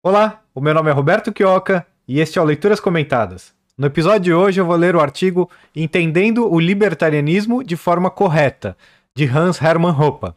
Olá, 0.00 0.42
o 0.54 0.60
meu 0.60 0.72
nome 0.72 0.88
é 0.88 0.92
Roberto 0.92 1.32
Quioca 1.32 1.84
e 2.06 2.20
este 2.20 2.38
é 2.38 2.42
o 2.42 2.44
Leituras 2.44 2.78
Comentadas. 2.78 3.52
No 3.76 3.88
episódio 3.88 4.20
de 4.20 4.32
hoje 4.32 4.60
eu 4.60 4.64
vou 4.64 4.76
ler 4.76 4.94
o 4.94 5.00
artigo 5.00 5.50
Entendendo 5.74 6.48
o 6.48 6.60
Libertarianismo 6.60 7.64
de 7.64 7.74
Forma 7.74 8.08
Correta, 8.08 8.76
de 9.12 9.24
Hans 9.24 9.60
Hermann 9.60 10.00
Hoppe. 10.00 10.32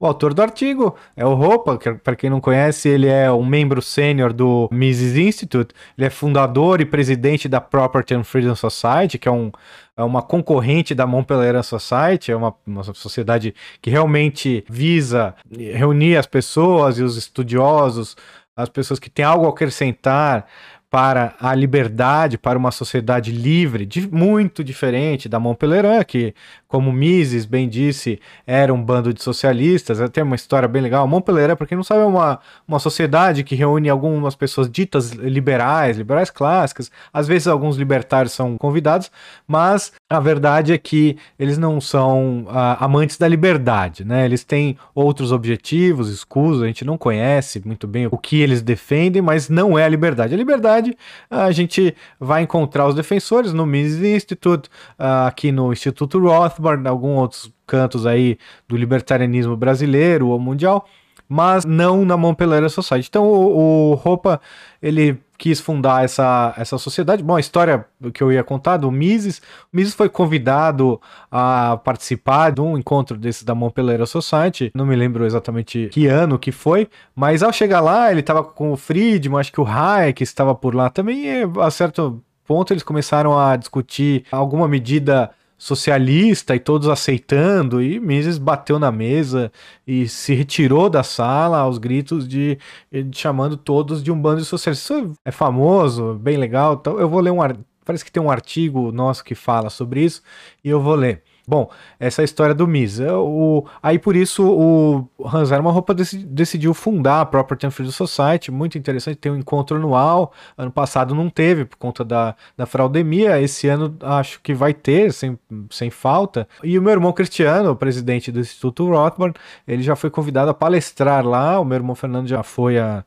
O 0.00 0.06
autor 0.06 0.32
do 0.32 0.40
artigo 0.40 0.96
é 1.14 1.26
o 1.26 1.38
Hoppe, 1.38 1.78
que 1.78 1.92
para 1.92 2.16
quem 2.16 2.30
não 2.30 2.40
conhece, 2.40 2.88
ele 2.88 3.06
é 3.06 3.30
um 3.30 3.44
membro 3.44 3.82
sênior 3.82 4.32
do 4.32 4.66
Mises 4.72 5.14
Institute, 5.14 5.74
ele 5.96 6.06
é 6.06 6.10
fundador 6.10 6.80
e 6.80 6.86
presidente 6.86 7.48
da 7.48 7.60
Property 7.60 8.14
and 8.14 8.24
Freedom 8.24 8.56
Society, 8.56 9.18
que 9.18 9.28
é, 9.28 9.30
um, 9.30 9.52
é 9.96 10.02
uma 10.02 10.22
concorrente 10.22 10.94
da 10.94 11.06
Montpellier 11.06 11.62
Society, 11.62 12.32
é 12.32 12.36
uma, 12.36 12.52
uma 12.66 12.82
sociedade 12.82 13.54
que 13.80 13.90
realmente 13.90 14.64
visa 14.68 15.36
reunir 15.48 16.16
as 16.16 16.26
pessoas 16.26 16.98
e 16.98 17.02
os 17.02 17.16
estudiosos 17.16 18.16
as 18.56 18.68
pessoas 18.68 18.98
que 18.98 19.10
têm 19.10 19.24
algo 19.24 19.46
a 19.46 19.50
acrescentar 19.50 20.46
para 20.90 21.34
a 21.40 21.54
liberdade, 21.54 22.36
para 22.36 22.58
uma 22.58 22.70
sociedade 22.70 23.32
livre, 23.32 23.86
de, 23.86 24.06
muito 24.14 24.62
diferente 24.62 25.26
da 25.26 25.40
Montpellier, 25.40 26.04
que, 26.04 26.34
como 26.72 26.90
Mises 26.90 27.44
bem 27.44 27.68
disse, 27.68 28.18
era 28.46 28.72
um 28.72 28.82
bando 28.82 29.12
de 29.12 29.22
socialistas. 29.22 29.98
Tem 30.08 30.24
uma 30.24 30.36
história 30.36 30.66
bem 30.66 30.80
legal. 30.80 31.06
Montpellier, 31.06 31.54
para 31.54 31.66
quem 31.66 31.76
não 31.76 31.84
sabe, 31.84 32.00
é 32.00 32.06
uma, 32.06 32.40
uma 32.66 32.78
sociedade 32.78 33.44
que 33.44 33.54
reúne 33.54 33.90
algumas 33.90 34.34
pessoas 34.34 34.70
ditas 34.70 35.10
liberais, 35.10 35.98
liberais 35.98 36.30
clássicas. 36.30 36.90
Às 37.12 37.28
vezes, 37.28 37.46
alguns 37.46 37.76
libertários 37.76 38.32
são 38.32 38.56
convidados, 38.56 39.10
mas 39.46 39.92
a 40.08 40.18
verdade 40.18 40.72
é 40.72 40.78
que 40.78 41.18
eles 41.38 41.58
não 41.58 41.78
são 41.78 42.46
uh, 42.46 42.78
amantes 42.80 43.18
da 43.18 43.28
liberdade, 43.28 44.02
né? 44.02 44.24
Eles 44.24 44.42
têm 44.42 44.78
outros 44.94 45.30
objetivos 45.30 46.08
escusos, 46.08 46.62
a 46.62 46.66
gente 46.68 46.86
não 46.86 46.96
conhece 46.96 47.60
muito 47.66 47.86
bem 47.86 48.06
o 48.10 48.16
que 48.16 48.40
eles 48.40 48.62
defendem, 48.62 49.20
mas 49.20 49.50
não 49.50 49.78
é 49.78 49.84
a 49.84 49.88
liberdade. 49.90 50.32
A 50.32 50.38
liberdade, 50.38 50.96
a 51.30 51.52
gente 51.52 51.94
vai 52.18 52.40
encontrar 52.40 52.88
os 52.88 52.94
defensores 52.94 53.52
no 53.52 53.66
Mises 53.66 54.02
Institute, 54.02 54.70
uh, 54.98 55.26
aqui 55.26 55.52
no 55.52 55.70
Instituto 55.70 56.18
Rothbard, 56.62 56.88
alguns 56.88 57.18
outros 57.18 57.52
cantos 57.66 58.06
aí 58.06 58.38
do 58.68 58.76
libertarianismo 58.76 59.56
brasileiro 59.56 60.28
ou 60.28 60.38
mundial, 60.38 60.86
mas 61.28 61.64
não 61.64 62.04
na 62.04 62.16
Montpellier 62.16 62.68
Society. 62.70 63.08
Então 63.08 63.24
o, 63.24 63.92
o 63.92 63.94
Roupa, 63.94 64.40
ele 64.80 65.18
quis 65.38 65.60
fundar 65.60 66.04
essa, 66.04 66.54
essa 66.56 66.78
sociedade. 66.78 67.20
Bom, 67.20 67.34
a 67.34 67.40
história 67.40 67.84
que 68.14 68.22
eu 68.22 68.30
ia 68.30 68.44
contar 68.44 68.76
do 68.76 68.92
Mises, 68.92 69.38
o 69.72 69.76
Mises 69.76 69.92
foi 69.92 70.08
convidado 70.08 71.00
a 71.30 71.80
participar 71.82 72.52
de 72.52 72.60
um 72.60 72.78
encontro 72.78 73.16
desse 73.16 73.44
da 73.44 73.52
Montpellier 73.52 74.06
Society, 74.06 74.70
não 74.72 74.86
me 74.86 74.94
lembro 74.94 75.26
exatamente 75.26 75.88
que 75.90 76.06
ano 76.06 76.38
que 76.38 76.52
foi, 76.52 76.88
mas 77.12 77.42
ao 77.42 77.52
chegar 77.52 77.80
lá, 77.80 78.12
ele 78.12 78.20
estava 78.20 78.44
com 78.44 78.70
o 78.70 78.76
Friedman, 78.76 79.40
acho 79.40 79.50
que 79.50 79.60
o 79.60 79.66
Hayek 79.66 80.22
estava 80.22 80.54
por 80.54 80.76
lá 80.76 80.88
também, 80.88 81.24
e 81.24 81.42
a 81.60 81.70
certo 81.72 82.22
ponto 82.46 82.72
eles 82.72 82.84
começaram 82.84 83.36
a 83.36 83.56
discutir 83.56 84.24
alguma 84.30 84.68
medida 84.68 85.30
socialista 85.62 86.56
e 86.56 86.58
todos 86.58 86.88
aceitando, 86.88 87.80
e 87.80 88.00
Mises 88.00 88.36
bateu 88.36 88.80
na 88.80 88.90
mesa 88.90 89.52
e 89.86 90.08
se 90.08 90.34
retirou 90.34 90.90
da 90.90 91.04
sala 91.04 91.58
aos 91.58 91.78
gritos 91.78 92.26
de, 92.26 92.58
de 92.90 93.16
chamando 93.16 93.56
todos 93.56 94.02
de 94.02 94.10
um 94.10 94.20
bando 94.20 94.40
de 94.40 94.44
socialistas. 94.44 94.98
Isso 94.98 95.12
é 95.24 95.30
famoso, 95.30 96.14
bem 96.14 96.36
legal. 96.36 96.74
Então 96.80 96.98
eu 96.98 97.08
vou 97.08 97.20
ler 97.20 97.30
um 97.30 97.38
parece 97.84 98.04
que 98.04 98.10
tem 98.10 98.20
um 98.20 98.30
artigo 98.30 98.90
nosso 98.90 99.22
que 99.22 99.36
fala 99.36 99.70
sobre 99.70 100.04
isso 100.04 100.20
e 100.64 100.68
eu 100.68 100.80
vou 100.80 100.96
ler. 100.96 101.22
Bom, 101.46 101.68
essa 101.98 102.22
é 102.22 102.24
história 102.24 102.54
do 102.54 102.68
Mises. 102.68 103.00
É, 103.00 103.12
o, 103.12 103.66
aí 103.82 103.98
por 103.98 104.14
isso 104.14 104.44
o 104.46 105.08
Hans 105.26 105.50
Hermann 105.50 105.76
Hoppe 105.76 105.92
decidiu 106.26 106.72
fundar 106.72 107.20
a 107.20 107.66
and 107.66 107.70
Freedom 107.70 107.90
Society, 107.90 108.50
muito 108.52 108.78
interessante, 108.78 109.16
tem 109.16 109.32
um 109.32 109.36
encontro 109.36 109.76
anual, 109.76 110.32
ano 110.56 110.70
passado 110.70 111.14
não 111.14 111.28
teve 111.28 111.64
por 111.64 111.76
conta 111.76 112.04
da, 112.04 112.36
da 112.56 112.64
fraudemia, 112.64 113.40
esse 113.40 113.68
ano 113.68 113.96
acho 114.02 114.40
que 114.40 114.54
vai 114.54 114.72
ter, 114.72 115.12
sem, 115.12 115.36
sem 115.70 115.90
falta. 115.90 116.46
E 116.62 116.78
o 116.78 116.82
meu 116.82 116.92
irmão 116.92 117.12
Cristiano, 117.12 117.70
o 117.72 117.76
presidente 117.76 118.30
do 118.30 118.38
Instituto 118.40 118.88
Rothbard, 118.88 119.36
ele 119.66 119.82
já 119.82 119.96
foi 119.96 120.10
convidado 120.10 120.50
a 120.50 120.54
palestrar 120.54 121.26
lá, 121.26 121.58
o 121.58 121.64
meu 121.64 121.76
irmão 121.76 121.96
Fernando 121.96 122.28
já 122.28 122.42
foi 122.44 122.78
a 122.78 123.04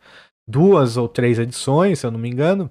duas 0.48 0.98
ou 0.98 1.08
três 1.08 1.40
edições, 1.40 2.00
se 2.00 2.06
eu 2.06 2.12
não 2.12 2.20
me 2.20 2.30
engano. 2.30 2.70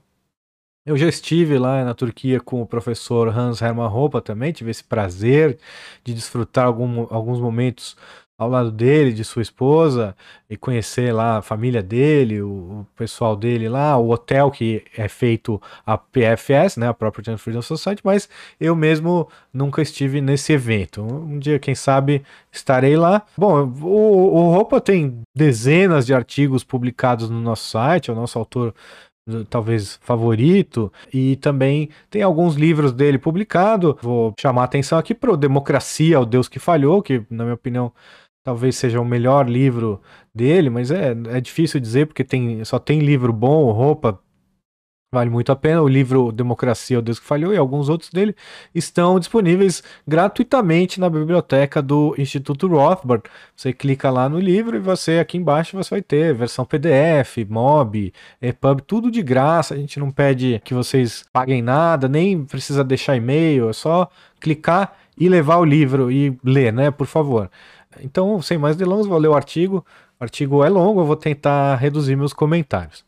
Eu 0.87 0.99
já 0.99 1.09
estive 1.09 1.59
lá 1.59 1.83
na 1.83 1.95
Turquia 1.95 2.39
com 2.39 2.61
o 2.61 2.67
professor 2.67 3.29
Hans 3.29 3.63
Hermann 3.63 3.89
Hoppe 3.89 4.21
também, 4.21 4.53
tive 4.53 4.71
esse 4.71 4.85
prazer 4.85 5.59
de 6.05 6.13
desfrutar 6.13 6.67
algum, 6.67 7.07
alguns 7.09 7.41
momentos 7.41 7.97
ao 8.37 8.51
lado 8.51 8.71
dele, 8.71 9.13
de 9.13 9.25
sua 9.25 9.41
esposa, 9.41 10.15
e 10.51 10.57
conhecer 10.59 11.15
lá 11.15 11.39
a 11.39 11.43
família 11.43 11.83
dele, 11.83 12.43
o, 12.43 12.51
o, 12.51 12.87
pessoal 12.97 13.35
dele 13.35 13.67
lá, 13.67 13.97
o 13.97 14.11
hotel 14.11 14.51
que 14.51 14.85
é 14.95 15.09
feito 15.09 15.63
a 15.87 15.97
PFS, 15.97 16.77
né, 16.77 16.89
a 16.89 16.93
Property 16.93 17.31
and 17.31 17.39
Freedom 17.39 17.63
Society, 17.63 18.03
mas 18.05 18.29
eu 18.61 18.77
mesmo 18.77 19.29
nunca 19.53 19.81
estive 19.81 20.21
nesse 20.21 20.53
evento. 20.53 21.01
Um 21.01 21.39
dia, 21.39 21.59
quem 21.59 21.75
sabe, 21.75 22.23
estarei 22.53 22.97
lá. 22.97 23.23
Bom, 23.39 23.73
o, 23.81 24.35
o 24.35 24.55
Roupa 24.55 24.81
tem 24.81 25.23
dezenas 25.35 26.05
de 26.05 26.13
artigos 26.13 26.63
publicados 26.65 27.31
no 27.31 27.41
nosso 27.41 27.71
site, 27.71 28.11
é 28.11 28.13
o 28.13 28.17
nosso 28.17 28.39
autor 28.39 28.75
talvez 29.49 29.99
favorito 30.03 30.93
e 31.13 31.37
também 31.37 31.89
tem 32.11 32.23
alguns 32.23 32.57
livros 32.57 32.93
dele 32.93 33.19
publicado. 33.19 33.99
Vou 34.03 34.35
chamar 34.39 34.63
a 34.63 34.65
atenção 34.65 34.99
aqui 34.99 35.15
para 35.15 35.33
o 35.33 35.37
Democracia, 35.37 36.21
o 36.21 36.27
Deus 36.27 36.49
que 36.49 36.59
falhou, 36.59 37.03
que 37.03 37.25
na 37.31 37.45
minha 37.45 37.55
opinião 37.55 37.93
talvez 38.45 38.77
seja 38.77 39.01
o 39.01 39.05
melhor 39.05 39.49
livro 39.49 40.01
dele, 40.35 40.69
mas 40.69 40.91
é, 40.91 41.13
é 41.29 41.41
difícil 41.41 41.81
dizer 41.81 42.07
porque 42.07 42.23
tem 42.23 42.63
só 42.65 42.79
tem 42.79 43.01
livro 43.01 43.33
bom, 43.33 43.71
roupa 43.73 44.21
Vale 45.15 45.31
muito 45.31 45.53
a 45.53 45.57
pena. 45.57 45.81
O 45.81 45.87
livro 45.87 46.33
Democracia, 46.33 46.99
o 46.99 47.03
Deus 47.03 47.21
que 47.21 47.25
Falhou 47.25 47.55
e 47.55 47.57
alguns 47.57 47.89
outros 47.89 48.11
dele 48.11 48.35
estão 48.75 49.21
disponíveis 49.21 49.81
gratuitamente 50.05 50.99
na 50.99 51.09
biblioteca 51.09 51.81
do 51.81 52.17
Instituto 52.19 52.67
Rothbard. 52.67 53.23
Você 53.55 53.73
clica 53.73 54.11
lá 54.11 54.29
no 54.29 54.41
livro 54.41 54.77
e 54.77 54.81
você 54.81 55.21
aqui 55.21 55.39
embaixo 55.39 55.77
você 55.77 55.89
vai 55.89 56.03
ter 56.03 56.35
versão 56.35 56.65
PDF, 56.65 57.49
MOB, 57.49 58.13
EPUB, 58.43 58.83
tudo 58.83 59.09
de 59.09 59.23
graça. 59.23 59.75
A 59.75 59.77
gente 59.77 60.01
não 60.01 60.11
pede 60.11 60.61
que 60.65 60.75
vocês 60.75 61.25
paguem 61.33 61.63
nada, 61.63 62.09
nem 62.09 62.45
precisa 62.45 62.83
deixar 62.83 63.15
e-mail, 63.15 63.71
é 63.71 63.73
só 63.73 64.09
clicar 64.41 64.97
e 65.17 65.29
levar 65.29 65.59
o 65.59 65.65
livro 65.65 66.11
e 66.11 66.37
ler, 66.43 66.73
né, 66.73 66.91
por 66.91 67.07
favor. 67.07 67.49
Então, 68.01 68.43
sem 68.43 68.59
mais 68.59 68.75
delongas, 68.75 69.07
vou 69.07 69.19
ler 69.19 69.29
o 69.29 69.35
artigo. 69.35 69.87
O 70.19 70.25
artigo 70.25 70.65
é 70.65 70.69
longo, 70.69 71.03
eu 71.03 71.07
vou 71.07 71.15
tentar 71.15 71.77
reduzir 71.77 72.17
meus 72.17 72.33
comentários. 72.33 73.05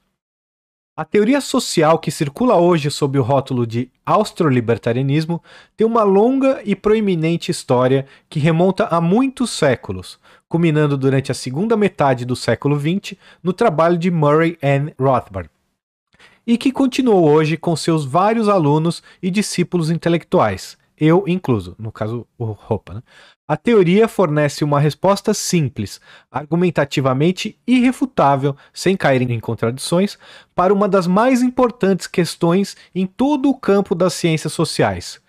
A 0.99 1.05
teoria 1.05 1.43
social 1.43 1.99
que 1.99 2.11
circula 2.11 2.57
hoje 2.57 2.91
sob 2.91 3.19
o 3.19 3.23
rótulo 3.23 3.67
de 3.67 3.91
austrolibertarianismo 4.07 5.43
tem 5.77 5.87
uma 5.87 6.03
longa 6.03 6.63
e 6.65 6.75
proeminente 6.75 7.51
história 7.51 8.07
que 8.31 8.41
remonta 8.41 8.87
a 8.87 8.99
muitos 8.99 9.51
séculos, 9.51 10.19
culminando 10.49 10.97
durante 10.97 11.31
a 11.31 11.35
segunda 11.35 11.77
metade 11.77 12.25
do 12.25 12.35
século 12.35 12.81
XX 12.81 13.13
no 13.43 13.53
trabalho 13.53 13.99
de 13.99 14.11
Murray 14.11 14.57
N. 14.63 14.95
Rothbard, 14.99 15.51
e 16.47 16.57
que 16.57 16.73
continuou 16.73 17.29
hoje 17.29 17.59
com 17.59 17.77
seus 17.77 18.07
vários 18.07 18.49
alunos 18.49 19.03
e 19.23 19.31
discípulos 19.31 19.91
intelectuais, 19.91 20.79
eu 20.99 21.25
incluso, 21.27 21.77
no 21.79 21.93
caso 21.93 22.27
o 22.39 22.45
Roupa, 22.47 22.95
né? 22.95 23.03
A 23.49 23.57
teoria 23.57 24.09
fornece 24.09 24.65
uma 24.65 24.81
resposta 24.81 25.33
simples, 25.33 26.01
argumentativamente 26.29 27.57
irrefutável, 27.65 28.57
sem 28.75 28.97
cair 28.97 29.23
em 29.31 29.39
contradições, 29.39 30.19
para 30.53 30.75
uma 30.75 30.89
das 30.89 31.07
mais 31.07 31.43
importantes 31.43 32.09
questões 32.09 32.77
em 32.93 33.07
todo 33.07 33.49
o 33.49 33.55
campo 33.55 33.95
das 33.95 34.15
ciências 34.15 34.53
sociais: 34.53 35.21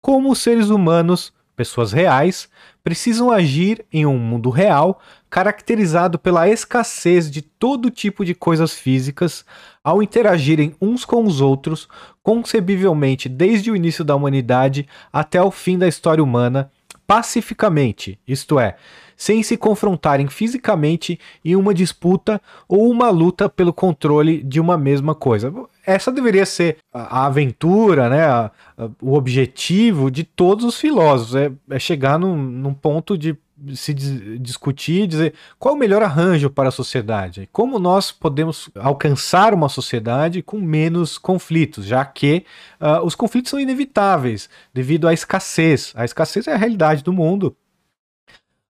como 0.00 0.32
os 0.32 0.38
seres 0.38 0.70
humanos, 0.70 1.34
pessoas 1.54 1.92
reais, 1.92 2.48
precisam 2.82 3.30
agir 3.30 3.84
em 3.92 4.06
um 4.06 4.18
mundo 4.18 4.48
real 4.48 4.98
caracterizado 5.28 6.18
pela 6.18 6.48
escassez 6.48 7.30
de 7.30 7.42
todo 7.42 7.90
tipo 7.90 8.24
de 8.24 8.34
coisas 8.34 8.72
físicas 8.72 9.44
ao 9.84 10.02
interagirem 10.02 10.74
uns 10.80 11.04
com 11.04 11.24
os 11.24 11.42
outros, 11.42 11.88
concebivelmente 12.22 13.28
desde 13.28 13.70
o 13.70 13.76
início 13.76 14.02
da 14.02 14.16
humanidade 14.16 14.88
até 15.12 15.42
o 15.42 15.50
fim 15.50 15.76
da 15.76 15.86
história 15.86 16.24
humana 16.24 16.70
pacificamente, 17.06 18.18
isto 18.26 18.58
é, 18.58 18.76
sem 19.16 19.42
se 19.42 19.56
confrontarem 19.56 20.28
fisicamente 20.28 21.18
em 21.44 21.56
uma 21.56 21.72
disputa 21.72 22.40
ou 22.68 22.90
uma 22.90 23.08
luta 23.08 23.48
pelo 23.48 23.72
controle 23.72 24.42
de 24.42 24.60
uma 24.60 24.76
mesma 24.76 25.14
coisa. 25.14 25.52
Essa 25.86 26.12
deveria 26.12 26.44
ser 26.44 26.78
a 26.92 27.26
aventura, 27.26 28.10
né, 28.10 28.24
a, 28.24 28.50
a, 28.76 28.90
o 29.00 29.14
objetivo 29.14 30.10
de 30.10 30.24
todos 30.24 30.64
os 30.64 30.78
filósofos, 30.78 31.34
é, 31.34 31.52
é 31.70 31.78
chegar 31.78 32.18
num, 32.18 32.36
num 32.36 32.74
ponto 32.74 33.16
de 33.16 33.36
se 33.74 33.94
discutir 33.94 35.04
e 35.04 35.06
dizer 35.06 35.34
qual 35.58 35.74
o 35.74 35.78
melhor 35.78 36.02
arranjo 36.02 36.50
para 36.50 36.68
a 36.68 36.72
sociedade, 36.72 37.48
como 37.52 37.78
nós 37.78 38.12
podemos 38.12 38.68
alcançar 38.74 39.54
uma 39.54 39.68
sociedade 39.68 40.42
com 40.42 40.60
menos 40.60 41.16
conflitos, 41.16 41.86
já 41.86 42.04
que 42.04 42.44
uh, 42.80 43.04
os 43.04 43.14
conflitos 43.14 43.50
são 43.50 43.58
inevitáveis 43.58 44.48
devido 44.74 45.08
à 45.08 45.12
escassez. 45.14 45.92
A 45.96 46.04
escassez 46.04 46.46
é 46.46 46.52
a 46.52 46.56
realidade 46.56 47.02
do 47.02 47.12
mundo. 47.12 47.56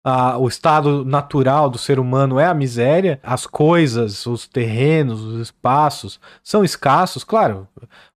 a, 0.04 0.38
o 0.38 0.46
estado 0.46 1.04
natural 1.04 1.68
do 1.68 1.78
ser 1.78 1.98
humano 1.98 2.38
é 2.38 2.46
a 2.46 2.54
miséria, 2.54 3.18
as 3.24 3.44
coisas, 3.44 4.24
os 4.24 4.46
terrenos, 4.46 5.20
os 5.20 5.40
espaços 5.40 6.20
são 6.44 6.64
escassos, 6.64 7.24
claro, 7.24 7.66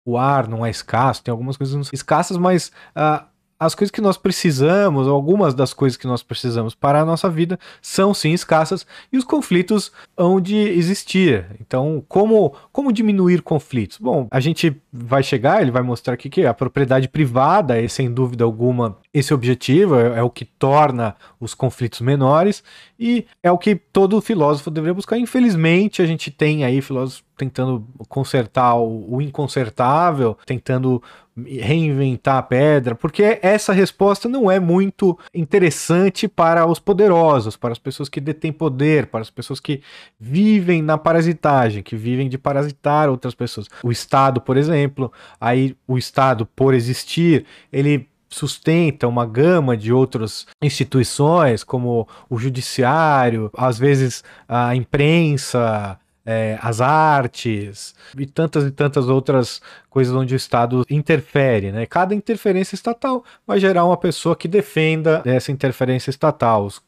o 0.04 0.16
ar 0.16 0.46
não 0.46 0.64
é 0.64 0.70
escasso, 0.70 1.22
tem 1.22 1.32
algumas 1.32 1.56
coisas 1.56 1.90
escassas, 1.92 2.36
mas 2.36 2.70
uh, 2.96 3.29
as 3.60 3.74
coisas 3.74 3.90
que 3.90 4.00
nós 4.00 4.16
precisamos, 4.16 5.06
algumas 5.06 5.52
das 5.52 5.74
coisas 5.74 5.98
que 5.98 6.06
nós 6.06 6.22
precisamos 6.22 6.74
para 6.74 7.02
a 7.02 7.04
nossa 7.04 7.28
vida, 7.28 7.58
são 7.82 8.14
sim 8.14 8.32
escassas 8.32 8.86
e 9.12 9.18
os 9.18 9.24
conflitos 9.24 9.92
hão 10.16 10.40
de 10.40 10.56
existir. 10.56 11.44
Então, 11.60 12.02
como, 12.08 12.54
como 12.72 12.90
diminuir 12.90 13.42
conflitos? 13.42 13.98
Bom, 13.98 14.26
a 14.30 14.40
gente 14.40 14.74
vai 14.90 15.22
chegar, 15.22 15.60
ele 15.60 15.70
vai 15.70 15.82
mostrar 15.82 16.14
aqui 16.14 16.30
que 16.30 16.46
a 16.46 16.54
propriedade 16.54 17.06
privada 17.06 17.78
é, 17.78 17.86
sem 17.86 18.10
dúvida 18.10 18.44
alguma, 18.44 18.96
esse 19.12 19.34
objetivo, 19.34 19.94
é, 19.94 20.20
é 20.20 20.22
o 20.22 20.30
que 20.30 20.46
torna 20.46 21.14
os 21.38 21.52
conflitos 21.52 22.00
menores 22.00 22.64
e 23.00 23.26
é 23.42 23.50
o 23.50 23.56
que 23.56 23.74
todo 23.74 24.20
filósofo 24.20 24.70
deveria 24.70 24.92
buscar. 24.92 25.16
Infelizmente, 25.16 26.02
a 26.02 26.06
gente 26.06 26.30
tem 26.30 26.64
aí 26.64 26.82
filósofos 26.82 27.24
tentando 27.34 27.86
consertar 28.06 28.74
o, 28.76 29.22
inconsertável, 29.22 30.36
tentando 30.44 31.02
reinventar 31.34 32.36
a 32.36 32.42
pedra, 32.42 32.94
porque 32.94 33.38
essa 33.40 33.72
resposta 33.72 34.28
não 34.28 34.50
é 34.50 34.60
muito 34.60 35.18
interessante 35.32 36.28
para 36.28 36.66
os 36.66 36.78
poderosos, 36.78 37.56
para 37.56 37.72
as 37.72 37.78
pessoas 37.78 38.10
que 38.10 38.20
detêm 38.20 38.52
poder, 38.52 39.06
para 39.06 39.20
as 39.20 39.30
pessoas 39.30 39.58
que 39.58 39.80
vivem 40.18 40.82
na 40.82 40.98
parasitagem, 40.98 41.82
que 41.82 41.96
vivem 41.96 42.28
de 42.28 42.36
parasitar 42.36 43.08
outras 43.08 43.34
pessoas. 43.34 43.68
O 43.82 43.90
Estado, 43.90 44.42
por 44.42 44.58
exemplo, 44.58 45.10
aí 45.40 45.74
o 45.88 45.96
Estado, 45.96 46.44
por 46.44 46.74
existir, 46.74 47.46
ele 47.72 48.09
sustenta 48.30 49.08
uma 49.08 49.26
gama 49.26 49.76
de 49.76 49.92
outras 49.92 50.46
instituições, 50.62 51.64
como 51.64 52.08
o 52.28 52.38
judiciário, 52.38 53.50
às 53.56 53.78
vezes 53.78 54.22
a 54.48 54.74
imprensa, 54.74 55.98
é, 56.24 56.58
as 56.62 56.80
artes 56.80 57.94
e 58.16 58.26
tantas 58.26 58.64
e 58.64 58.70
tantas 58.70 59.08
outras 59.08 59.60
coisas 59.88 60.14
onde 60.14 60.34
o 60.34 60.36
Estado 60.36 60.84
interfere. 60.88 61.72
Né? 61.72 61.86
Cada 61.86 62.14
interferência 62.14 62.74
estatal 62.74 63.24
vai 63.46 63.58
gerar 63.58 63.84
uma 63.84 63.96
pessoa 63.96 64.36
que 64.36 64.46
defenda 64.46 65.22
essa 65.24 65.50
interferência 65.50 66.10
estatal. 66.10 66.66
Os 66.66 66.80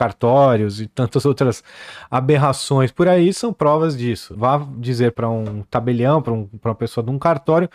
cartórios 0.00 0.80
e 0.80 0.86
tantas 0.86 1.24
outras 1.26 1.62
aberrações 2.10 2.90
por 2.90 3.06
aí 3.06 3.34
são 3.34 3.52
provas 3.52 3.96
disso. 3.96 4.34
Vá 4.34 4.66
dizer 4.78 5.12
para 5.12 5.28
um 5.28 5.62
tabelião, 5.64 6.22
para 6.22 6.32
um, 6.32 6.48
uma 6.64 6.74
pessoa 6.74 7.04
de 7.04 7.10
um 7.10 7.18
cartório, 7.18 7.68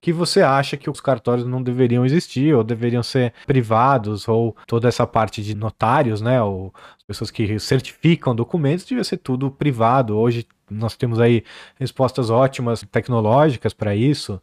que 0.00 0.12
você 0.12 0.42
acha 0.42 0.76
que 0.76 0.88
os 0.88 1.00
cartórios 1.00 1.44
não 1.44 1.60
deveriam 1.60 2.06
existir 2.06 2.54
ou 2.54 2.62
deveriam 2.62 3.02
ser 3.02 3.32
privados 3.46 4.28
ou 4.28 4.56
toda 4.66 4.86
essa 4.86 5.06
parte 5.06 5.42
de 5.42 5.56
notários, 5.56 6.20
né, 6.20 6.40
ou 6.40 6.72
as 6.96 7.02
pessoas 7.02 7.30
que 7.32 7.58
certificam 7.58 8.34
documentos, 8.34 8.84
devia 8.84 9.02
ser 9.02 9.16
tudo 9.16 9.50
privado. 9.50 10.16
Hoje 10.16 10.46
nós 10.70 10.96
temos 10.96 11.18
aí 11.18 11.42
respostas 11.78 12.30
ótimas 12.30 12.84
tecnológicas 12.90 13.74
para 13.74 13.94
isso 13.94 14.40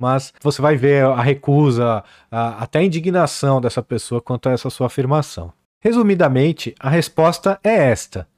mas 0.00 0.32
você 0.40 0.62
vai 0.62 0.76
ver 0.76 1.04
a 1.04 1.20
recusa, 1.20 2.04
a, 2.30 2.62
até 2.62 2.78
a 2.78 2.84
indignação 2.84 3.60
dessa 3.60 3.82
pessoa 3.82 4.20
quanto 4.20 4.48
a 4.48 4.52
essa 4.52 4.70
sua 4.70 4.86
afirmação. 4.86 5.52
Resumidamente, 5.80 6.74
a 6.80 6.90
resposta 6.90 7.58
é 7.62 7.90
esta. 7.90 8.28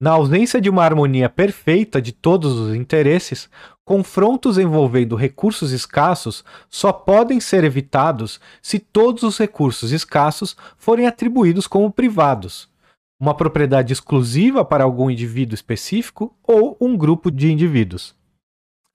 Na 0.00 0.12
ausência 0.12 0.60
de 0.60 0.68
uma 0.68 0.84
harmonia 0.84 1.28
perfeita 1.28 2.02
de 2.02 2.12
todos 2.12 2.52
os 2.52 2.74
interesses, 2.74 3.48
confrontos 3.84 4.58
envolvendo 4.58 5.16
recursos 5.16 5.72
escassos 5.72 6.44
só 6.68 6.92
podem 6.92 7.40
ser 7.40 7.64
evitados 7.64 8.38
se 8.60 8.78
todos 8.78 9.22
os 9.22 9.38
recursos 9.38 9.92
escassos 9.92 10.54
forem 10.76 11.06
atribuídos 11.06 11.66
como 11.66 11.90
privados, 11.90 12.68
uma 13.18 13.34
propriedade 13.34 13.92
exclusiva 13.92 14.64
para 14.64 14.84
algum 14.84 15.10
indivíduo 15.10 15.54
específico 15.54 16.36
ou 16.46 16.76
um 16.78 16.96
grupo 16.96 17.30
de 17.30 17.50
indivíduos. 17.50 18.14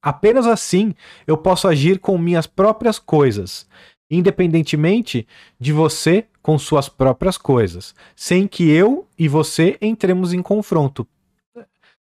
Apenas 0.03 0.45
assim 0.45 0.93
eu 1.25 1.37
posso 1.37 1.67
agir 1.67 1.99
com 1.99 2.17
minhas 2.17 2.47
próprias 2.47 2.99
coisas, 2.99 3.67
independentemente 4.11 5.25
de 5.57 5.71
você 5.71 6.25
com 6.41 6.59
suas 6.59 6.89
próprias 6.89 7.37
coisas, 7.37 7.95
sem 8.15 8.45
que 8.45 8.69
eu 8.69 9.07
e 9.17 9.29
você 9.29 9.77
entremos 9.81 10.33
em 10.33 10.41
confronto. 10.41 11.07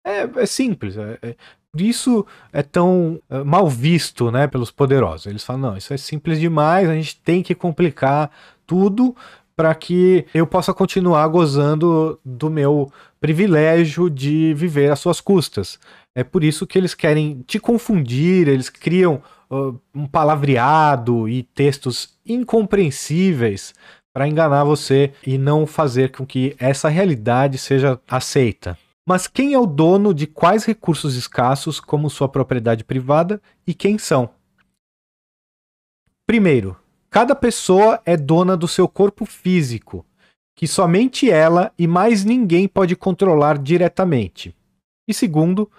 É, 0.04 0.28
é 0.36 0.46
simples. 0.46 0.96
É, 0.96 1.18
é, 1.22 1.36
isso 1.76 2.24
é 2.52 2.62
tão 2.62 3.20
é, 3.30 3.42
mal 3.42 3.68
visto 3.68 4.30
né, 4.30 4.46
pelos 4.46 4.70
poderosos. 4.70 5.26
Eles 5.26 5.42
falam: 5.42 5.62
não, 5.70 5.76
isso 5.76 5.94
é 5.94 5.96
simples 5.96 6.38
demais, 6.38 6.88
a 6.88 6.94
gente 6.94 7.20
tem 7.22 7.42
que 7.42 7.54
complicar 7.54 8.30
tudo 8.66 9.16
para 9.56 9.74
que 9.74 10.26
eu 10.34 10.46
possa 10.46 10.74
continuar 10.74 11.26
gozando 11.28 12.20
do 12.22 12.50
meu 12.50 12.92
privilégio 13.18 14.10
de 14.10 14.52
viver 14.52 14.92
às 14.92 15.00
suas 15.00 15.18
custas. 15.18 15.78
É 16.14 16.22
por 16.22 16.44
isso 16.44 16.66
que 16.66 16.76
eles 16.76 16.94
querem 16.94 17.42
te 17.46 17.58
confundir, 17.58 18.48
eles 18.48 18.68
criam 18.68 19.22
um 19.94 20.06
palavreado 20.06 21.28
e 21.28 21.42
textos 21.42 22.18
incompreensíveis 22.24 23.74
para 24.12 24.26
enganar 24.26 24.64
você 24.64 25.12
e 25.26 25.36
não 25.36 25.66
fazer 25.66 26.10
com 26.10 26.26
que 26.26 26.56
essa 26.58 26.88
realidade 26.88 27.58
seja 27.58 28.00
aceita. 28.08 28.78
Mas 29.06 29.28
quem 29.28 29.52
é 29.52 29.58
o 29.58 29.66
dono 29.66 30.12
de 30.12 30.26
quais 30.26 30.64
recursos 30.64 31.14
escassos, 31.14 31.78
como 31.78 32.10
sua 32.10 32.28
propriedade 32.28 32.82
privada, 32.82 33.40
e 33.66 33.72
quem 33.72 33.98
são? 33.98 34.30
Primeiro, 36.26 36.76
cada 37.08 37.36
pessoa 37.36 38.00
é 38.04 38.16
dona 38.16 38.56
do 38.56 38.66
seu 38.66 38.88
corpo 38.88 39.24
físico, 39.24 40.04
que 40.56 40.66
somente 40.66 41.30
ela 41.30 41.72
e 41.78 41.86
mais 41.86 42.24
ninguém 42.24 42.66
pode 42.66 42.96
controlar 42.96 43.58
diretamente. 43.58 44.52
E 45.06 45.14
segundo, 45.14 45.70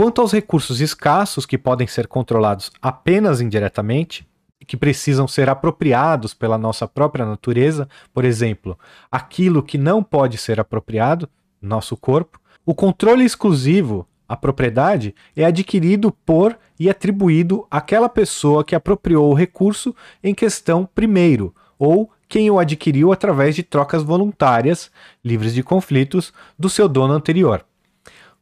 quanto 0.00 0.22
aos 0.22 0.32
recursos 0.32 0.80
escassos 0.80 1.44
que 1.44 1.58
podem 1.58 1.86
ser 1.86 2.06
controlados 2.06 2.72
apenas 2.80 3.42
indiretamente, 3.42 4.26
que 4.66 4.74
precisam 4.74 5.28
ser 5.28 5.50
apropriados 5.50 6.32
pela 6.32 6.56
nossa 6.56 6.88
própria 6.88 7.26
natureza, 7.26 7.86
por 8.10 8.24
exemplo, 8.24 8.78
aquilo 9.12 9.62
que 9.62 9.76
não 9.76 10.02
pode 10.02 10.38
ser 10.38 10.58
apropriado, 10.58 11.28
nosso 11.60 11.98
corpo, 11.98 12.40
o 12.64 12.74
controle 12.74 13.26
exclusivo, 13.26 14.08
a 14.26 14.38
propriedade, 14.38 15.14
é 15.36 15.44
adquirido 15.44 16.10
por 16.24 16.58
e 16.78 16.88
atribuído 16.88 17.66
àquela 17.70 18.08
pessoa 18.08 18.64
que 18.64 18.74
apropriou 18.74 19.30
o 19.30 19.34
recurso 19.34 19.94
em 20.24 20.34
questão 20.34 20.88
primeiro, 20.94 21.54
ou 21.78 22.10
quem 22.26 22.50
o 22.50 22.58
adquiriu 22.58 23.12
através 23.12 23.54
de 23.54 23.62
trocas 23.62 24.02
voluntárias, 24.02 24.90
livres 25.22 25.52
de 25.52 25.62
conflitos, 25.62 26.32
do 26.58 26.70
seu 26.70 26.88
dono 26.88 27.12
anterior 27.12 27.66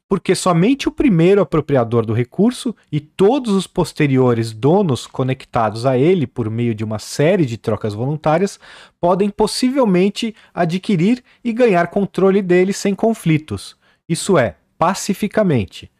porque 0.08 0.34
somente 0.34 0.88
o 0.88 0.92
primeiro 0.92 1.42
apropriador 1.42 2.06
do 2.06 2.14
recurso 2.14 2.74
e 2.90 2.98
todos 2.98 3.52
os 3.52 3.66
posteriores 3.66 4.52
donos 4.52 5.06
conectados 5.06 5.84
a 5.84 5.98
ele 5.98 6.26
por 6.26 6.48
meio 6.48 6.74
de 6.74 6.82
uma 6.82 6.98
série 6.98 7.44
de 7.44 7.58
trocas 7.58 7.92
voluntárias 7.92 8.58
podem 8.98 9.28
possivelmente 9.28 10.34
adquirir 10.54 11.22
e 11.44 11.52
ganhar 11.52 11.88
controle 11.88 12.40
dele 12.40 12.72
sem 12.72 12.94
conflitos, 12.94 13.76
isso 14.08 14.38
é, 14.38 14.56
pacificamente. 14.78 15.90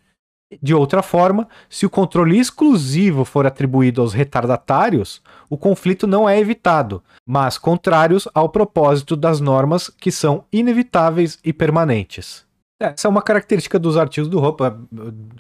De 0.63 0.73
outra 0.73 1.03
forma, 1.03 1.47
se 1.69 1.85
o 1.85 1.91
controle 1.91 2.39
exclusivo 2.39 3.23
for 3.27 3.47
atribuído 3.47 4.01
aos 4.01 4.15
retardatários, 4.15 5.21
o 5.51 5.59
conflito 5.59 6.07
não 6.07 6.27
é 6.27 6.39
evitado, 6.39 7.03
mas 7.27 7.59
contrários 7.59 8.27
ao 8.33 8.49
propósito 8.49 9.15
das 9.15 9.41
normas 9.41 9.91
que 9.91 10.11
são 10.11 10.47
inevitáveis 10.51 11.39
e 11.45 11.53
permanentes. 11.53 12.48
Essa 12.81 13.09
é 13.09 13.11
uma 13.11 13.23
característica 13.23 13.77
dos 13.77 13.97
artigos 13.97 14.29
do 14.31 14.39
Roupa, 14.39 14.79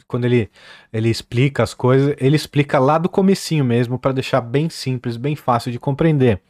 quando 0.09 0.25
ele, 0.25 0.50
ele 0.92 1.09
explica 1.09 1.62
as 1.62 1.73
coisas, 1.73 2.16
ele 2.18 2.35
explica 2.35 2.80
lá 2.80 2.99
do 2.99 3.09
comecinho 3.09 3.64
mesmo, 3.64 3.97
para 3.97 4.11
deixar 4.11 4.40
bem 4.40 4.68
simples, 4.68 5.16
bem 5.16 5.37
fácil 5.37 5.71
de 5.71 5.78
compreender. 5.78 6.40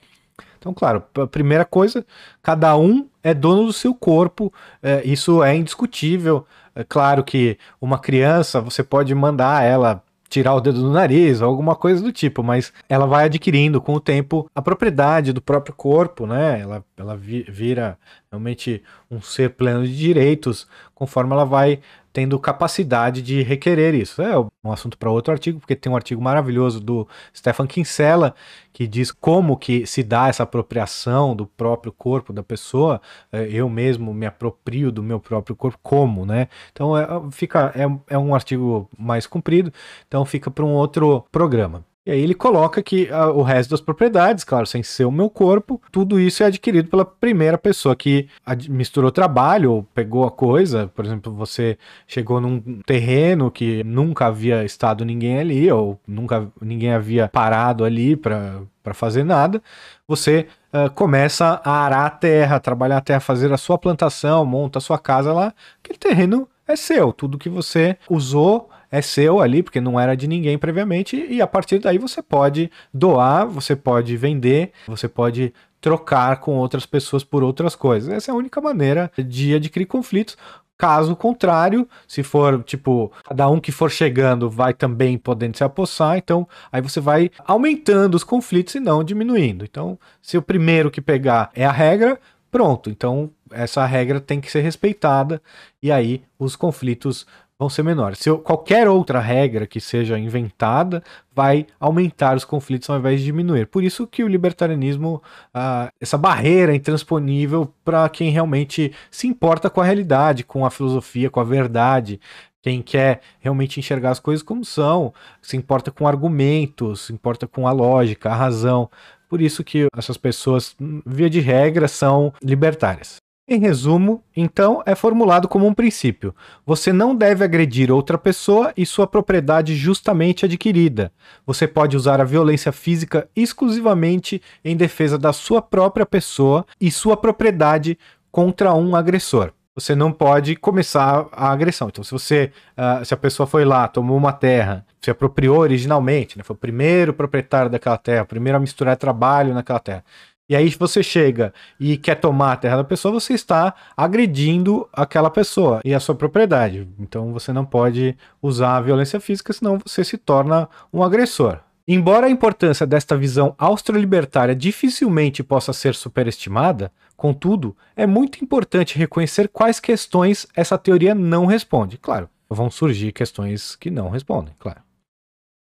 Então, 0.59 0.73
claro, 0.73 1.05
a 1.17 1.27
primeira 1.27 1.65
coisa, 1.65 2.07
cada 2.43 2.75
um 2.77 3.07
é 3.23 3.35
dono 3.35 3.67
do 3.67 3.73
seu 3.73 3.95
corpo, 3.95 4.53
é, 4.83 5.03
isso 5.05 5.43
é 5.43 5.55
indiscutível. 5.55 6.47
É 6.75 6.83
claro 6.83 7.23
que 7.23 7.59
uma 7.81 7.99
criança, 7.99 8.61
você 8.61 8.83
pode 8.83 9.15
mandar 9.15 9.63
ela 9.65 10.03
tirar 10.29 10.55
o 10.55 10.61
dedo 10.61 10.83
do 10.83 10.91
nariz 10.91 11.41
ou 11.41 11.49
alguma 11.49 11.75
coisa 11.75 12.03
do 12.03 12.13
tipo, 12.13 12.43
mas 12.43 12.73
ela 12.89 13.07
vai 13.07 13.25
adquirindo 13.25 13.81
com 13.81 13.95
o 13.95 14.01
tempo 14.01 14.49
a 14.55 14.61
propriedade 14.61 15.33
do 15.33 15.41
próprio 15.41 15.75
corpo, 15.75 16.27
né? 16.27 16.61
Ela, 16.61 16.85
ela 16.97 17.17
vira 17.17 17.99
realmente 18.31 18.83
um 19.11 19.21
ser 19.21 19.51
pleno 19.51 19.87
de 19.87 19.97
direitos 19.97 20.67
conforme 20.95 21.33
ela 21.33 21.45
vai 21.45 21.81
tendo 22.19 22.37
capacidade 22.37 23.23
de 23.23 23.43
requerer 23.43 23.95
isso. 23.95 24.21
É 24.21 24.37
um 24.37 24.73
assunto 24.73 24.99
para 24.99 25.09
outro 25.09 25.31
artigo, 25.33 25.61
porque 25.61 25.77
tem 25.77 25.91
um 25.91 25.95
artigo 25.95 26.21
maravilhoso 26.21 26.81
do 26.81 27.07
Stefan 27.33 27.65
Kinsella 27.65 28.35
que 28.73 28.89
diz 28.89 29.13
como 29.13 29.57
que 29.57 29.87
se 29.87 30.03
dá 30.03 30.27
essa 30.27 30.43
apropriação 30.43 31.37
do 31.37 31.47
próprio 31.47 31.93
corpo 31.93 32.33
da 32.33 32.43
pessoa. 32.43 33.01
É, 33.31 33.47
eu 33.53 33.69
mesmo 33.69 34.13
me 34.13 34.27
aproprio 34.27 34.91
do 34.91 35.01
meu 35.01 35.21
próprio 35.21 35.55
corpo, 35.55 35.79
como, 35.81 36.27
né? 36.27 36.49
Então 36.73 36.99
é, 36.99 37.07
fica, 37.31 37.73
é, 37.77 38.15
é 38.15 38.19
um 38.19 38.35
artigo 38.35 38.91
mais 38.99 39.25
comprido, 39.25 39.73
então 40.09 40.25
fica 40.25 40.51
para 40.51 40.65
um 40.65 40.73
outro 40.73 41.25
programa. 41.31 41.85
E 42.09 42.11
aí 42.11 42.23
ele 42.23 42.33
coloca 42.33 42.83
que 42.83 43.11
uh, 43.11 43.37
o 43.37 43.43
resto 43.43 43.69
das 43.69 43.83
propriedades, 43.83 44.43
claro, 44.43 44.65
sem 44.65 44.83
ser 44.83 45.05
o 45.05 45.13
meu 45.13 45.29
corpo, 45.29 45.79
tudo 45.93 46.19
isso 46.19 46.43
é 46.43 46.47
adquirido 46.47 46.89
pela 46.89 47.05
primeira 47.05 47.59
pessoa 47.59 47.95
que 47.95 48.27
misturou 48.67 49.11
trabalho 49.11 49.73
ou 49.73 49.83
pegou 49.83 50.25
a 50.25 50.31
coisa. 50.31 50.91
Por 50.97 51.05
exemplo, 51.05 51.31
você 51.35 51.77
chegou 52.07 52.41
num 52.41 52.81
terreno 52.87 53.51
que 53.51 53.85
nunca 53.85 54.25
havia 54.25 54.65
estado 54.65 55.05
ninguém 55.05 55.39
ali, 55.39 55.71
ou 55.71 56.01
nunca 56.09 56.51
ninguém 56.63 56.95
havia 56.95 57.29
parado 57.29 57.85
ali 57.85 58.17
para 58.17 58.65
fazer 58.95 59.23
nada. 59.23 59.63
Você 60.09 60.47
uh, 60.73 60.91
começa 60.95 61.61
a 61.63 61.85
arar 61.85 62.07
a 62.07 62.11
terra, 62.11 62.59
trabalhar 62.59 62.97
a 62.97 63.03
terra, 63.03 63.21
fazer 63.21 63.53
a 63.53 63.59
sua 63.59 63.77
plantação, 63.77 64.47
monta 64.47 64.79
a 64.79 64.81
sua 64.81 64.99
casa 64.99 65.31
lá. 65.31 65.53
Aquele 65.85 65.99
terreno 65.99 66.49
é 66.67 66.75
seu, 66.75 67.13
tudo 67.13 67.37
que 67.37 67.51
você 67.51 67.99
usou 68.09 68.71
é 68.91 69.03
seu 69.03 69.41
ali, 69.41 69.63
porque 69.63 69.81
não 69.81 69.99
era 69.99 70.17
de 70.17 70.27
ninguém 70.27 70.59
previamente, 70.59 71.17
e 71.17 71.41
a 71.41 71.47
partir 71.47 71.79
daí 71.79 71.99
você 71.99 72.23
pode 72.23 72.71
doar, 72.93 73.47
você 73.47 73.77
pode 73.77 74.17
vender, 74.17 74.73
você 74.87 75.09
pode 75.09 75.53
trocar 75.81 76.41
com 76.41 76.57
outras 76.57 76.87
pessoas 76.87 77.23
por 77.23 77.43
outras 77.43 77.75
coisas. 77.77 78.13
Essa 78.13 78.31
é 78.31 78.33
a 78.33 78.37
única 78.37 78.61
maneira 78.61 79.11
de 79.17 79.55
adquirir 79.55 79.87
conflitos. 79.87 80.37
Caso 80.77 81.17
contrário, 81.17 81.89
se 82.07 82.23
for 82.23 82.63
tipo, 82.63 83.11
cada 83.25 83.49
um 83.49 83.59
que 83.59 83.73
for 83.73 83.91
chegando 83.91 84.49
vai 84.49 84.73
também 84.73 85.19
podendo 85.19 85.57
se 85.57 85.65
apossar, 85.65 86.17
então 86.17 86.47
aí 86.71 86.81
você 86.81 87.01
vai 87.01 87.33
aumentando 87.45 88.15
os 88.15 88.23
conflitos 88.23 88.77
e 88.77 88.81
não 88.81 89.03
diminuindo. 89.03 89.65
Então, 89.65 89.99
se 90.23 90.39
o 90.39 90.43
primeiro 90.43 90.89
que 90.89 91.01
pegar 91.01 91.51
é 91.53 91.67
a 91.67 91.73
regra, 91.73 92.19
pronto. 92.49 92.91
Então, 92.91 93.29
essa 93.51 93.85
regra 93.87 94.21
tem 94.21 94.41
que 94.41 94.53
ser 94.53 94.61
respeitada 94.61 95.43
e 95.83 95.91
aí 95.91 96.23
os 96.39 96.55
conflitos 96.55 97.27
vão 97.59 97.69
ser 97.69 97.83
menores. 97.83 98.21
Se 98.21 98.31
qualquer 98.39 98.89
outra 98.89 99.19
regra 99.19 99.67
que 99.67 99.81
seja 99.81 100.19
inventada 100.19 101.03
vai 101.35 101.67
aumentar 101.81 102.37
os 102.37 102.45
conflitos 102.45 102.89
ao 102.89 102.99
invés 102.99 103.19
de 103.19 103.27
diminuir. 103.27 103.67
Por 103.67 103.83
isso 103.83 104.07
que 104.07 104.23
o 104.23 104.29
libertarianismo, 104.29 105.21
ah, 105.53 105.91
essa 106.01 106.17
barreira 106.17 106.75
intransponível 106.75 107.73
para 107.85 108.09
quem 108.09 108.31
realmente 108.31 108.93
se 109.11 109.27
importa 109.27 109.69
com 109.69 109.81
a 109.81 109.85
realidade, 109.85 110.45
com 110.45 110.65
a 110.65 110.71
filosofia, 110.71 111.31
com 111.31 111.41
a 111.41 111.45
verdade, 111.45 112.21
quem 112.63 112.81
quer 112.81 113.21
realmente 113.41 113.81
enxergar 113.81 114.11
as 114.11 114.21
coisas 114.21 114.43
como 114.43 114.65
são, 114.65 115.13
se 115.43 115.57
importa 115.57 115.91
com 115.91 116.07
argumentos, 116.07 117.07
se 117.07 117.13
importa 117.13 117.47
com 117.47 117.67
a 117.67 117.73
lógica, 117.73 118.31
a 118.31 118.37
razão. 118.37 118.91
Por 119.29 119.41
isso 119.41 119.65
que 119.65 119.89
essas 119.97 120.17
pessoas, 120.17 120.77
via 121.05 121.29
de 121.29 121.41
regra, 121.41 121.89
são 121.89 122.33
libertárias. 122.43 123.19
Em 123.51 123.59
resumo, 123.59 124.23
então, 124.37 124.83
é 124.85 124.95
formulado 124.95 125.49
como 125.49 125.67
um 125.67 125.73
princípio: 125.73 126.35
você 126.67 126.93
não 126.93 127.17
deve 127.17 127.43
agredir 127.43 127.91
outra 127.91 128.19
pessoa 128.19 128.75
e 128.77 128.85
sua 128.85 129.07
propriedade 129.07 129.75
justamente 129.75 130.45
adquirida. 130.45 131.11
Você 131.47 131.67
pode 131.67 131.97
usar 131.97 132.21
a 132.21 132.25
violência 132.25 132.73
física 132.73 133.27
exclusivamente 133.35 134.43
em 134.63 134.77
defesa 134.77 135.17
da 135.17 135.33
sua 135.33 135.63
própria 135.63 136.05
pessoa 136.05 136.67
e 136.79 136.91
sua 136.91 137.17
propriedade 137.17 137.99
contra 138.31 138.75
um 138.75 138.95
agressor. 138.95 139.51
Você 139.75 139.95
não 139.95 140.13
pode 140.13 140.57
começar 140.57 141.29
a 141.31 141.53
agressão. 141.53 141.89
Então, 141.89 142.03
se 142.03 142.11
você, 142.11 142.51
uh, 142.77 143.05
se 143.05 143.15
a 143.15 143.17
pessoa 143.17 143.47
foi 143.47 143.65
lá, 143.65 143.87
tomou 143.87 144.17
uma 144.17 144.33
terra, 144.33 144.85
se 145.01 145.09
apropriou 145.09 145.59
originalmente, 145.59 146.37
né, 146.37 146.43
foi 146.43 146.55
o 146.57 146.59
primeiro 146.59 147.15
proprietário 147.15 147.71
daquela 147.71 147.97
terra, 147.97 148.25
o 148.25 148.27
primeiro 148.27 148.57
a 148.57 148.61
misturar 148.61 148.97
trabalho 148.97 149.55
naquela 149.55 149.79
terra, 149.79 150.05
e 150.49 150.57
aí 150.57 150.71
você 150.71 151.03
chega 151.03 151.53
e 151.79 151.97
quer 151.97 152.15
tomar 152.15 152.53
a 152.53 152.57
terra 152.57 152.79
da 152.79 152.85
pessoa, 152.85 153.21
você 153.21 153.35
está 153.35 153.75
agredindo 153.97 154.89
aquela 154.93 155.31
pessoa 155.31 155.81
e 155.85 155.95
a 155.95 156.01
sua 156.01 156.15
propriedade. 156.15 156.89
Então 156.99 157.33
você 157.33 157.53
não 157.53 157.65
pode 157.65 158.17
usar 158.41 158.77
a 158.77 158.81
violência 158.81 159.21
física, 159.21 159.53
senão 159.53 159.79
você 159.79 160.03
se 160.03 160.17
torna 160.17 160.69
um 160.93 161.03
agressor. 161.03 161.59
Embora 161.87 162.27
a 162.27 162.31
importância 162.31 162.87
desta 162.87 163.17
visão 163.17 163.55
austro-libertária 163.59 164.55
dificilmente 164.55 165.43
possa 165.43 165.73
ser 165.73 165.95
superestimada, 165.95 166.93
contudo, 167.17 167.77
é 167.97 168.07
muito 168.07 168.43
importante 168.45 168.99
reconhecer 168.99 169.49
quais 169.49 169.81
questões 169.81 170.47
essa 170.55 170.77
teoria 170.77 171.15
não 171.15 171.47
responde. 171.47 171.97
Claro, 171.97 172.29
vão 172.49 172.71
surgir 172.71 173.13
questões 173.13 173.75
que 173.75 173.91
não 173.91 174.11
respondem, 174.11 174.55
claro. 174.59 174.81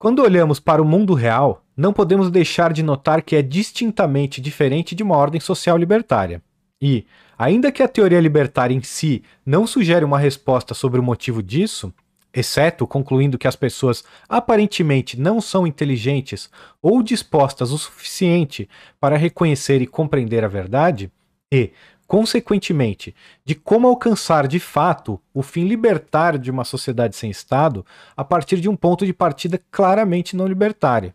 Quando 0.00 0.22
olhamos 0.22 0.58
para 0.58 0.80
o 0.80 0.84
mundo 0.86 1.12
real, 1.12 1.62
não 1.76 1.92
podemos 1.92 2.30
deixar 2.30 2.72
de 2.72 2.82
notar 2.82 3.20
que 3.20 3.36
é 3.36 3.42
distintamente 3.42 4.40
diferente 4.40 4.94
de 4.94 5.02
uma 5.02 5.14
ordem 5.14 5.38
social 5.38 5.76
libertária. 5.76 6.42
E, 6.80 7.04
ainda 7.38 7.70
que 7.70 7.82
a 7.82 7.86
teoria 7.86 8.18
libertária 8.18 8.74
em 8.74 8.80
si 8.80 9.22
não 9.44 9.66
sugere 9.66 10.02
uma 10.02 10.18
resposta 10.18 10.72
sobre 10.72 10.98
o 10.98 11.02
motivo 11.02 11.42
disso, 11.42 11.92
exceto 12.32 12.86
concluindo 12.86 13.36
que 13.36 13.46
as 13.46 13.56
pessoas 13.56 14.02
aparentemente 14.26 15.20
não 15.20 15.38
são 15.38 15.66
inteligentes 15.66 16.48
ou 16.80 17.02
dispostas 17.02 17.70
o 17.70 17.76
suficiente 17.76 18.66
para 18.98 19.18
reconhecer 19.18 19.82
e 19.82 19.86
compreender 19.86 20.42
a 20.42 20.48
verdade, 20.48 21.12
e, 21.52 21.72
consequentemente, 22.10 23.14
de 23.44 23.54
como 23.54 23.86
alcançar 23.86 24.48
de 24.48 24.58
fato 24.58 25.20
o 25.32 25.44
fim 25.44 25.68
libertário 25.68 26.40
de 26.40 26.50
uma 26.50 26.64
sociedade 26.64 27.14
sem 27.14 27.30
Estado 27.30 27.86
a 28.16 28.24
partir 28.24 28.60
de 28.60 28.68
um 28.68 28.74
ponto 28.74 29.06
de 29.06 29.12
partida 29.12 29.62
claramente 29.70 30.34
não 30.34 30.48
libertário. 30.48 31.14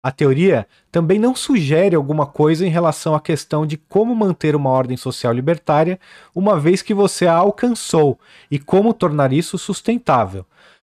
A 0.00 0.12
teoria 0.12 0.64
também 0.92 1.18
não 1.18 1.34
sugere 1.34 1.96
alguma 1.96 2.26
coisa 2.26 2.64
em 2.64 2.70
relação 2.70 3.12
à 3.12 3.20
questão 3.20 3.66
de 3.66 3.76
como 3.76 4.14
manter 4.14 4.54
uma 4.54 4.70
ordem 4.70 4.96
social 4.96 5.32
libertária, 5.32 5.98
uma 6.32 6.56
vez 6.60 6.80
que 6.80 6.94
você 6.94 7.26
a 7.26 7.34
alcançou, 7.34 8.16
e 8.48 8.56
como 8.56 8.94
tornar 8.94 9.32
isso 9.32 9.58
sustentável. 9.58 10.46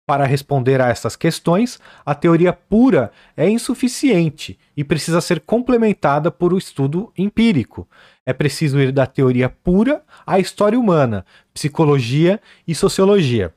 Para 0.06 0.26
responder 0.26 0.80
a 0.80 0.88
essas 0.88 1.16
questões, 1.16 1.80
a 2.06 2.14
teoria 2.14 2.52
pura 2.52 3.10
é 3.36 3.50
insuficiente 3.50 4.56
e 4.76 4.84
precisa 4.84 5.20
ser 5.20 5.40
complementada 5.40 6.30
por 6.30 6.54
um 6.54 6.58
estudo 6.58 7.12
empírico. 7.18 7.88
É 8.26 8.32
preciso 8.32 8.78
ir 8.78 8.92
da 8.92 9.06
teoria 9.06 9.48
pura 9.48 10.04
à 10.26 10.38
história 10.38 10.78
humana, 10.78 11.24
psicologia 11.52 12.40
e 12.66 12.74
sociologia. 12.74 13.54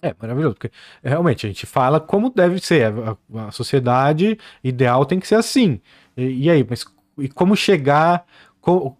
É 0.00 0.14
maravilhoso, 0.20 0.54
porque 0.54 0.70
realmente 1.02 1.44
a 1.44 1.48
gente 1.48 1.66
fala 1.66 2.00
como 2.00 2.30
deve 2.30 2.60
ser. 2.60 2.92
A, 2.92 3.48
a 3.48 3.50
sociedade 3.50 4.38
ideal 4.62 5.04
tem 5.04 5.18
que 5.18 5.26
ser 5.26 5.34
assim. 5.34 5.80
E, 6.16 6.44
e 6.44 6.50
aí, 6.50 6.64
mas 6.68 6.84
e 7.18 7.28
como 7.28 7.56
chegar 7.56 8.24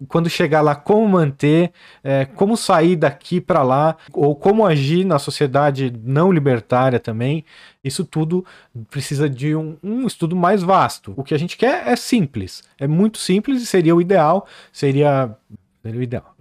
quando 0.09 0.31
chegar 0.31 0.61
lá, 0.61 0.75
como 0.75 1.07
manter, 1.09 1.73
é, 2.03 2.25
como 2.25 2.57
sair 2.57 2.97
daqui 2.97 3.41
para 3.41 3.63
lá, 3.63 3.97
ou 4.13 4.35
como 4.35 4.67
agir 4.67 5.05
na 5.05 5.19
sociedade 5.19 5.93
não 6.03 6.33
libertária 6.33 6.99
também. 6.99 7.45
Isso 7.83 8.05
tudo 8.05 8.45
precisa 8.91 9.29
de 9.29 9.55
um, 9.55 9.77
um, 9.83 10.07
estudo 10.07 10.35
mais 10.35 10.63
vasto. 10.63 11.13
O 11.17 11.23
que 11.23 11.35
a 11.35 11.39
gente 11.39 11.57
quer 11.57 11.87
é 11.87 11.97
simples, 11.97 12.63
é 12.79 12.87
muito 12.87 13.19
simples 13.19 13.63
e 13.63 13.67
seria 13.67 13.95
o 13.95 14.01
ideal, 14.01 14.47
seria, 14.73 15.37
seria 15.83 16.01
o 16.01 16.03
ideal. 16.03 16.35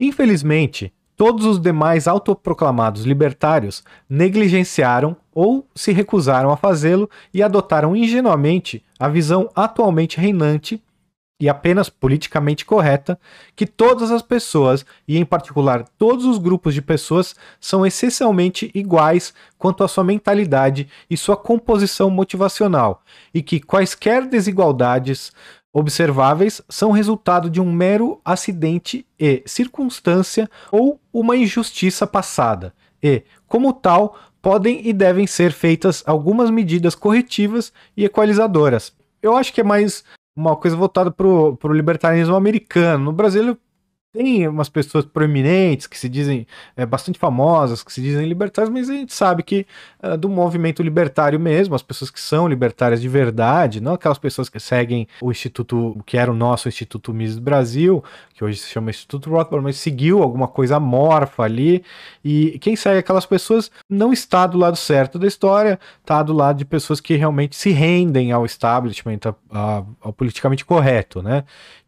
Infelizmente, 0.00 0.92
todos 1.16 1.46
os 1.46 1.60
demais 1.60 2.08
autoproclamados 2.08 3.04
libertários 3.04 3.84
negligenciaram 4.08 5.16
ou 5.32 5.68
se 5.74 5.92
recusaram 5.92 6.50
a 6.50 6.56
fazê-lo 6.56 7.08
e 7.32 7.42
adotaram 7.42 7.94
ingenuamente 7.94 8.84
a 8.98 9.08
visão 9.08 9.48
atualmente 9.54 10.18
reinante 10.18 10.82
e 11.40 11.48
apenas 11.48 11.88
politicamente 11.88 12.64
correta 12.64 13.18
que 13.56 13.66
todas 13.66 14.10
as 14.10 14.22
pessoas, 14.22 14.86
e 15.06 15.18
em 15.18 15.24
particular 15.24 15.84
todos 15.98 16.24
os 16.24 16.38
grupos 16.38 16.74
de 16.74 16.80
pessoas, 16.80 17.34
são 17.60 17.84
essencialmente 17.84 18.70
iguais 18.74 19.34
quanto 19.58 19.82
à 19.82 19.88
sua 19.88 20.04
mentalidade 20.04 20.88
e 21.10 21.16
sua 21.16 21.36
composição 21.36 22.08
motivacional, 22.08 23.02
e 23.32 23.42
que 23.42 23.60
quaisquer 23.60 24.26
desigualdades 24.26 25.32
observáveis 25.72 26.62
são 26.68 26.92
resultado 26.92 27.50
de 27.50 27.60
um 27.60 27.70
mero 27.72 28.20
acidente 28.24 29.04
e 29.18 29.42
circunstância 29.44 30.48
ou 30.70 31.00
uma 31.12 31.36
injustiça 31.36 32.06
passada, 32.06 32.72
e, 33.02 33.24
como 33.48 33.72
tal, 33.72 34.16
podem 34.40 34.86
e 34.86 34.92
devem 34.92 35.26
ser 35.26 35.52
feitas 35.52 36.02
algumas 36.06 36.48
medidas 36.48 36.94
corretivas 36.94 37.72
e 37.96 38.04
equalizadoras. 38.04 38.92
Eu 39.20 39.36
acho 39.36 39.52
que 39.52 39.60
é 39.60 39.64
mais 39.64 40.04
uma 40.36 40.56
coisa 40.56 40.76
voltada 40.76 41.10
pro, 41.10 41.56
pro 41.56 41.72
libertarianismo 41.72 42.34
americano. 42.34 43.04
No 43.04 43.12
Brasil 43.12 43.56
tem 44.14 44.46
umas 44.46 44.68
pessoas 44.68 45.04
proeminentes 45.04 45.88
que 45.88 45.98
se 45.98 46.08
dizem 46.08 46.46
é, 46.76 46.86
bastante 46.86 47.18
famosas, 47.18 47.82
que 47.82 47.92
se 47.92 48.00
dizem 48.00 48.26
libertárias, 48.26 48.72
mas 48.72 48.88
a 48.88 48.92
gente 48.94 49.12
sabe 49.12 49.42
que 49.42 49.66
é, 50.00 50.16
do 50.16 50.28
movimento 50.28 50.84
libertário 50.84 51.38
mesmo, 51.40 51.74
as 51.74 51.82
pessoas 51.82 52.12
que 52.12 52.20
são 52.20 52.46
libertárias 52.46 53.02
de 53.02 53.08
verdade, 53.08 53.80
não 53.80 53.94
aquelas 53.94 54.16
pessoas 54.16 54.48
que 54.48 54.60
seguem 54.60 55.08
o 55.20 55.32
Instituto, 55.32 56.00
que 56.06 56.16
era 56.16 56.30
o 56.30 56.34
nosso 56.34 56.68
Instituto 56.68 57.12
Mises 57.12 57.40
Brasil, 57.40 58.04
que 58.32 58.44
hoje 58.44 58.58
se 58.58 58.70
chama 58.70 58.90
Instituto 58.90 59.28
Rothbard, 59.28 59.64
mas 59.64 59.76
seguiu 59.78 60.22
alguma 60.22 60.46
coisa 60.46 60.76
amorfa 60.76 61.42
ali, 61.42 61.84
e 62.24 62.56
quem 62.60 62.76
segue 62.76 63.00
aquelas 63.00 63.26
pessoas 63.26 63.68
não 63.90 64.12
está 64.12 64.46
do 64.46 64.56
lado 64.56 64.76
certo 64.76 65.18
da 65.18 65.26
história, 65.26 65.78
está 66.00 66.22
do 66.22 66.32
lado 66.32 66.58
de 66.58 66.64
pessoas 66.64 67.00
que 67.00 67.16
realmente 67.16 67.56
se 67.56 67.70
rendem 67.70 68.30
ao 68.30 68.46
establishment, 68.46 69.18
ao, 69.50 69.88
ao 70.00 70.12
politicamente 70.12 70.64
correto, 70.64 71.20
né? 71.20 71.42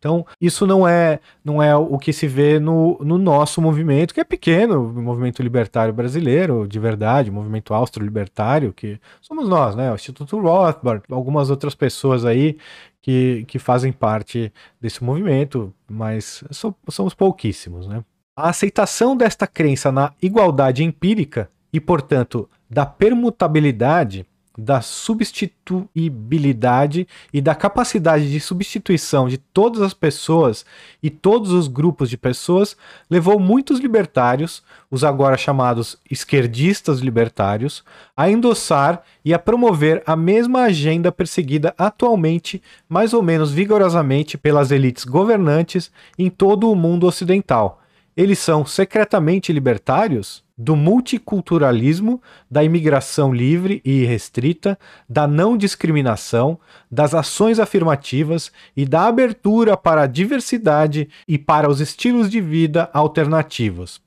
Então, 0.07 0.25
isso 0.41 0.65
não 0.69 0.87
é, 0.87 1.19
não 1.45 1.61
é 1.61 1.75
o 1.75 1.99
que 1.99 2.13
se 2.13 2.29
vê 2.29 2.61
no, 2.61 2.97
no 3.01 3.19
nosso 3.19 3.61
movimento, 3.61 4.15
que 4.15 4.21
é 4.21 4.25
pequeno, 4.25 4.89
o 4.89 5.03
movimento 5.03 5.43
libertário 5.43 5.93
brasileiro, 5.93 6.65
de 6.69 6.79
verdade, 6.79 7.29
o 7.29 7.33
movimento 7.33 7.75
austro-libertário, 7.75 8.73
que 8.73 9.01
somos 9.21 9.49
nós, 9.49 9.75
né? 9.75 9.91
O 9.91 9.97
Instituto 9.97 10.39
Rothbard, 10.39 11.03
algumas 11.11 11.51
outras 11.51 11.75
pessoas 11.75 12.25
aí 12.25 12.57
que, 13.03 13.45
que 13.49 13.59
fazem 13.59 13.91
parte 13.91 14.53
desse 14.81 15.03
movimento, 15.03 15.75
mas 15.91 16.45
somos 16.89 17.13
pouquíssimos, 17.13 17.89
né? 17.89 18.05
A 18.37 18.51
aceitação 18.51 19.17
desta 19.17 19.45
crença 19.45 19.91
na 19.91 20.13
igualdade 20.23 20.85
empírica 20.85 21.51
e, 21.73 21.81
portanto, 21.81 22.49
da 22.71 22.87
permutabilidade 22.87 24.25
da 24.57 24.81
substituibilidade 24.81 27.07
e 27.33 27.41
da 27.41 27.53
capacidade 27.55 28.29
de 28.31 28.41
substituição 28.41 29.29
de 29.29 29.39
todas 29.39 29.83
as 29.83 29.93
pessoas 29.93 30.65
e 31.03 31.11
todos 31.11 31.51
os 31.53 31.67
grupos 31.69 32.09
de 32.09 32.17
pessoas 32.17 32.75
levou 33.11 33.39
muitos 33.39 33.79
libertários, 33.79 34.63
os 34.91 35.05
agora 35.05 35.37
chamados 35.37 35.99
esquerdistas 36.11 37.01
libertários, 37.01 37.85
a 38.17 38.31
endossar 38.31 39.03
e 39.25 39.35
a 39.35 39.39
promover 39.39 40.03
a 40.07 40.17
mesma 40.17 40.63
agenda 40.63 41.13
perseguida 41.13 41.75
atualmente, 41.77 42.63
mais 42.89 43.13
ou 43.13 43.23
menos 43.23 43.51
vigorosamente, 43.51 44.39
pelas 44.39 44.71
elites 44.71 45.05
governantes 45.05 45.91
em 46.19 46.31
todo 46.31 46.71
o 46.71 46.77
mundo 46.77 47.07
ocidental. 47.07 47.83
Eles 48.17 48.39
são 48.39 48.65
secretamente 48.65 49.53
libertários? 49.53 50.46
Do 50.59 50.75
multiculturalismo, 50.75 52.23
da 52.51 52.65
imigração 52.65 53.33
livre 53.33 53.83
e 53.85 54.05
restrita, 54.05 54.79
da 55.09 55.27
não 55.27 55.57
discriminação, 55.57 56.59
das 56.91 57.15
ações 57.15 57.59
afirmativas 57.59 58.51
e 58.75 58.87
da 58.87 59.07
abertura 59.07 59.77
para 59.77 60.03
a 60.03 60.07
diversidade 60.07 61.09
e 61.29 61.37
para 61.37 61.69
os 61.69 61.81
estilos 61.81 62.31
de 62.31 62.41
vida 62.41 62.89
alternativos. 62.93 64.01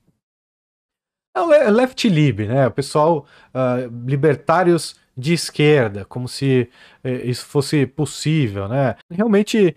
É 1.36 1.42
o 1.42 1.72
left 1.72 2.10
lib, 2.10 2.48
né? 2.48 2.68
O 2.68 2.72
pessoal 2.72 3.26
uh, 3.54 4.08
libertários 4.08 4.96
de 5.16 5.34
esquerda, 5.34 6.04
como 6.06 6.28
se 6.28 6.68
uh, 7.04 7.08
isso 7.24 7.46
fosse 7.46 7.86
possível, 7.86 8.68
né? 8.68 8.96
Realmente 9.12 9.76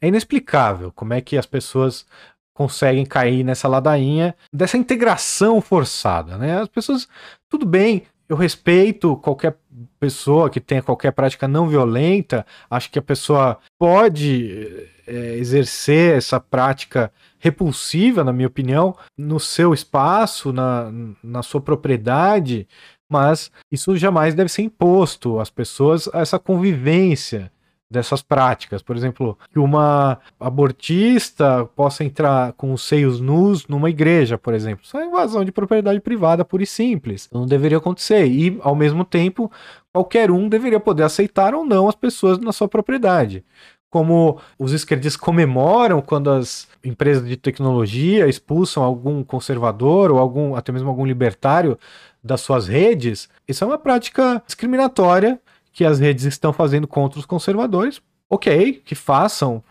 é 0.00 0.08
inexplicável 0.08 0.92
como 0.92 1.12
é 1.12 1.20
que 1.20 1.36
as 1.36 1.46
pessoas 1.46 2.06
conseguem 2.54 3.04
cair 3.04 3.44
nessa 3.44 3.68
ladainha 3.68 4.34
dessa 4.52 4.78
integração 4.78 5.60
forçada, 5.60 6.38
né? 6.38 6.60
As 6.60 6.68
pessoas, 6.68 7.08
tudo 7.50 7.66
bem, 7.66 8.04
eu 8.28 8.36
respeito 8.36 9.16
qualquer 9.16 9.58
pessoa 9.98 10.48
que 10.48 10.60
tenha 10.60 10.82
qualquer 10.82 11.12
prática 11.12 11.48
não 11.48 11.68
violenta, 11.68 12.46
acho 12.70 12.90
que 12.90 12.98
a 12.98 13.02
pessoa 13.02 13.58
pode 13.78 14.88
é, 15.06 15.34
exercer 15.36 16.16
essa 16.16 16.40
prática 16.40 17.12
repulsiva, 17.38 18.24
na 18.24 18.32
minha 18.32 18.48
opinião, 18.48 18.96
no 19.18 19.38
seu 19.38 19.74
espaço, 19.74 20.52
na, 20.52 20.90
na 21.22 21.42
sua 21.42 21.60
propriedade, 21.60 22.66
mas 23.10 23.50
isso 23.70 23.96
jamais 23.96 24.34
deve 24.34 24.50
ser 24.50 24.62
imposto 24.62 25.38
às 25.38 25.50
pessoas, 25.50 26.08
essa 26.12 26.38
convivência 26.38 27.52
dessas 27.94 28.20
práticas. 28.20 28.82
Por 28.82 28.96
exemplo, 28.96 29.38
que 29.52 29.58
uma 29.58 30.18
abortista 30.38 31.64
possa 31.76 32.04
entrar 32.04 32.52
com 32.54 32.72
os 32.72 32.82
seios 32.82 33.20
nus 33.20 33.66
numa 33.68 33.88
igreja, 33.88 34.36
por 34.36 34.52
exemplo. 34.52 34.84
Isso 34.84 34.98
é 34.98 35.06
invasão 35.06 35.44
de 35.44 35.52
propriedade 35.52 36.00
privada 36.00 36.44
pura 36.44 36.64
e 36.64 36.66
simples. 36.66 37.28
Não 37.32 37.46
deveria 37.46 37.78
acontecer. 37.78 38.26
E, 38.26 38.58
ao 38.60 38.74
mesmo 38.74 39.04
tempo, 39.04 39.50
qualquer 39.92 40.30
um 40.30 40.48
deveria 40.48 40.80
poder 40.80 41.04
aceitar 41.04 41.54
ou 41.54 41.64
não 41.64 41.88
as 41.88 41.94
pessoas 41.94 42.38
na 42.38 42.52
sua 42.52 42.68
propriedade. 42.68 43.44
Como 43.88 44.40
os 44.58 44.72
esquerdistas 44.72 45.20
comemoram 45.20 46.02
quando 46.02 46.28
as 46.28 46.66
empresas 46.82 47.26
de 47.28 47.36
tecnologia 47.36 48.26
expulsam 48.26 48.82
algum 48.82 49.22
conservador 49.22 50.10
ou 50.10 50.18
algum 50.18 50.56
até 50.56 50.72
mesmo 50.72 50.88
algum 50.88 51.06
libertário 51.06 51.78
das 52.22 52.40
suas 52.40 52.66
redes, 52.66 53.28
isso 53.46 53.62
é 53.62 53.66
uma 53.66 53.78
prática 53.78 54.42
discriminatória 54.44 55.38
que 55.74 55.84
as 55.84 55.98
redes 55.98 56.24
estão 56.24 56.52
fazendo 56.52 56.86
contra 56.86 57.18
os 57.18 57.26
conservadores. 57.26 58.00
Ok, 58.30 58.82
que 58.84 58.94
façam. 58.94 59.62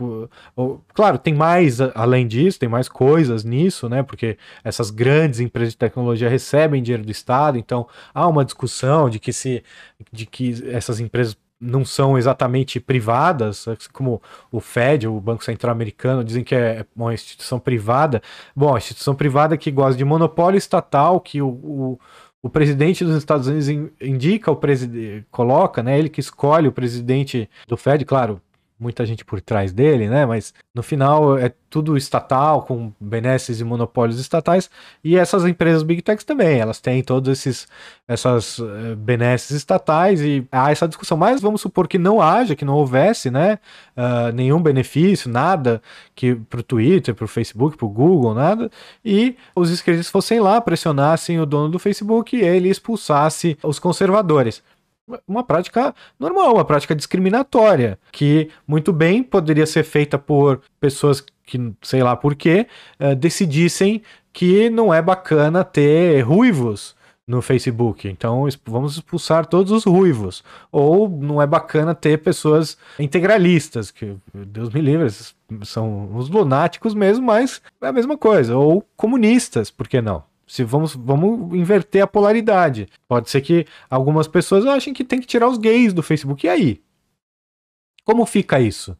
Claro, 0.93 1.17
tem 1.17 1.33
mais 1.33 1.81
além 1.81 2.27
disso, 2.27 2.59
tem 2.59 2.69
mais 2.69 2.87
coisas 2.87 3.43
nisso, 3.43 3.89
né? 3.89 4.03
Porque 4.03 4.37
essas 4.63 4.91
grandes 4.91 5.39
empresas 5.39 5.73
de 5.73 5.77
tecnologia 5.77 6.29
recebem 6.29 6.83
dinheiro 6.83 7.03
do 7.03 7.11
Estado, 7.11 7.57
então 7.57 7.87
há 8.13 8.27
uma 8.27 8.45
discussão 8.45 9.09
de 9.09 9.17
que 9.19 9.33
se 9.33 9.63
de 10.11 10.27
que 10.27 10.63
essas 10.71 10.99
empresas 10.99 11.35
não 11.59 11.83
são 11.85 12.17
exatamente 12.17 12.79
privadas, 12.79 13.65
como 13.91 14.21
o 14.51 14.59
Fed, 14.59 15.07
o 15.07 15.19
Banco 15.19 15.43
Central 15.43 15.71
Americano, 15.71 16.23
dizem 16.23 16.43
que 16.43 16.53
é 16.53 16.85
uma 16.95 17.13
instituição 17.13 17.59
privada. 17.59 18.21
Bom, 18.55 18.75
a 18.75 18.77
instituição 18.77 19.15
privada 19.15 19.57
que 19.57 19.71
gosta 19.71 19.97
de 19.97 20.05
monopólio 20.05 20.57
estatal, 20.57 21.19
que 21.21 21.41
o, 21.41 21.47
o 21.47 21.99
o 22.43 22.49
presidente 22.49 23.05
dos 23.05 23.15
Estados 23.15 23.47
Unidos 23.47 23.69
indica 24.01 24.51
o 24.51 24.55
presidente, 24.57 25.25
coloca, 25.31 25.81
né? 25.81 25.97
Ele 25.97 26.09
que 26.09 26.19
escolhe 26.19 26.67
o 26.67 26.73
presidente 26.73 27.49
do 27.65 27.77
Fed, 27.77 28.03
claro, 28.03 28.41
muita 28.83 29.05
gente 29.05 29.25
por 29.25 29.41
trás 29.41 29.71
dele, 29.71 30.09
né? 30.09 30.25
Mas 30.25 30.53
no 30.75 30.83
final 30.83 31.37
é 31.37 31.51
tudo 31.69 31.97
estatal, 31.97 32.63
com 32.63 32.93
benesses 32.99 33.59
e 33.59 33.63
monopólios 33.63 34.19
estatais, 34.19 34.69
e 35.03 35.17
essas 35.17 35.45
empresas 35.45 35.81
Big 35.81 36.03
Techs 36.03 36.23
também, 36.23 36.59
elas 36.59 36.79
têm 36.79 37.01
todos 37.01 37.29
esses 37.29 37.67
essas 38.07 38.59
uh, 38.59 38.95
benesses 38.97 39.51
estatais 39.51 40.21
e 40.21 40.45
há 40.51 40.71
essa 40.71 40.87
discussão. 40.87 41.17
Mas 41.17 41.41
vamos 41.41 41.61
supor 41.61 41.87
que 41.87 41.97
não 41.97 42.21
haja, 42.21 42.55
que 42.55 42.65
não 42.65 42.75
houvesse, 42.75 43.31
né? 43.31 43.59
Uh, 43.97 44.33
nenhum 44.33 44.61
benefício, 44.61 45.31
nada 45.31 45.81
que 46.13 46.35
para 46.35 46.59
o 46.59 46.63
Twitter, 46.63 47.15
para 47.15 47.25
o 47.25 47.27
Facebook, 47.27 47.77
para 47.77 47.85
o 47.85 47.89
Google, 47.89 48.33
nada, 48.33 48.69
e 49.03 49.35
os 49.55 49.69
esquerdistas 49.71 50.11
fossem 50.11 50.39
lá, 50.39 50.59
pressionassem 50.59 51.39
o 51.39 51.45
dono 51.45 51.69
do 51.69 51.79
Facebook 51.79 52.35
e 52.35 52.41
ele 52.41 52.69
expulsasse 52.69 53.57
os 53.63 53.79
conservadores 53.79 54.61
uma 55.27 55.43
prática 55.43 55.93
normal, 56.19 56.53
uma 56.53 56.65
prática 56.65 56.95
discriminatória, 56.95 57.99
que 58.11 58.49
muito 58.67 58.93
bem 58.93 59.21
poderia 59.21 59.65
ser 59.65 59.83
feita 59.83 60.17
por 60.17 60.61
pessoas 60.79 61.23
que, 61.45 61.73
sei 61.81 62.01
lá 62.03 62.15
por 62.15 62.35
quê, 62.35 62.67
uh, 62.99 63.15
decidissem 63.15 64.01
que 64.31 64.69
não 64.69 64.93
é 64.93 65.01
bacana 65.01 65.63
ter 65.63 66.21
ruivos 66.21 66.95
no 67.27 67.41
Facebook. 67.41 68.07
Então 68.07 68.47
vamos 68.65 68.95
expulsar 68.95 69.45
todos 69.45 69.71
os 69.71 69.85
ruivos. 69.85 70.43
Ou 70.71 71.07
não 71.07 71.41
é 71.41 71.47
bacana 71.47 71.95
ter 71.95 72.17
pessoas 72.19 72.77
integralistas, 72.99 73.91
que 73.91 74.15
Deus 74.33 74.69
me 74.69 74.81
livre, 74.81 75.07
são 75.63 76.15
os 76.15 76.29
lunáticos 76.29 76.93
mesmo, 76.93 77.25
mas 77.25 77.61
é 77.81 77.87
a 77.87 77.93
mesma 77.93 78.17
coisa. 78.17 78.57
Ou 78.57 78.85
comunistas, 78.95 79.69
por 79.69 79.87
que 79.87 80.01
não? 80.01 80.23
Se 80.45 80.63
vamos, 80.63 80.95
vamos 80.95 81.55
inverter 81.55 82.03
a 82.03 82.07
polaridade. 82.07 82.87
Pode 83.07 83.29
ser 83.29 83.41
que 83.41 83.65
algumas 83.89 84.27
pessoas 84.27 84.65
achem 84.65 84.93
que 84.93 85.03
tem 85.03 85.19
que 85.19 85.27
tirar 85.27 85.47
os 85.47 85.57
gays 85.57 85.93
do 85.93 86.03
Facebook. 86.03 86.45
E 86.45 86.49
aí? 86.49 86.81
Como 88.03 88.25
fica 88.25 88.59
isso? 88.59 88.97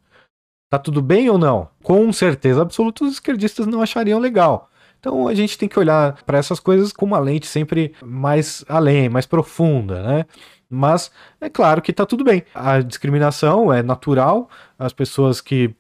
Tá 0.69 0.79
tudo 0.79 1.01
bem 1.01 1.29
ou 1.29 1.37
não? 1.37 1.69
Com 1.83 2.11
certeza 2.11 2.61
absoluta, 2.61 3.03
os 3.03 3.13
esquerdistas 3.13 3.67
não 3.67 3.81
achariam 3.81 4.19
legal. 4.19 4.69
Então 4.99 5.27
a 5.27 5.35
gente 5.35 5.57
tem 5.57 5.67
que 5.67 5.77
olhar 5.77 6.23
para 6.23 6.37
essas 6.37 6.59
coisas 6.59 6.93
com 6.93 7.05
uma 7.05 7.19
lente 7.19 7.45
sempre 7.45 7.93
mais 8.01 8.63
além, 8.69 9.09
mais 9.09 9.25
profunda, 9.25 10.01
né? 10.01 10.25
Mas 10.69 11.11
é 11.39 11.49
claro 11.49 11.81
que 11.81 11.93
tá 11.93 12.05
tudo 12.05 12.23
bem. 12.23 12.43
A 12.55 12.79
discriminação 12.79 13.71
é 13.71 13.83
natural, 13.83 14.49
as 14.79 14.93
pessoas 14.93 15.41
que 15.41 15.75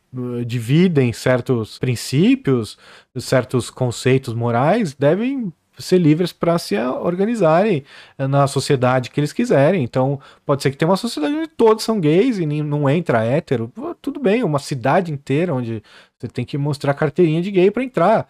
dividem 0.45 1.11
certos 1.11 1.79
princípios, 1.79 2.77
certos 3.17 3.69
conceitos 3.69 4.33
morais 4.33 4.93
devem 4.93 5.51
ser 5.77 5.97
livres 5.97 6.31
para 6.31 6.57
se 6.59 6.77
organizarem 6.77 7.83
na 8.17 8.45
sociedade 8.47 9.09
que 9.09 9.19
eles 9.19 9.33
quiserem. 9.33 9.83
Então, 9.83 10.19
pode 10.45 10.61
ser 10.61 10.71
que 10.71 10.77
tenha 10.77 10.89
uma 10.89 10.97
sociedade 10.97 11.35
onde 11.35 11.47
todos 11.47 11.83
são 11.83 11.99
gays 11.99 12.37
e 12.37 12.45
não 12.45 12.89
entra 12.89 13.23
hétero. 13.23 13.71
Tudo 14.01 14.19
bem, 14.19 14.43
uma 14.43 14.59
cidade 14.59 15.11
inteira 15.11 15.53
onde 15.53 15.81
você 16.17 16.27
tem 16.27 16.45
que 16.45 16.57
mostrar 16.57 16.93
carteirinha 16.93 17.41
de 17.41 17.51
gay 17.51 17.71
para 17.71 17.83
entrar. 17.83 18.27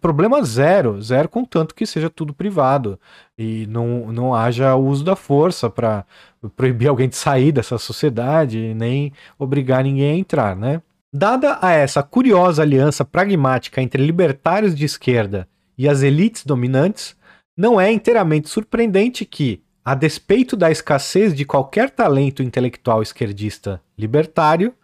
Problema 0.00 0.44
zero, 0.44 1.02
zero 1.02 1.28
contanto 1.28 1.74
que 1.74 1.84
seja 1.84 2.08
tudo 2.08 2.32
privado 2.32 3.00
e 3.36 3.66
não, 3.66 4.12
não 4.12 4.32
haja 4.32 4.76
uso 4.76 5.02
da 5.02 5.16
força 5.16 5.68
para 5.68 6.06
proibir 6.54 6.88
alguém 6.88 7.08
de 7.08 7.16
sair 7.16 7.52
dessa 7.52 7.78
sociedade 7.78 8.74
nem 8.74 9.12
obrigar 9.38 9.82
ninguém 9.84 10.12
a 10.12 10.18
entrar, 10.18 10.56
né? 10.56 10.82
Dada 11.12 11.58
a 11.62 11.72
essa 11.72 12.02
curiosa 12.02 12.62
aliança 12.62 13.04
pragmática 13.04 13.80
entre 13.80 14.04
libertários 14.04 14.74
de 14.74 14.84
esquerda 14.84 15.48
e 15.78 15.88
as 15.88 16.02
elites 16.02 16.44
dominantes, 16.44 17.16
não 17.56 17.80
é 17.80 17.90
inteiramente 17.90 18.48
surpreendente 18.48 19.24
que, 19.24 19.62
a 19.84 19.94
despeito 19.94 20.56
da 20.56 20.70
escassez 20.70 21.34
de 21.34 21.44
qualquer 21.44 21.90
talento 21.90 22.42
intelectual 22.42 23.02
esquerdista 23.02 23.80
libertário, 23.96 24.74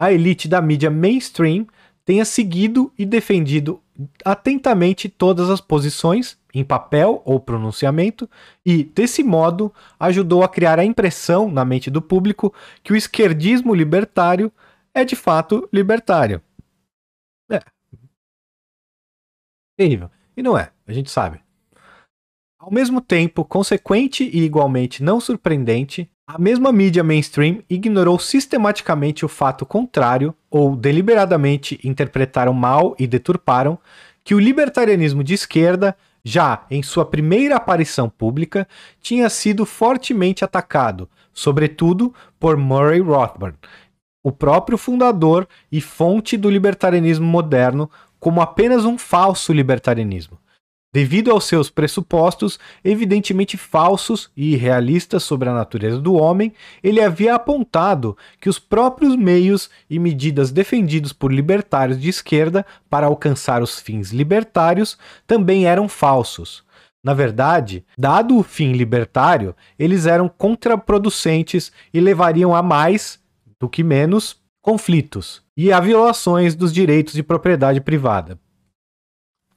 a 0.00 0.12
elite 0.12 0.48
da 0.48 0.62
mídia 0.62 0.90
mainstream 0.90 1.66
tenha 2.04 2.24
seguido 2.24 2.92
e 2.98 3.04
defendido 3.04 3.80
atentamente 4.24 5.08
todas 5.08 5.50
as 5.50 5.60
posições, 5.60 6.37
em 6.54 6.64
papel 6.64 7.22
ou 7.24 7.38
pronunciamento, 7.38 8.28
e, 8.64 8.84
desse 8.84 9.22
modo, 9.22 9.72
ajudou 9.98 10.42
a 10.42 10.48
criar 10.48 10.78
a 10.78 10.84
impressão 10.84 11.50
na 11.50 11.64
mente 11.64 11.90
do 11.90 12.00
público 12.00 12.54
que 12.82 12.92
o 12.92 12.96
esquerdismo 12.96 13.74
libertário 13.74 14.52
é 14.94 15.04
de 15.04 15.14
fato 15.14 15.68
libertário. 15.72 16.42
É. 17.50 17.60
Terrível. 19.76 20.10
E 20.36 20.42
não 20.42 20.56
é, 20.56 20.70
a 20.86 20.92
gente 20.92 21.10
sabe. 21.10 21.40
Ao 22.58 22.72
mesmo 22.72 23.00
tempo, 23.00 23.44
consequente 23.44 24.24
e 24.24 24.42
igualmente 24.42 25.02
não 25.02 25.20
surpreendente, 25.20 26.10
a 26.26 26.38
mesma 26.38 26.70
mídia 26.70 27.02
mainstream 27.02 27.62
ignorou 27.70 28.18
sistematicamente 28.18 29.24
o 29.24 29.28
fato 29.28 29.64
contrário, 29.64 30.34
ou 30.50 30.76
deliberadamente 30.76 31.80
interpretaram 31.82 32.52
mal 32.52 32.94
e 32.98 33.06
deturparam, 33.06 33.78
que 34.22 34.34
o 34.34 34.38
libertarianismo 34.38 35.24
de 35.24 35.32
esquerda, 35.32 35.96
já 36.28 36.66
em 36.70 36.82
sua 36.82 37.06
primeira 37.06 37.56
aparição 37.56 38.08
pública, 38.08 38.68
tinha 39.00 39.30
sido 39.30 39.64
fortemente 39.64 40.44
atacado, 40.44 41.08
sobretudo 41.32 42.14
por 42.38 42.56
Murray 42.56 43.00
Rothbard, 43.00 43.56
o 44.22 44.30
próprio 44.30 44.76
fundador 44.76 45.48
e 45.72 45.80
fonte 45.80 46.36
do 46.36 46.50
libertarianismo 46.50 47.26
moderno, 47.26 47.90
como 48.20 48.42
apenas 48.42 48.84
um 48.84 48.98
falso 48.98 49.52
libertarianismo 49.52 50.38
devido 50.98 51.30
aos 51.30 51.44
seus 51.44 51.70
pressupostos 51.70 52.58
evidentemente 52.84 53.56
falsos 53.56 54.32
e 54.36 54.54
irrealistas 54.54 55.22
sobre 55.22 55.48
a 55.48 55.54
natureza 55.54 56.00
do 56.00 56.14
homem, 56.14 56.52
ele 56.82 57.00
havia 57.00 57.36
apontado 57.36 58.16
que 58.40 58.48
os 58.48 58.58
próprios 58.58 59.14
meios 59.14 59.70
e 59.88 59.96
medidas 59.96 60.50
defendidos 60.50 61.12
por 61.12 61.32
libertários 61.32 62.00
de 62.00 62.08
esquerda 62.08 62.66
para 62.90 63.06
alcançar 63.06 63.62
os 63.62 63.78
fins 63.78 64.10
libertários 64.10 64.98
também 65.24 65.66
eram 65.66 65.88
falsos. 65.88 66.64
Na 67.04 67.14
verdade, 67.14 67.86
dado 67.96 68.36
o 68.36 68.42
fim 68.42 68.72
libertário, 68.72 69.54
eles 69.78 70.04
eram 70.04 70.28
contraproducentes 70.28 71.70
e 71.94 72.00
levariam 72.00 72.56
a 72.56 72.60
mais 72.60 73.20
do 73.60 73.68
que 73.68 73.84
menos 73.84 74.36
conflitos 74.60 75.44
e 75.56 75.72
a 75.72 75.78
violações 75.78 76.56
dos 76.56 76.72
direitos 76.72 77.14
de 77.14 77.22
propriedade 77.22 77.80
privada. 77.80 78.36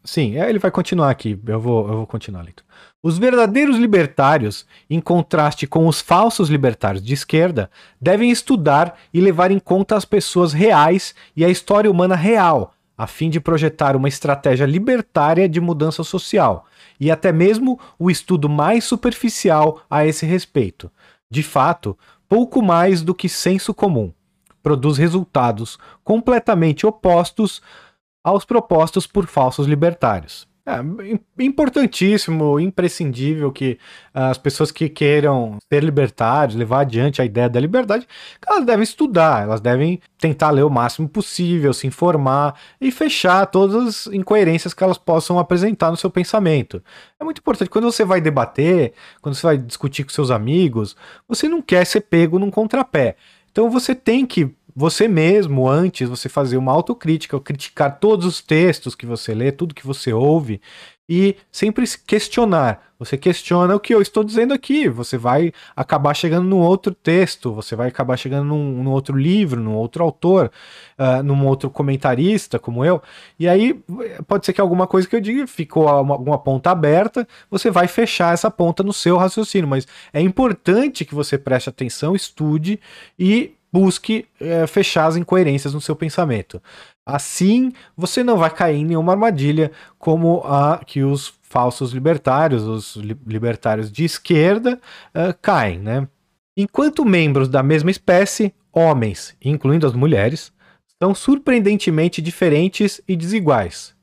Sim, 0.03 0.37
é, 0.37 0.49
ele 0.49 0.57
vai 0.57 0.71
continuar 0.71 1.09
aqui. 1.11 1.39
Eu 1.45 1.59
vou, 1.59 1.87
eu 1.87 1.97
vou 1.97 2.07
continuar, 2.07 2.43
Lito. 2.43 2.63
Os 3.03 3.17
verdadeiros 3.17 3.77
libertários, 3.77 4.65
em 4.89 4.99
contraste 4.99 5.67
com 5.67 5.87
os 5.87 6.01
falsos 6.01 6.49
libertários 6.49 7.03
de 7.03 7.13
esquerda, 7.13 7.69
devem 7.99 8.31
estudar 8.31 8.97
e 9.13 9.21
levar 9.21 9.51
em 9.51 9.59
conta 9.59 9.95
as 9.95 10.05
pessoas 10.05 10.53
reais 10.53 11.13
e 11.35 11.45
a 11.45 11.49
história 11.49 11.89
humana 11.89 12.15
real, 12.15 12.73
a 12.97 13.07
fim 13.07 13.29
de 13.29 13.39
projetar 13.39 13.95
uma 13.95 14.07
estratégia 14.07 14.65
libertária 14.65 15.47
de 15.47 15.59
mudança 15.59 16.03
social, 16.03 16.65
e 16.99 17.09
até 17.09 17.31
mesmo 17.31 17.79
o 17.97 18.09
estudo 18.09 18.47
mais 18.47 18.83
superficial 18.83 19.81
a 19.89 20.05
esse 20.05 20.25
respeito. 20.25 20.91
De 21.29 21.41
fato, 21.41 21.97
pouco 22.29 22.61
mais 22.61 23.01
do 23.01 23.15
que 23.15 23.29
senso 23.29 23.73
comum. 23.73 24.11
Produz 24.61 24.97
resultados 24.97 25.79
completamente 26.03 26.85
opostos 26.85 27.61
aos 28.23 28.45
propostos 28.45 29.07
por 29.07 29.25
falsos 29.27 29.67
libertários. 29.67 30.49
É 30.63 31.43
importantíssimo, 31.43 32.59
imprescindível 32.59 33.51
que 33.51 33.79
as 34.13 34.37
pessoas 34.37 34.71
que 34.71 34.87
queiram 34.87 35.57
ser 35.67 35.83
libertários, 35.83 36.55
levar 36.55 36.81
adiante 36.81 37.19
a 37.19 37.25
ideia 37.25 37.49
da 37.49 37.59
liberdade, 37.59 38.07
elas 38.47 38.63
devem 38.63 38.83
estudar, 38.83 39.41
elas 39.41 39.59
devem 39.59 39.99
tentar 40.19 40.51
ler 40.51 40.61
o 40.61 40.69
máximo 40.69 41.09
possível, 41.09 41.73
se 41.73 41.87
informar 41.87 42.59
e 42.79 42.91
fechar 42.91 43.47
todas 43.47 44.05
as 44.07 44.13
incoerências 44.13 44.71
que 44.71 44.83
elas 44.83 44.99
possam 44.99 45.39
apresentar 45.39 45.89
no 45.89 45.97
seu 45.97 46.11
pensamento. 46.11 46.81
É 47.19 47.23
muito 47.23 47.39
importante. 47.39 47.69
Quando 47.69 47.91
você 47.91 48.05
vai 48.05 48.21
debater, 48.21 48.93
quando 49.19 49.33
você 49.33 49.47
vai 49.47 49.57
discutir 49.57 50.03
com 50.03 50.11
seus 50.11 50.29
amigos, 50.29 50.95
você 51.27 51.49
não 51.49 51.59
quer 51.59 51.85
ser 51.85 52.01
pego 52.01 52.37
num 52.37 52.51
contrapé. 52.51 53.15
Então 53.51 53.69
você 53.69 53.93
tem 53.95 54.25
que 54.25 54.55
você 54.75 55.07
mesmo, 55.07 55.67
antes, 55.67 56.09
você 56.09 56.29
fazer 56.29 56.57
uma 56.57 56.71
autocrítica, 56.71 57.39
criticar 57.39 57.99
todos 57.99 58.25
os 58.25 58.41
textos 58.41 58.95
que 58.95 59.05
você 59.05 59.33
lê, 59.33 59.51
tudo 59.51 59.75
que 59.75 59.85
você 59.85 60.13
ouve, 60.13 60.61
e 61.09 61.35
sempre 61.51 61.85
questionar. 62.07 62.91
Você 62.97 63.17
questiona 63.17 63.75
o 63.75 63.79
que 63.81 63.93
eu 63.93 64.01
estou 64.01 64.23
dizendo 64.23 64.53
aqui, 64.53 64.87
você 64.87 65.17
vai 65.17 65.51
acabar 65.75 66.13
chegando 66.13 66.47
num 66.47 66.59
outro 66.59 66.93
texto, 66.93 67.51
você 67.51 67.75
vai 67.75 67.89
acabar 67.89 68.15
chegando 68.15 68.45
num, 68.45 68.83
num 68.83 68.91
outro 68.91 69.17
livro, 69.17 69.59
num 69.59 69.73
outro 69.73 70.03
autor, 70.03 70.49
uh, 70.97 71.21
num 71.21 71.45
outro 71.45 71.69
comentarista 71.69 72.57
como 72.59 72.85
eu, 72.85 73.01
e 73.37 73.49
aí 73.49 73.73
pode 74.25 74.45
ser 74.45 74.53
que 74.53 74.61
alguma 74.61 74.87
coisa 74.87 75.05
que 75.05 75.15
eu 75.15 75.19
diga 75.19 75.45
ficou 75.47 75.89
alguma 75.89 76.37
ponta 76.37 76.71
aberta, 76.71 77.27
você 77.49 77.69
vai 77.69 77.87
fechar 77.87 78.33
essa 78.33 78.49
ponta 78.49 78.81
no 78.81 78.93
seu 78.93 79.17
raciocínio, 79.17 79.67
mas 79.67 79.85
é 80.13 80.21
importante 80.21 81.03
que 81.03 81.15
você 81.15 81.37
preste 81.37 81.67
atenção, 81.67 82.15
estude 82.15 82.79
e 83.19 83.55
busque 83.71 84.25
é, 84.39 84.67
fechar 84.67 85.05
as 85.05 85.15
incoerências 85.15 85.73
no 85.73 85.81
seu 85.81 85.95
pensamento. 85.95 86.61
Assim, 87.05 87.71
você 87.95 88.23
não 88.23 88.37
vai 88.37 88.49
cair 88.49 88.77
em 88.77 88.85
nenhuma 88.85 89.13
armadilha 89.13 89.71
como 89.97 90.41
a 90.45 90.81
que 90.85 91.03
os 91.03 91.33
falsos 91.41 91.91
libertários, 91.91 92.63
os 92.63 92.95
li 92.95 93.17
libertários 93.25 93.91
de 93.91 94.05
esquerda, 94.05 94.79
uh, 95.15 95.35
caem, 95.41 95.79
né? 95.79 96.07
Enquanto 96.55 97.05
membros 97.05 97.49
da 97.49 97.63
mesma 97.63 97.91
espécie, 97.91 98.53
homens, 98.71 99.35
incluindo 99.43 99.87
as 99.87 99.93
mulheres, 99.93 100.51
são 101.01 101.15
surpreendentemente 101.15 102.21
diferentes 102.21 103.01
e 103.07 103.15
desiguais. 103.15 103.93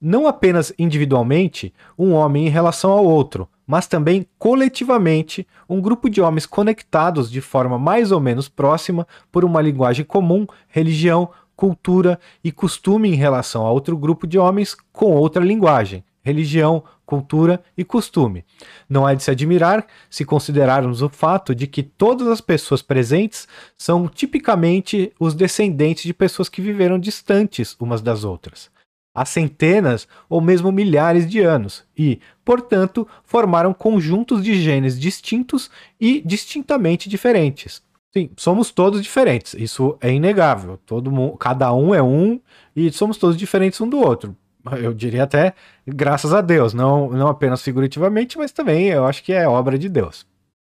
Não 0.00 0.26
apenas 0.26 0.72
individualmente, 0.78 1.72
um 1.98 2.12
homem 2.12 2.46
em 2.46 2.50
relação 2.50 2.90
ao 2.90 3.04
outro, 3.04 3.48
mas 3.70 3.86
também 3.86 4.26
coletivamente 4.36 5.46
um 5.68 5.80
grupo 5.80 6.10
de 6.10 6.20
homens 6.20 6.44
conectados 6.44 7.30
de 7.30 7.40
forma 7.40 7.78
mais 7.78 8.10
ou 8.10 8.18
menos 8.18 8.48
próxima 8.48 9.06
por 9.30 9.44
uma 9.44 9.62
linguagem 9.62 10.04
comum, 10.04 10.44
religião, 10.66 11.30
cultura 11.54 12.18
e 12.42 12.50
costume 12.50 13.08
em 13.10 13.14
relação 13.14 13.64
a 13.64 13.70
outro 13.70 13.96
grupo 13.96 14.26
de 14.26 14.36
homens 14.36 14.76
com 14.92 15.14
outra 15.14 15.44
linguagem, 15.44 16.02
religião, 16.20 16.82
cultura 17.06 17.62
e 17.78 17.84
costume. 17.84 18.44
Não 18.88 19.08
é 19.08 19.14
de 19.14 19.22
se 19.22 19.30
admirar 19.30 19.86
se 20.10 20.24
considerarmos 20.24 21.00
o 21.00 21.08
fato 21.08 21.54
de 21.54 21.68
que 21.68 21.84
todas 21.84 22.26
as 22.26 22.40
pessoas 22.40 22.82
presentes 22.82 23.46
são 23.78 24.08
tipicamente 24.08 25.12
os 25.20 25.32
descendentes 25.32 26.02
de 26.02 26.12
pessoas 26.12 26.48
que 26.48 26.60
viveram 26.60 26.98
distantes 26.98 27.76
umas 27.78 28.02
das 28.02 28.24
outras 28.24 28.68
há 29.14 29.24
centenas 29.24 30.06
ou 30.28 30.40
mesmo 30.40 30.70
milhares 30.70 31.28
de 31.28 31.40
anos 31.40 31.84
e, 31.96 32.20
portanto, 32.44 33.06
formaram 33.24 33.72
conjuntos 33.72 34.42
de 34.42 34.54
genes 34.60 34.98
distintos 34.98 35.70
e 36.00 36.20
distintamente 36.24 37.08
diferentes. 37.08 37.82
Sim, 38.12 38.30
somos 38.36 38.72
todos 38.72 39.02
diferentes, 39.02 39.54
isso 39.54 39.96
é 40.00 40.12
inegável. 40.12 40.78
Todo 40.84 41.12
mundo, 41.12 41.36
cada 41.36 41.72
um 41.72 41.94
é 41.94 42.02
um 42.02 42.40
e 42.74 42.90
somos 42.90 43.16
todos 43.16 43.36
diferentes 43.36 43.80
um 43.80 43.88
do 43.88 43.98
outro. 43.98 44.36
Eu 44.82 44.92
diria 44.92 45.22
até 45.22 45.54
graças 45.86 46.34
a 46.34 46.40
Deus, 46.40 46.74
não, 46.74 47.08
não 47.10 47.28
apenas 47.28 47.62
figurativamente, 47.62 48.36
mas 48.36 48.52
também 48.52 48.88
eu 48.88 49.06
acho 49.06 49.22
que 49.22 49.32
é 49.32 49.48
obra 49.48 49.78
de 49.78 49.88
Deus. 49.88 50.26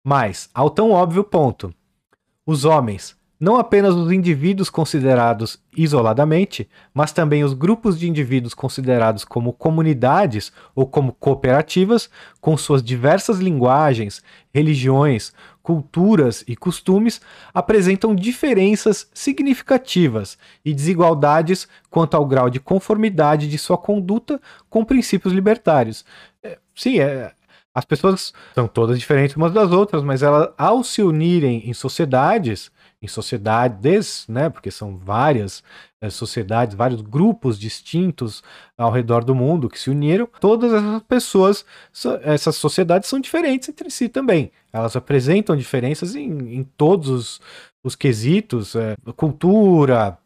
Mas, 0.06 0.48
ao 0.54 0.70
tão 0.70 0.90
óbvio 0.90 1.24
ponto, 1.24 1.74
os 2.46 2.64
homens 2.64 3.16
não 3.38 3.56
apenas 3.56 3.94
os 3.94 4.12
indivíduos 4.12 4.70
considerados 4.70 5.58
isoladamente, 5.76 6.68
mas 6.92 7.12
também 7.12 7.42
os 7.42 7.52
grupos 7.52 7.98
de 7.98 8.08
indivíduos 8.08 8.54
considerados 8.54 9.24
como 9.24 9.52
comunidades 9.52 10.52
ou 10.74 10.86
como 10.86 11.12
cooperativas, 11.12 12.08
com 12.40 12.56
suas 12.56 12.82
diversas 12.82 13.38
linguagens, 13.38 14.22
religiões, 14.54 15.32
culturas 15.62 16.44
e 16.46 16.54
costumes, 16.54 17.20
apresentam 17.52 18.14
diferenças 18.14 19.08
significativas 19.12 20.38
e 20.64 20.72
desigualdades 20.72 21.66
quanto 21.90 22.16
ao 22.16 22.26
grau 22.26 22.48
de 22.48 22.60
conformidade 22.60 23.48
de 23.48 23.58
sua 23.58 23.78
conduta 23.78 24.40
com 24.70 24.84
princípios 24.84 25.34
libertários. 25.34 26.04
É, 26.42 26.58
sim, 26.74 27.00
é, 27.00 27.32
as 27.74 27.84
pessoas 27.84 28.32
são 28.54 28.68
todas 28.68 28.98
diferentes 28.98 29.34
umas 29.34 29.52
das 29.52 29.72
outras, 29.72 30.02
mas 30.04 30.22
elas, 30.22 30.50
ao 30.56 30.84
se 30.84 31.02
unirem 31.02 31.68
em 31.68 31.74
sociedades, 31.74 32.70
em 33.04 33.08
sociedades, 33.08 34.24
né, 34.26 34.48
porque 34.48 34.70
são 34.70 34.96
várias 34.96 35.62
é, 36.00 36.08
sociedades, 36.08 36.74
vários 36.74 37.02
grupos 37.02 37.58
distintos 37.58 38.42
ao 38.78 38.90
redor 38.90 39.22
do 39.22 39.34
mundo 39.34 39.68
que 39.68 39.78
se 39.78 39.90
uniram, 39.90 40.26
todas 40.40 40.72
essas 40.72 41.02
pessoas, 41.02 41.66
essas 42.22 42.56
sociedades 42.56 43.08
são 43.08 43.20
diferentes 43.20 43.68
entre 43.68 43.90
si 43.90 44.08
também. 44.08 44.50
Elas 44.72 44.96
apresentam 44.96 45.54
diferenças 45.54 46.16
em, 46.16 46.30
em 46.56 46.64
todos 46.64 47.10
os, 47.10 47.40
os 47.84 47.94
quesitos, 47.94 48.74
é, 48.74 48.96
cultura, 49.14 50.18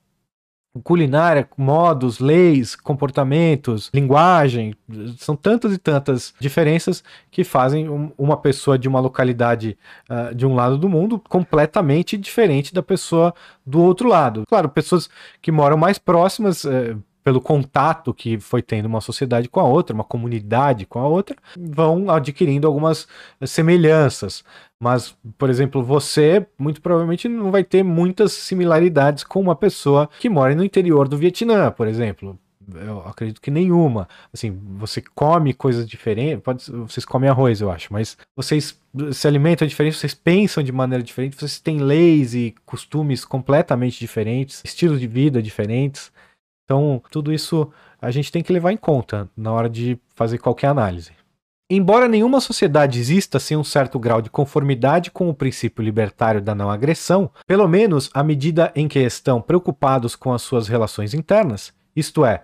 culinária, 0.83 1.49
modos, 1.57 2.19
leis, 2.19 2.75
comportamentos, 2.75 3.91
linguagem, 3.93 4.75
são 5.17 5.37
tantas 5.37 5.73
e 5.73 5.79
tantas 5.79 6.35
diferenças 6.41 7.03
que 7.31 7.45
fazem 7.45 7.89
um, 7.89 8.13
uma 8.17 8.37
pessoa 8.37 8.79
de 8.79 8.89
uma 8.89 9.01
localidade 9.01 9.77
uh, 10.09 10.35
de 10.35 10.47
um 10.47 10.55
lado 10.55 10.79
do 10.79 10.89
mundo 10.89 11.19
completamente 11.19 12.17
diferente 12.17 12.75
da 12.75 12.83
pessoa 12.83 13.35
do 13.65 13.81
outro 13.81 14.09
lado. 14.09 14.45
Claro, 14.49 14.69
pessoas 14.69 15.09
que 15.41 15.53
moram 15.53 15.77
mais 15.77 15.99
próximas 15.99 16.65
uh, 16.65 17.03
pelo 17.23 17.41
contato 17.41 18.15
que 18.15 18.39
foi 18.39 18.63
tendo 18.63 18.87
uma 18.87 19.01
sociedade 19.01 19.49
com 19.49 19.61
a 19.61 19.65
outra, 19.65 19.95
uma 19.95 20.05
comunidade 20.05 20.87
com 20.87 20.99
a 20.99 21.07
outra, 21.07 21.37
vão 21.59 22.11
adquirindo 22.11 22.67
algumas 22.67 23.07
semelhanças. 23.45 24.45
Mas, 24.81 25.17
por 25.37 25.51
exemplo, 25.51 25.83
você 25.83 26.47
muito 26.59 26.81
provavelmente 26.81 27.29
não 27.29 27.51
vai 27.51 27.65
ter 27.65 27.83
muitas 27.83 28.33
similaridades 28.33 29.25
com 29.25 29.41
uma 29.41 29.57
pessoa 29.57 30.09
que 30.19 30.29
mora 30.29 30.55
no 30.55 30.65
interior 30.65 31.09
do 31.09 31.19
Vietnã, 31.19 31.71
por 31.71 31.89
exemplo. 31.89 32.39
Eu 32.75 33.01
acredito 33.01 33.41
que 33.41 33.51
nenhuma. 33.51 34.07
Assim, 34.33 34.51
você 34.77 35.03
come 35.15 35.55
coisas 35.55 35.89
diferentes, 35.89 36.43
pode, 36.43 36.71
vocês 36.71 37.05
comem 37.05 37.29
arroz, 37.29 37.61
eu 37.61 37.71
acho, 37.71 37.93
mas 37.93 38.17
vocês 38.37 38.79
se 39.13 39.27
alimentam 39.27 39.67
diferente, 39.67 39.97
vocês 39.97 40.15
pensam 40.15 40.63
de 40.63 40.71
maneira 40.71 41.03
diferente, 41.03 41.37
vocês 41.37 41.59
têm 41.59 41.79
leis 41.79 42.35
e 42.35 42.55
costumes 42.67 43.25
completamente 43.25 43.99
diferentes, 43.99 44.63
estilos 44.65 45.01
de 45.01 45.07
vida 45.07 45.43
diferentes. 45.43 46.13
Então, 46.69 47.03
tudo 47.11 47.33
isso 47.33 47.73
a 47.99 48.11
gente 48.11 48.31
tem 48.31 48.43
que 48.43 48.53
levar 48.53 48.73
em 48.73 48.77
conta 48.77 49.27
na 49.35 49.51
hora 49.51 49.71
de 49.71 49.99
fazer 50.15 50.37
qualquer 50.37 50.67
análise. 50.67 51.13
Embora 51.71 52.07
nenhuma 52.07 52.43
sociedade 52.43 52.99
exista 52.99 53.41
sem 53.41 53.57
um 53.57 53.65
certo 53.65 53.99
grau 53.99 54.21
de 54.21 54.29
conformidade 54.29 55.11
com 55.11 55.31
o 55.31 55.35
princípio 55.35 55.83
libertário 55.83 56.43
da 56.43 56.55
não 56.55 56.71
agressão, 56.71 57.31
pelo 57.47 57.67
menos 57.67 58.11
à 58.13 58.23
medida 58.23 58.71
em 58.75 58.87
que 58.87 58.99
estão 58.99 59.41
preocupados 59.41 60.15
com 60.15 60.31
as 60.31 60.43
suas 60.43 60.69
relações 60.69 61.15
internas, 61.15 61.73
isto 61.97 62.23
é, 62.23 62.43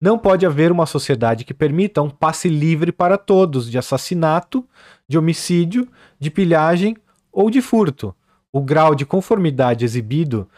não 0.00 0.18
pode 0.18 0.44
haver 0.44 0.72
uma 0.72 0.84
sociedade 0.84 1.44
que 1.44 1.54
permita 1.54 2.02
um 2.02 2.10
passe 2.10 2.48
livre 2.48 2.90
para 2.90 3.16
todos 3.16 3.70
de 3.70 3.78
assassinato, 3.78 4.66
de 5.08 5.16
homicídio, 5.16 5.86
de 6.18 6.32
pilhagem 6.32 6.96
ou 7.32 7.48
de 7.48 7.62
furto. 7.62 8.12
O 8.52 8.60
grau 8.60 8.94
de 8.94 9.06
conformidade 9.06 9.84
exibido 9.84 10.48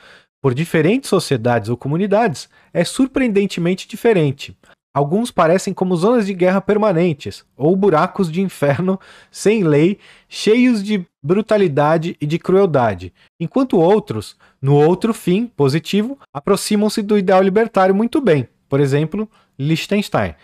por 0.44 0.52
diferentes 0.52 1.08
sociedades 1.08 1.70
ou 1.70 1.76
comunidades 1.76 2.50
é 2.70 2.84
surpreendentemente 2.84 3.88
diferente. 3.88 4.54
Alguns 4.94 5.30
parecem 5.30 5.72
como 5.72 5.96
zonas 5.96 6.26
de 6.26 6.34
guerra 6.34 6.60
permanentes, 6.60 7.46
ou 7.56 7.74
buracos 7.74 8.30
de 8.30 8.42
inferno 8.42 9.00
sem 9.30 9.64
lei, 9.64 9.98
cheios 10.28 10.84
de 10.84 11.06
brutalidade 11.22 12.14
e 12.20 12.26
de 12.26 12.38
crueldade, 12.38 13.10
enquanto 13.40 13.78
outros, 13.78 14.36
no 14.60 14.74
outro 14.74 15.14
fim 15.14 15.46
positivo, 15.46 16.18
aproximam-se 16.30 17.00
do 17.00 17.16
ideal 17.16 17.40
libertário 17.40 17.94
muito 17.94 18.20
bem. 18.20 18.46
Por 18.68 18.80
exemplo, 18.80 19.26
Liechtenstein. 19.58 20.34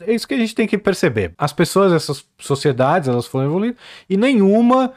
É 0.00 0.12
isso 0.12 0.26
que 0.26 0.34
a 0.34 0.38
gente 0.38 0.56
tem 0.56 0.66
que 0.66 0.76
perceber. 0.76 1.34
As 1.38 1.52
pessoas, 1.52 1.92
essas 1.92 2.24
sociedades, 2.36 3.08
elas 3.08 3.26
foram 3.26 3.46
evoluindo 3.46 3.76
e 4.08 4.16
nenhuma 4.16 4.92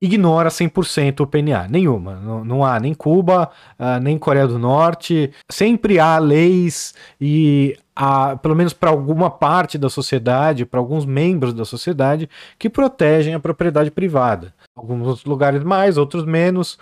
ignora 0.00 0.50
100% 0.50 1.20
o 1.20 1.26
PNA, 1.26 1.68
nenhuma. 1.68 2.16
Não, 2.16 2.44
não 2.44 2.64
há 2.64 2.78
nem 2.78 2.94
Cuba, 2.94 3.50
uh, 3.78 4.00
nem 4.00 4.18
Coreia 4.18 4.46
do 4.46 4.58
Norte. 4.58 5.30
Sempre 5.50 5.98
há 5.98 6.18
leis 6.18 6.94
e 7.20 7.76
há, 7.94 8.36
pelo 8.36 8.54
menos 8.54 8.72
para 8.72 8.90
alguma 8.90 9.30
parte 9.30 9.78
da 9.78 9.88
sociedade, 9.88 10.66
para 10.66 10.78
alguns 10.78 11.06
membros 11.06 11.54
da 11.54 11.64
sociedade, 11.64 12.28
que 12.58 12.68
protegem 12.68 13.34
a 13.34 13.40
propriedade 13.40 13.90
privada. 13.90 14.54
Alguns 14.76 15.24
lugares 15.24 15.62
mais, 15.64 15.96
outros 15.96 16.24
menos. 16.24 16.78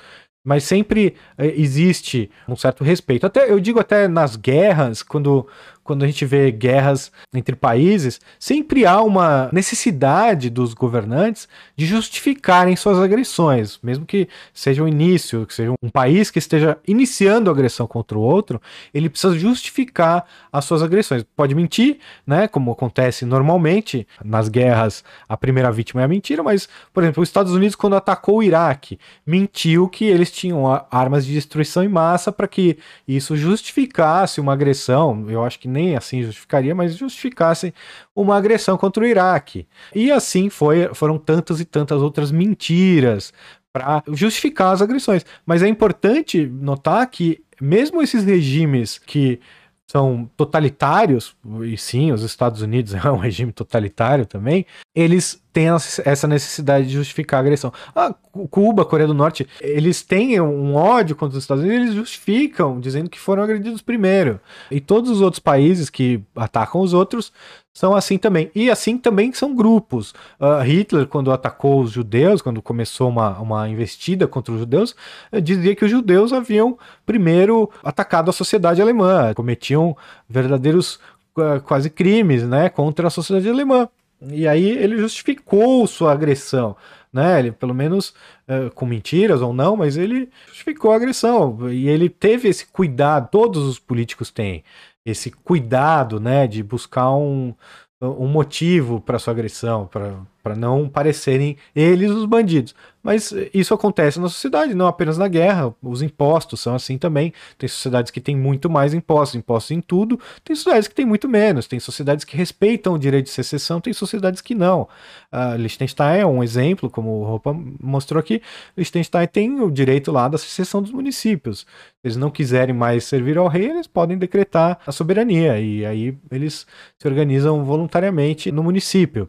Mas 0.46 0.64
sempre 0.64 1.14
eh, 1.38 1.55
existe 1.57 2.31
um 2.46 2.55
certo 2.55 2.85
respeito. 2.85 3.27
Até 3.27 3.50
eu 3.50 3.59
digo 3.59 3.81
até 3.81 4.07
nas 4.07 4.37
guerras, 4.37 5.03
quando 5.03 5.48
quando 5.85 6.03
a 6.03 6.07
gente 6.07 6.25
vê 6.25 6.51
guerras 6.51 7.12
entre 7.33 7.55
países, 7.55 8.20
sempre 8.38 8.87
há 8.87 9.01
uma 9.03 9.51
necessidade 9.53 10.49
dos 10.49 10.73
governantes 10.73 11.47
de 11.77 11.85
justificarem 11.85 12.75
suas 12.75 12.99
agressões, 12.99 13.79
mesmo 13.83 14.07
que 14.07 14.27
seja 14.53 14.83
o 14.83 14.88
início, 14.88 15.47
que 15.47 15.55
seja 15.55 15.73
um 15.83 15.90
país 15.90 16.31
que 16.31 16.38
esteja 16.38 16.79
iniciando 16.88 17.51
agressão 17.51 17.87
contra 17.87 18.18
o 18.18 18.23
outro, 18.23 18.61
ele 18.92 19.11
precisa 19.11 19.38
justificar 19.38 20.25
as 20.51 20.64
suas 20.64 20.83
agressões. 20.83 21.25
Pode 21.37 21.55
mentir, 21.55 21.99
né, 22.27 22.49
como 22.49 22.73
acontece 22.73 23.27
normalmente 23.27 24.09
nas 24.25 24.49
guerras, 24.49 25.05
a 25.29 25.37
primeira 25.37 25.70
vítima 25.70 26.01
é 26.01 26.05
a 26.05 26.09
mentira, 26.09 26.42
mas, 26.42 26.68
por 26.92 27.03
exemplo, 27.03 27.23
os 27.23 27.29
Estados 27.29 27.53
Unidos 27.53 27.77
quando 27.77 27.94
atacou 27.94 28.38
o 28.38 28.42
Iraque, 28.42 28.99
mentiu 29.27 29.87
que 29.88 30.07
eles 30.07 30.31
tinham 30.31 30.64
armas 30.90 31.27
de 31.27 31.35
destruição 31.35 31.85
em 31.85 31.88
massa 31.88 32.33
para 32.33 32.49
que 32.49 32.79
isso 33.07 33.37
justificasse 33.37 34.40
uma 34.40 34.55
agressão. 34.55 35.27
Eu 35.29 35.44
acho 35.44 35.59
que 35.59 35.68
nem 35.75 35.97
assim 35.97 36.23
justificaria, 36.23 36.75
mas 36.75 36.97
justificassem 36.97 37.75
uma 38.15 38.37
agressão 38.37 38.79
contra 38.79 39.03
o 39.03 39.07
Iraque. 39.07 39.67
E 39.95 40.11
assim 40.11 40.49
foi, 40.49 40.95
foram 40.95 41.19
tantas 41.19 41.61
e 41.61 41.65
tantas 41.65 42.01
outras 42.01 42.31
mentiras 42.31 43.33
para 43.73 44.03
justificar 44.13 44.73
as 44.73 44.81
agressões. 44.81 45.27
Mas 45.45 45.63
é 45.63 45.69
importante 45.69 46.47
notar 46.47 47.05
que 47.11 47.43
mesmo 47.61 48.01
esses 48.01 48.25
regimes 48.25 48.99
que 48.99 49.41
são 49.87 50.31
totalitários, 50.37 51.37
e 51.65 51.77
sim, 51.77 52.13
os 52.13 52.23
Estados 52.23 52.63
Unidos 52.63 52.95
é 53.05 53.11
um 53.11 53.19
regime 53.19 53.53
totalitário 53.53 54.25
também, 54.25 54.65
eles 54.95 55.43
têm 55.53 55.67
essa 56.05 56.29
necessidade 56.29 56.87
de 56.87 56.95
justificar 56.95 57.39
a 57.39 57.41
agressão. 57.41 57.73
Ah, 57.95 58.15
Cuba, 58.51 58.85
Coreia 58.85 59.09
do 59.09 59.15
Norte, 59.15 59.47
eles 59.61 60.03
têm 60.03 60.41
um 60.41 60.75
ódio 60.75 61.17
contra 61.17 61.37
os 61.37 61.43
Estados 61.43 61.65
Unidos, 61.65 61.87
eles 61.87 61.95
justificam, 61.95 62.79
dizendo 62.79 63.11
que 63.11 63.19
foram 63.19 63.43
agredidos 63.43 63.83
primeiro. 63.83 64.41
E 64.71 64.81
todos 64.81 65.11
os 65.11 65.21
outros 65.21 65.41
países 65.41 65.91
que 65.91 66.23
atacam 66.37 66.81
os 66.81 66.93
outros 66.93 67.33
são 67.73 67.95
assim 67.95 68.17
também. 68.19 68.53
E 68.55 68.71
assim 68.71 68.97
também 68.97 69.33
são 69.33 69.55
grupos. 69.55 70.15
Uh, 70.41 70.63
Hitler, 70.63 71.09
quando 71.09 71.33
atacou 71.33 71.81
os 71.81 71.91
judeus, 71.91 72.41
quando 72.41 72.63
começou 72.63 73.09
uma, 73.09 73.39
uma 73.41 73.69
investida 73.69 74.29
contra 74.29 74.53
os 74.55 74.61
judeus, 74.61 74.95
eh, 75.33 75.41
dizia 75.41 75.75
que 75.75 75.85
os 75.85 75.91
judeus 75.91 76.33
haviam 76.33 76.79
primeiro 77.05 77.69
atacado 77.83 78.29
a 78.29 78.33
sociedade 78.33 78.81
alemã, 78.81 79.35
cometiam 79.35 79.97
verdadeiros 80.29 81.01
uh, 81.37 81.61
quase 81.65 81.91
crimes 81.91 82.45
né, 82.45 82.69
contra 82.69 83.09
a 83.09 83.11
sociedade 83.11 83.49
alemã. 83.49 83.89
E 84.22 84.46
aí 84.48 84.68
ele 84.68 84.98
justificou 84.98 85.87
sua 85.87 86.12
agressão, 86.12 86.77
né? 87.12 87.38
Ele, 87.38 87.53
pelo 87.53 87.74
menos 87.74 88.14
uh, 88.48 88.70
com 88.74 88.87
mentiras 88.87 89.42
ou 89.42 89.53
não, 89.53 89.77
mas 89.77 89.96
ele 89.96 90.29
justificou 90.46 90.92
a 90.92 90.96
agressão. 90.96 91.70
E 91.70 91.88
ele 91.88 92.09
teve 92.09 92.48
esse 92.48 92.66
cuidado, 92.66 93.29
todos 93.31 93.62
os 93.64 93.79
políticos 93.79 94.31
têm 94.31 94.64
esse 95.05 95.31
cuidado, 95.31 96.18
né, 96.18 96.46
de 96.46 96.62
buscar 96.62 97.14
um, 97.14 97.55
um 98.00 98.27
motivo 98.27 99.00
para 99.00 99.18
sua 99.18 99.33
agressão, 99.33 99.87
para 99.87 100.16
não 100.55 100.89
parecerem 100.89 101.57
eles 101.75 102.11
os 102.11 102.27
bandidos. 102.27 102.75
Mas 103.05 103.35
isso 103.53 103.75
acontece 103.75 104.19
na 104.19 104.31
sociedade, 104.31 104.75
não 104.75 104.87
apenas 104.87 105.19
na 105.19 105.29
guerra. 105.29 105.75
Os 105.83 106.01
impostos 106.01 106.61
são 106.61 106.75
assim 106.75 106.97
também. 106.97 107.35
Tem 107.59 107.69
sociedades 107.69 108.11
que 108.11 108.19
têm 108.19 108.35
muito 108.35 108.71
mais 108.71 108.95
impostos, 108.95 109.37
impostos 109.37 109.73
em 109.73 109.81
tudo. 109.83 110.19
Tem 110.43 110.57
sociedades 110.57 110.89
que 110.89 110.95
têm 110.95 111.05
muito 111.05 111.29
menos. 111.29 111.67
Tem 111.67 111.79
sociedades 111.79 112.25
que 112.25 112.35
respeitam 112.35 112.95
o 112.95 112.99
direito 112.99 113.27
de 113.27 113.33
secessão, 113.33 113.79
tem 113.79 113.93
sociedades 113.93 114.41
que 114.41 114.55
não. 114.55 114.89
Uh, 115.31 115.57
Liechtenstein 115.59 116.21
é 116.21 116.27
um 116.27 116.43
exemplo, 116.43 116.89
como 116.89 117.21
o 117.21 117.25
Roupa 117.25 117.55
mostrou 117.79 118.19
aqui. 118.19 118.41
Liechtenstein 118.75 119.27
tem 119.27 119.61
o 119.61 119.71
direito 119.71 120.11
lá 120.11 120.27
da 120.27 120.39
secessão 120.39 120.81
dos 120.81 120.91
municípios. 120.91 121.61
Se 121.61 121.67
eles 122.05 122.17
não 122.17 122.31
quiserem 122.31 122.75
mais 122.75 123.05
servir 123.05 123.37
ao 123.37 123.49
rei, 123.49 123.69
eles 123.69 123.87
podem 123.87 124.17
decretar 124.17 124.79
a 124.87 124.91
soberania. 124.91 125.61
E 125.61 125.85
aí 125.85 126.17
eles 126.31 126.67
se 126.99 127.07
organizam 127.07 127.63
voluntariamente 127.65 128.51
no 128.51 128.63
município. 128.63 129.29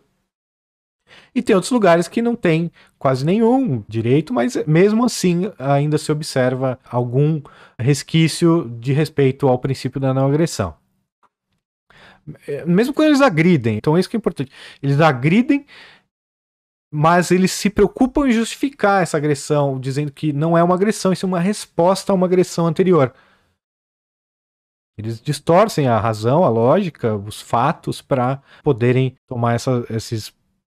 E 1.33 1.41
tem 1.41 1.55
outros 1.55 1.71
lugares 1.71 2.07
que 2.07 2.21
não 2.21 2.35
tem 2.35 2.71
quase 2.97 3.25
nenhum 3.25 3.83
direito, 3.87 4.33
mas 4.33 4.55
mesmo 4.65 5.05
assim 5.05 5.51
ainda 5.57 5.97
se 5.97 6.11
observa 6.11 6.79
algum 6.89 7.41
resquício 7.79 8.69
de 8.79 8.93
respeito 8.93 9.47
ao 9.47 9.59
princípio 9.59 9.99
da 9.99 10.13
não 10.13 10.27
agressão. 10.27 10.75
É, 12.47 12.65
mesmo 12.65 12.93
quando 12.93 13.09
eles 13.09 13.21
agridem, 13.21 13.77
então 13.77 13.97
isso 13.97 14.09
que 14.09 14.15
é 14.15 14.19
importante. 14.19 14.51
Eles 14.81 14.99
agridem, 14.99 15.65
mas 16.91 17.29
eles 17.29 17.51
se 17.51 17.69
preocupam 17.69 18.27
em 18.27 18.31
justificar 18.31 19.03
essa 19.03 19.17
agressão, 19.17 19.79
dizendo 19.79 20.11
que 20.11 20.33
não 20.33 20.57
é 20.57 20.63
uma 20.63 20.75
agressão, 20.75 21.13
isso 21.13 21.25
é 21.25 21.27
uma 21.27 21.39
resposta 21.39 22.11
a 22.11 22.15
uma 22.15 22.25
agressão 22.25 22.65
anterior. 22.65 23.13
Eles 24.97 25.21
distorcem 25.21 25.87
a 25.87 25.99
razão, 25.99 26.43
a 26.43 26.49
lógica, 26.49 27.15
os 27.15 27.41
fatos 27.41 28.01
para 28.01 28.41
poderem 28.63 29.15
tomar 29.27 29.53
essa, 29.53 29.85
esses 29.89 30.33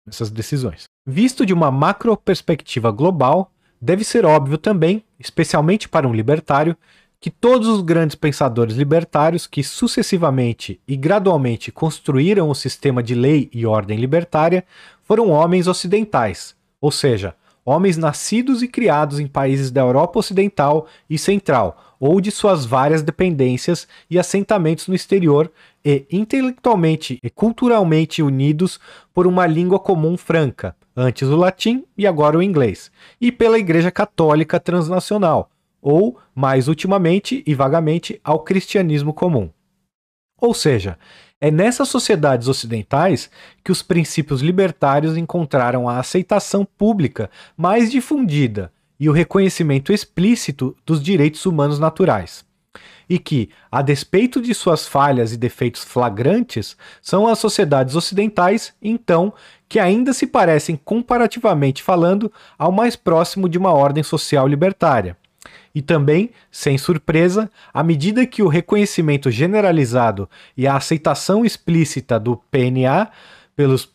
essas 0.07 0.29
decisões. 0.29 0.85
Visto 1.05 1.45
de 1.45 1.53
uma 1.53 1.69
macro 1.69 2.15
perspectiva 2.15 2.91
global, 2.91 3.51
deve 3.81 4.03
ser 4.03 4.25
óbvio 4.25 4.57
também, 4.57 5.03
especialmente 5.19 5.87
para 5.87 6.07
um 6.07 6.13
libertário, 6.13 6.75
que 7.19 7.31
todos 7.31 7.67
os 7.67 7.81
grandes 7.81 8.15
pensadores 8.15 8.75
libertários 8.75 9.47
que 9.47 9.63
sucessivamente 9.63 10.79
e 10.87 10.95
gradualmente 10.95 11.71
construíram 11.71 12.49
o 12.49 12.55
sistema 12.55 13.01
de 13.01 13.15
lei 13.15 13.49
e 13.51 13.65
ordem 13.65 13.97
libertária 13.97 14.63
foram 15.03 15.29
homens 15.29 15.67
ocidentais, 15.67 16.55
ou 16.79 16.91
seja, 16.91 17.35
homens 17.65 17.97
nascidos 17.97 18.61
e 18.61 18.67
criados 18.67 19.19
em 19.19 19.27
países 19.27 19.71
da 19.71 19.81
Europa 19.81 20.19
Ocidental 20.19 20.87
e 21.09 21.17
Central, 21.17 21.86
ou 21.99 22.21
de 22.21 22.31
suas 22.31 22.65
várias 22.65 23.01
dependências 23.01 23.87
e 24.09 24.19
assentamentos 24.19 24.87
no 24.87 24.95
exterior, 24.95 25.51
e 25.83 26.05
intelectualmente 26.11 27.19
e 27.23 27.29
culturalmente 27.29 28.21
unidos 28.21 28.79
por 29.13 29.25
uma 29.25 29.45
língua 29.45 29.79
comum 29.79 30.17
franca, 30.17 30.75
antes 30.95 31.27
o 31.27 31.35
latim 31.35 31.85
e 31.97 32.05
agora 32.05 32.37
o 32.37 32.43
inglês, 32.43 32.91
e 33.19 33.31
pela 33.31 33.59
Igreja 33.59 33.91
Católica 33.91 34.59
Transnacional, 34.59 35.49
ou, 35.81 36.19
mais 36.35 36.67
ultimamente 36.67 37.43
e 37.45 37.53
vagamente, 37.53 38.19
ao 38.23 38.39
cristianismo 38.39 39.13
comum. 39.13 39.49
Ou 40.39 40.53
seja, 40.53 40.97
é 41.39 41.51
nessas 41.51 41.87
sociedades 41.87 42.47
ocidentais 42.47 43.29
que 43.63 43.71
os 43.71 43.81
princípios 43.81 44.41
libertários 44.41 45.15
encontraram 45.15 45.87
a 45.87 45.99
aceitação 45.99 46.65
pública 46.65 47.29
mais 47.55 47.91
difundida 47.91 48.71
e 48.99 49.09
o 49.09 49.11
reconhecimento 49.11 49.93
explícito 49.93 50.75
dos 50.85 51.01
direitos 51.01 51.45
humanos 51.45 51.79
naturais. 51.79 52.45
E 53.09 53.17
que, 53.17 53.49
a 53.71 53.81
despeito 53.81 54.41
de 54.41 54.53
suas 54.53 54.85
falhas 54.85 55.31
e 55.31 55.37
defeitos 55.37 55.83
flagrantes, 55.83 56.75
são 57.01 57.27
as 57.27 57.39
sociedades 57.39 57.95
ocidentais, 57.95 58.73
então, 58.81 59.33
que 59.69 59.79
ainda 59.79 60.11
se 60.13 60.27
parecem, 60.27 60.79
comparativamente 60.83 61.81
falando, 61.81 62.31
ao 62.57 62.71
mais 62.71 62.95
próximo 62.95 63.47
de 63.47 63.57
uma 63.57 63.71
ordem 63.71 64.03
social 64.03 64.47
libertária. 64.47 65.15
E 65.73 65.81
também, 65.81 66.31
sem 66.51 66.77
surpresa, 66.77 67.49
à 67.73 67.83
medida 67.83 68.25
que 68.25 68.43
o 68.43 68.47
reconhecimento 68.47 69.31
generalizado 69.31 70.29
e 70.55 70.67
a 70.67 70.75
aceitação 70.75 71.45
explícita 71.45 72.19
do 72.19 72.37
PNA 72.51 73.09
pelos 73.55 73.85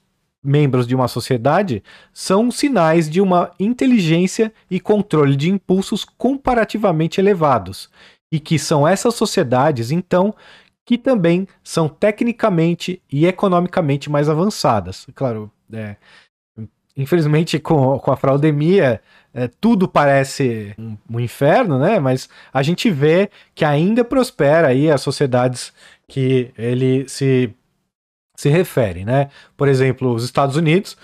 membros 0.43 0.87
de 0.87 0.95
uma 0.95 1.09
sociedade 1.09 1.83
são 2.13 2.51
sinais 2.51 3.09
de 3.09 3.21
uma 3.21 3.53
inteligência 3.61 4.53
e 4.71 4.81
controle 4.81 5.37
de 5.37 5.51
impulsos 5.51 6.05
comparativamente 6.05 7.21
elevados, 7.21 7.89
e 8.33 8.41
que 8.41 8.59
são 8.59 8.87
essas 8.89 9.15
sociedades, 9.15 9.91
então, 9.91 10.35
que 10.85 10.99
também 10.99 11.47
são 11.63 11.89
tecnicamente 11.89 13.01
e 13.11 13.27
economicamente 13.27 14.11
mais 14.11 14.29
avançadas. 14.29 15.07
Claro, 15.15 15.51
é, 15.73 15.97
infelizmente 16.97 17.59
com, 17.59 17.99
com 17.99 18.11
a 18.11 18.17
fraudemia 18.17 19.01
é, 19.35 19.49
tudo 19.49 19.89
parece 19.89 20.75
um, 20.79 20.97
um, 21.09 21.21
inferno, 21.21 21.79
né? 21.79 21.99
Mas 21.99 22.29
a 22.53 22.63
gente 22.63 22.91
vê 22.91 23.31
que 23.55 23.65
ainda 23.65 24.05
prospera 24.05 24.69
aí 24.69 24.91
as 24.91 25.01
sociedades 25.01 25.73
que 26.07 26.51
ele 26.59 27.09
se 27.09 27.55
se 28.43 28.49
refere, 28.49 29.05
né? 29.05 29.31
Por 29.57 29.69
exemplo, 29.69 30.13
os 30.13 30.25
Estados 30.25 30.57
Unidos, 30.57 30.97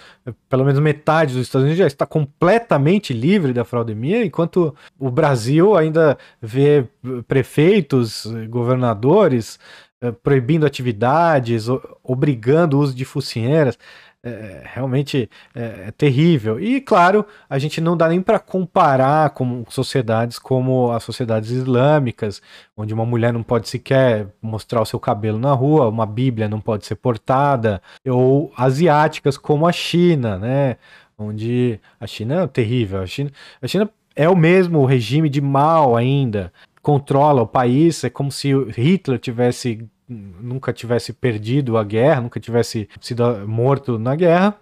pelo 0.48 0.64
menos 0.64 0.80
metade 0.80 1.34
dos 1.34 1.42
Estados 1.42 1.62
Unidos 1.62 1.78
já 1.78 1.86
está 1.86 2.04
completamente 2.04 3.12
livre 3.12 3.52
da 3.52 3.64
fraudemia, 3.64 4.24
enquanto 4.24 4.74
o 4.98 5.08
Brasil 5.08 5.76
ainda 5.76 6.18
vê 6.42 6.84
prefeitos, 7.28 8.26
governadores 8.50 9.56
eh, 10.00 10.10
proibindo 10.10 10.66
atividades, 10.66 11.66
obrigando 12.02 12.76
o 12.76 12.80
uso 12.80 12.92
de 12.92 13.04
focinheiras 13.04 13.78
é, 14.22 14.62
realmente 14.64 15.30
é, 15.54 15.86
é, 15.86 15.90
terrível. 15.92 16.60
E, 16.60 16.80
claro, 16.80 17.24
a 17.48 17.58
gente 17.58 17.80
não 17.80 17.96
dá 17.96 18.08
nem 18.08 18.20
para 18.20 18.38
comparar 18.38 19.30
com 19.30 19.64
sociedades 19.68 20.38
como 20.38 20.90
as 20.90 21.02
sociedades 21.04 21.50
islâmicas, 21.50 22.42
onde 22.76 22.92
uma 22.92 23.06
mulher 23.06 23.32
não 23.32 23.42
pode 23.42 23.68
sequer 23.68 24.28
mostrar 24.42 24.80
o 24.82 24.86
seu 24.86 24.98
cabelo 24.98 25.38
na 25.38 25.52
rua, 25.52 25.88
uma 25.88 26.06
Bíblia 26.06 26.48
não 26.48 26.60
pode 26.60 26.86
ser 26.86 26.96
portada, 26.96 27.80
ou 28.06 28.52
asiáticas 28.56 29.38
como 29.38 29.66
a 29.66 29.72
China, 29.72 30.38
né? 30.38 30.76
Onde 31.16 31.80
a 32.00 32.06
China 32.06 32.42
é 32.42 32.46
terrível. 32.46 33.00
A 33.02 33.06
China, 33.06 33.30
a 33.62 33.66
China 33.66 33.90
é 34.14 34.28
o 34.28 34.36
mesmo 34.36 34.84
regime 34.84 35.28
de 35.28 35.40
mal 35.40 35.96
ainda, 35.96 36.52
controla 36.82 37.42
o 37.42 37.46
país, 37.46 38.02
é 38.02 38.10
como 38.10 38.32
se 38.32 38.52
Hitler 38.70 39.18
tivesse 39.18 39.88
nunca 40.08 40.72
tivesse 40.72 41.12
perdido 41.12 41.76
a 41.76 41.84
guerra, 41.84 42.20
nunca 42.20 42.40
tivesse 42.40 42.88
sido 43.00 43.46
morto 43.46 43.98
na 43.98 44.14
guerra, 44.16 44.56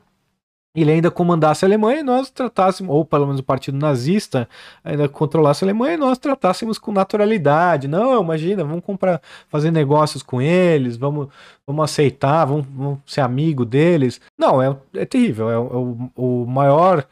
ele 0.74 0.92
ainda 0.92 1.11
comandasse 1.11 1.64
a 1.64 1.68
Alemanha 1.68 2.00
e 2.00 2.02
nós 2.02 2.30
tratássemos, 2.30 2.94
ou 2.94 3.04
pelo 3.04 3.26
menos 3.26 3.40
o 3.40 3.44
partido 3.44 3.78
nazista 3.78 4.46
ainda 4.85 5.09
controlasse 5.09 5.64
a 5.64 5.66
Alemanha 5.66 5.94
e 5.94 5.96
nós 5.96 6.18
tratássemos 6.18 6.78
com 6.78 6.92
naturalidade. 6.92 7.88
Não, 7.88 8.22
imagina, 8.22 8.62
vamos 8.62 8.85
comprar, 8.85 9.22
fazer 9.48 9.70
negócios 9.70 10.22
com 10.22 10.42
eles, 10.42 10.96
vamos, 10.98 11.28
vamos 11.66 11.85
aceitar, 11.85 12.44
vamos, 12.44 12.66
vamos 12.68 12.98
ser 13.06 13.22
amigo 13.22 13.64
deles. 13.64 14.20
Não, 14.38 14.62
é, 14.62 14.76
é 14.94 15.06
terrível, 15.06 15.48
é, 15.48 15.59
o, 15.59 16.11
o 16.14 16.46
maior 16.46 17.06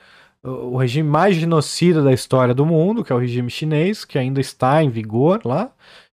o 0.47 0.77
regime 0.77 1.09
mais 1.09 1.37
genocida 1.37 2.03
da 2.03 2.13
história 2.13 2.53
do 2.53 2.67
mundo, 2.67 3.03
que 3.03 3.11
é 3.11 3.17
o 3.17 3.19
regime 3.19 3.49
chinês, 3.49 4.05
que 4.05 4.19
ainda 4.19 4.43
está 4.43 4.85
em 4.85 4.91
vigor 4.91 5.41
lá, 5.43 5.71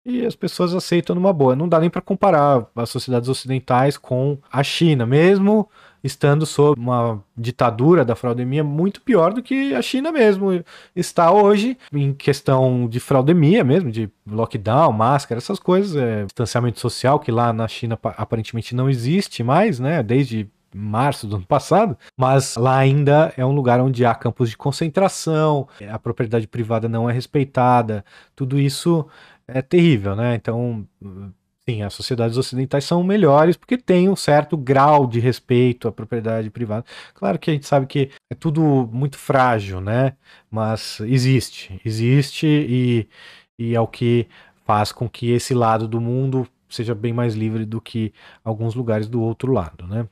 e 0.07 0.25
as 0.25 0.37
pessoas 0.37 0.73
aceitam 0.73 1.13
numa 1.13 1.33
boa. 1.33 1.53
Não 1.53 1.67
dá 1.67 1.81
nem 1.81 1.89
para 1.89 2.01
comparar 2.01 2.65
as 2.73 2.89
sociedades 2.89 3.27
ocidentais 3.27 3.97
com 3.97 4.37
a 4.49 4.63
China, 4.63 5.05
mesmo 5.05 5.69
estando 6.01 6.45
sob 6.45 6.79
uma 6.79 7.21
ditadura 7.35 8.05
da 8.05 8.15
fraudemia 8.15 8.63
muito 8.63 9.01
pior 9.01 9.33
do 9.33 9.43
que 9.43 9.75
a 9.75 9.81
China 9.81 10.09
mesmo 10.09 10.63
está 10.95 11.29
hoje, 11.31 11.77
em 11.91 12.13
questão 12.13 12.87
de 12.87 13.01
fraudemia 13.01 13.65
mesmo, 13.65 13.91
de 13.91 14.09
lockdown, 14.25 14.93
máscara, 14.93 15.39
essas 15.39 15.59
coisas, 15.59 15.95
é, 15.97 16.23
distanciamento 16.23 16.79
social, 16.79 17.19
que 17.19 17.31
lá 17.31 17.51
na 17.51 17.67
China 17.67 17.99
aparentemente 18.01 18.73
não 18.73 18.89
existe 18.89 19.43
mais, 19.43 19.77
né, 19.77 20.01
desde 20.01 20.49
março 20.73 21.27
do 21.27 21.37
ano 21.37 21.45
passado, 21.45 21.97
mas 22.15 22.55
lá 22.55 22.77
ainda 22.77 23.33
é 23.35 23.45
um 23.45 23.51
lugar 23.51 23.79
onde 23.81 24.05
há 24.05 24.13
campos 24.13 24.49
de 24.49 24.57
concentração, 24.57 25.67
a 25.89 25.97
propriedade 25.97 26.47
privada 26.47 26.87
não 26.87 27.09
é 27.09 27.13
respeitada, 27.13 28.05
tudo 28.35 28.59
isso 28.59 29.05
é 29.47 29.61
terrível, 29.61 30.15
né? 30.15 30.35
Então, 30.35 30.87
sim, 31.67 31.81
as 31.83 31.93
sociedades 31.93 32.37
ocidentais 32.37 32.83
são 32.85 33.03
melhores 33.03 33.57
porque 33.57 33.77
tem 33.77 34.09
um 34.09 34.15
certo 34.15 34.57
grau 34.57 35.07
de 35.07 35.19
respeito 35.19 35.87
à 35.87 35.91
propriedade 35.91 36.49
privada. 36.49 36.85
Claro 37.13 37.39
que 37.39 37.51
a 37.51 37.53
gente 37.53 37.67
sabe 37.67 37.87
que 37.87 38.11
é 38.29 38.35
tudo 38.35 38.89
muito 38.91 39.17
frágil, 39.17 39.81
né? 39.81 40.15
Mas 40.49 40.99
existe, 41.01 41.79
existe 41.85 42.47
e, 42.47 43.07
e 43.57 43.75
é 43.75 43.81
o 43.81 43.87
que 43.87 44.27
faz 44.65 44.91
com 44.91 45.09
que 45.09 45.31
esse 45.31 45.53
lado 45.53 45.87
do 45.87 46.01
mundo 46.01 46.47
seja 46.69 46.93
bem 46.93 47.13
mais 47.13 47.33
livre 47.35 47.65
do 47.65 47.79
que 47.81 48.13
alguns 48.43 48.75
lugares 48.75 49.07
do 49.07 49.21
outro 49.21 49.51
lado, 49.53 49.87
né? 49.87 50.07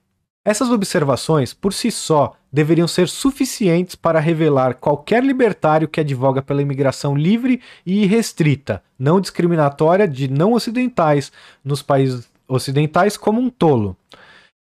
Essas 0.48 0.70
observações, 0.70 1.56
por 1.56 1.74
si 1.74 1.90
só, 1.90 2.36
deveriam 2.54 2.88
ser 2.88 3.10
suficientes 3.10 3.96
para 3.96 4.20
revelar 4.20 4.76
qualquer 4.76 5.24
libertário 5.24 5.88
que 5.88 6.00
advoga 6.00 6.40
pela 6.40 6.62
imigração 6.62 7.18
livre 7.18 7.60
e 7.84 8.04
irrestrita, 8.04 8.84
não 8.98 9.20
discriminatória 9.20 10.08
de 10.08 10.28
não 10.28 10.54
ocidentais 10.54 11.32
nos 11.64 11.82
países 11.82 12.30
ocidentais 12.48 13.18
como 13.18 13.42
um 13.42 13.50
tolo. 13.50 13.98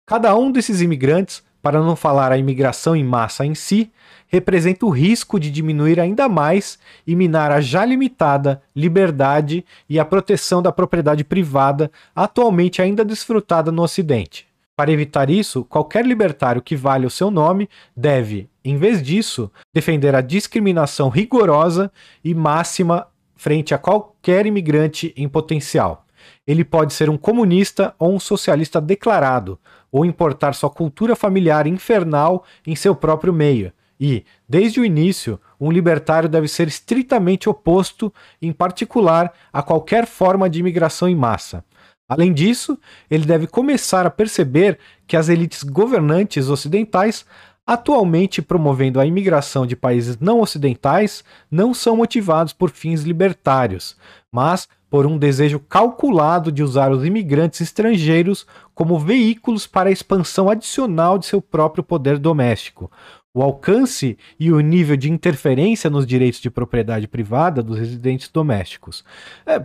Cada 0.04 0.36
um 0.36 0.50
desses 0.50 0.80
imigrantes, 0.80 1.44
para 1.62 1.80
não 1.80 1.94
falar 1.94 2.32
a 2.32 2.38
imigração 2.38 2.96
em 2.96 3.04
massa 3.04 3.46
em 3.46 3.54
si, 3.54 3.92
representa 4.26 4.84
o 4.84 4.90
risco 4.90 5.38
de 5.38 5.48
diminuir 5.48 6.00
ainda 6.00 6.28
mais 6.28 6.76
e 7.06 7.14
minar 7.14 7.52
a 7.52 7.60
já 7.60 7.84
limitada 7.84 8.60
liberdade 8.74 9.64
e 9.88 10.00
a 10.00 10.04
proteção 10.04 10.60
da 10.60 10.72
propriedade 10.72 11.22
privada 11.22 11.88
atualmente 12.16 12.82
ainda 12.82 13.04
desfrutada 13.04 13.70
no 13.70 13.82
Ocidente. 13.82 14.47
Para 14.78 14.92
evitar 14.92 15.28
isso, 15.28 15.64
qualquer 15.64 16.06
libertário 16.06 16.62
que 16.62 16.76
valha 16.76 17.08
o 17.08 17.10
seu 17.10 17.32
nome 17.32 17.68
deve, 17.96 18.48
em 18.64 18.76
vez 18.76 19.02
disso, 19.02 19.50
defender 19.74 20.14
a 20.14 20.20
discriminação 20.20 21.08
rigorosa 21.08 21.90
e 22.22 22.32
máxima 22.32 23.08
frente 23.34 23.74
a 23.74 23.78
qualquer 23.78 24.46
imigrante 24.46 25.12
em 25.16 25.28
potencial. 25.28 26.06
Ele 26.46 26.64
pode 26.64 26.92
ser 26.92 27.10
um 27.10 27.16
comunista 27.16 27.92
ou 27.98 28.14
um 28.14 28.20
socialista 28.20 28.80
declarado, 28.80 29.58
ou 29.90 30.04
importar 30.04 30.54
sua 30.54 30.70
cultura 30.70 31.16
familiar 31.16 31.66
infernal 31.66 32.44
em 32.64 32.76
seu 32.76 32.94
próprio 32.94 33.32
meio. 33.32 33.72
E, 33.98 34.24
desde 34.48 34.78
o 34.78 34.84
início, 34.84 35.40
um 35.60 35.72
libertário 35.72 36.28
deve 36.28 36.46
ser 36.46 36.68
estritamente 36.68 37.48
oposto, 37.48 38.14
em 38.40 38.52
particular, 38.52 39.32
a 39.52 39.60
qualquer 39.60 40.06
forma 40.06 40.48
de 40.48 40.60
imigração 40.60 41.08
em 41.08 41.16
massa. 41.16 41.64
Além 42.08 42.32
disso, 42.32 42.78
ele 43.10 43.26
deve 43.26 43.46
começar 43.46 44.06
a 44.06 44.10
perceber 44.10 44.78
que 45.06 45.16
as 45.16 45.28
elites 45.28 45.62
governantes 45.62 46.48
ocidentais, 46.48 47.26
atualmente 47.66 48.40
promovendo 48.40 48.98
a 48.98 49.04
imigração 49.04 49.66
de 49.66 49.76
países 49.76 50.18
não 50.18 50.40
ocidentais, 50.40 51.22
não 51.50 51.74
são 51.74 51.96
motivados 51.96 52.54
por 52.54 52.70
fins 52.70 53.02
libertários, 53.02 53.94
mas 54.32 54.66
por 54.90 55.04
um 55.04 55.18
desejo 55.18 55.60
calculado 55.60 56.50
de 56.50 56.62
usar 56.62 56.90
os 56.90 57.04
imigrantes 57.04 57.60
estrangeiros 57.60 58.46
como 58.74 58.98
veículos 58.98 59.66
para 59.66 59.90
a 59.90 59.92
expansão 59.92 60.48
adicional 60.48 61.18
de 61.18 61.26
seu 61.26 61.42
próprio 61.42 61.84
poder 61.84 62.18
doméstico, 62.18 62.90
o 63.34 63.42
alcance 63.42 64.18
e 64.38 64.50
o 64.52 64.60
nível 64.60 64.96
de 64.96 65.10
interferência 65.10 65.90
nos 65.90 66.06
direitos 66.06 66.40
de 66.40 66.50
propriedade 66.50 67.06
privada 67.06 67.62
dos 67.62 67.78
residentes 67.78 68.28
domésticos. 68.28 69.04
É, 69.46 69.64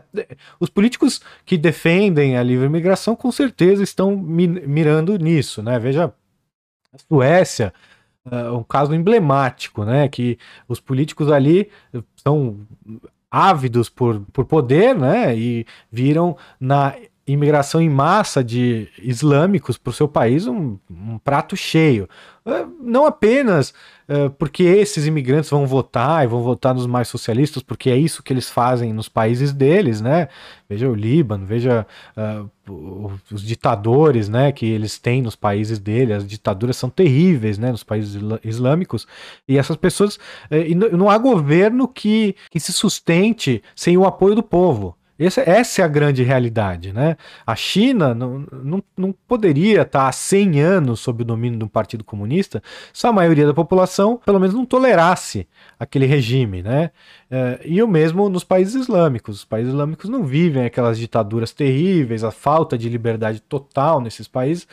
os 0.60 0.70
políticos 0.70 1.22
que 1.46 1.58
defendem 1.58 2.38
a 2.38 2.44
livre 2.44 2.66
imigração 2.66 3.16
com 3.16 3.32
certeza 3.32 3.84
estão 3.84 4.16
mirando 4.16 5.18
nisso, 5.18 5.64
né? 5.64 5.80
Veja 5.80 6.14
a 6.94 6.98
Suécia, 7.08 7.74
uh, 8.26 8.58
um 8.58 8.64
caso 8.64 8.94
emblemático, 8.94 9.84
né? 9.84 10.08
Que 10.08 10.38
os 10.68 10.80
políticos 10.80 11.32
ali 11.32 11.70
são 12.16 12.60
ávidos 13.32 13.90
por, 13.90 14.20
por 14.32 14.46
poder, 14.46 14.94
né? 14.94 15.36
E 15.36 15.66
viram 15.92 16.38
na 16.60 16.94
imigração 17.26 17.82
em 17.82 17.90
massa 17.90 18.44
de 18.44 18.90
islâmicos 19.02 19.78
para 19.78 19.92
o 19.92 19.94
seu 19.94 20.10
país 20.10 20.46
um, 20.46 20.78
um, 20.92 21.18
prato 21.18 21.56
cheio. 21.56 22.10
É, 22.46 22.66
não 22.82 23.06
apenas 23.06 23.74
uh, 24.10 24.30
porque 24.32 24.64
esses 24.64 25.08
imigrantes 25.08 25.50
vão 25.50 25.66
votar 25.66 26.26
e 26.26 26.28
vão 26.28 26.44
votar 26.44 26.74
nos 26.74 26.86
mais 26.86 27.08
socialistas, 27.08 27.64
porque 27.64 27.90
é 27.90 27.96
isso 27.96 28.22
que 28.22 28.34
eles 28.34 28.50
fazem 28.50 28.92
nos 28.92 29.08
países 29.08 29.54
deles, 29.54 30.02
né? 30.02 30.28
Veja 30.68 30.90
o 30.90 30.94
Líbano, 30.94 31.46
veja 31.46 31.88
uh, 32.18 32.50
os 33.32 33.42
ditadores, 33.42 34.28
né, 34.28 34.52
que 34.52 34.66
eles 34.66 35.00
têm 35.00 35.22
nos 35.22 35.36
países 35.36 35.80
deles. 35.80 36.18
As 36.18 36.28
ditaduras 36.28 36.76
são 36.76 36.90
terríveis, 36.90 37.58
né, 37.58 37.72
nos 37.72 37.84
países 37.84 38.22
islâmicos. 38.44 39.08
E 39.48 39.58
essas 39.58 39.78
pessoas, 39.78 40.16
uh, 40.16 40.98
não 40.98 41.10
há 41.10 41.18
governo 41.18 41.88
que, 41.88 42.36
que 42.52 42.60
se 42.60 42.74
sustente 42.74 43.64
sem 43.74 43.98
o 43.98 44.06
apoio 44.06 44.36
do 44.36 44.44
povo. 44.44 44.98
Essa, 45.26 45.42
é 45.82 45.84
a 45.84 45.88
grande 45.88 46.24
realidade, 46.24 46.92
né? 46.92 47.18
A 47.46 47.56
China 47.56 48.14
não, 48.14 48.46
não, 48.52 48.84
não 48.98 49.16
poderia 49.28 49.82
estar 49.82 50.08
há 50.08 50.12
100 50.12 50.62
anos 50.62 51.00
sob 51.00 51.22
o 51.22 51.26
domínio 51.26 51.64
um 51.64 51.68
partido 51.68 52.04
comunista 52.04 52.62
se 52.92 53.08
a 53.08 53.12
maioria 53.12 53.46
da 53.46 53.54
população, 53.54 54.20
pelo 54.26 54.40
menos, 54.40 54.56
não 54.56 54.66
tolerasse 54.66 55.48
aquele 55.80 56.06
regime, 56.06 56.62
né? 56.62 56.92
É, 57.30 57.62
e 57.66 57.82
o 57.82 57.88
mesmo 57.88 58.30
nos 58.30 58.44
países 58.44 58.76
islâmicos. 58.76 59.38
Os 59.38 59.46
países 59.46 59.72
islâmicos 59.72 60.10
não 60.10 60.24
vivem 60.24 60.66
aquelas 60.66 60.98
ditaduras 60.98 61.52
terríveis, 61.52 62.24
a 62.24 62.32
falta 62.32 62.78
de 62.78 62.90
liberdade 62.90 63.42
total 63.42 64.02
nesses 64.02 64.28
países, 64.28 64.68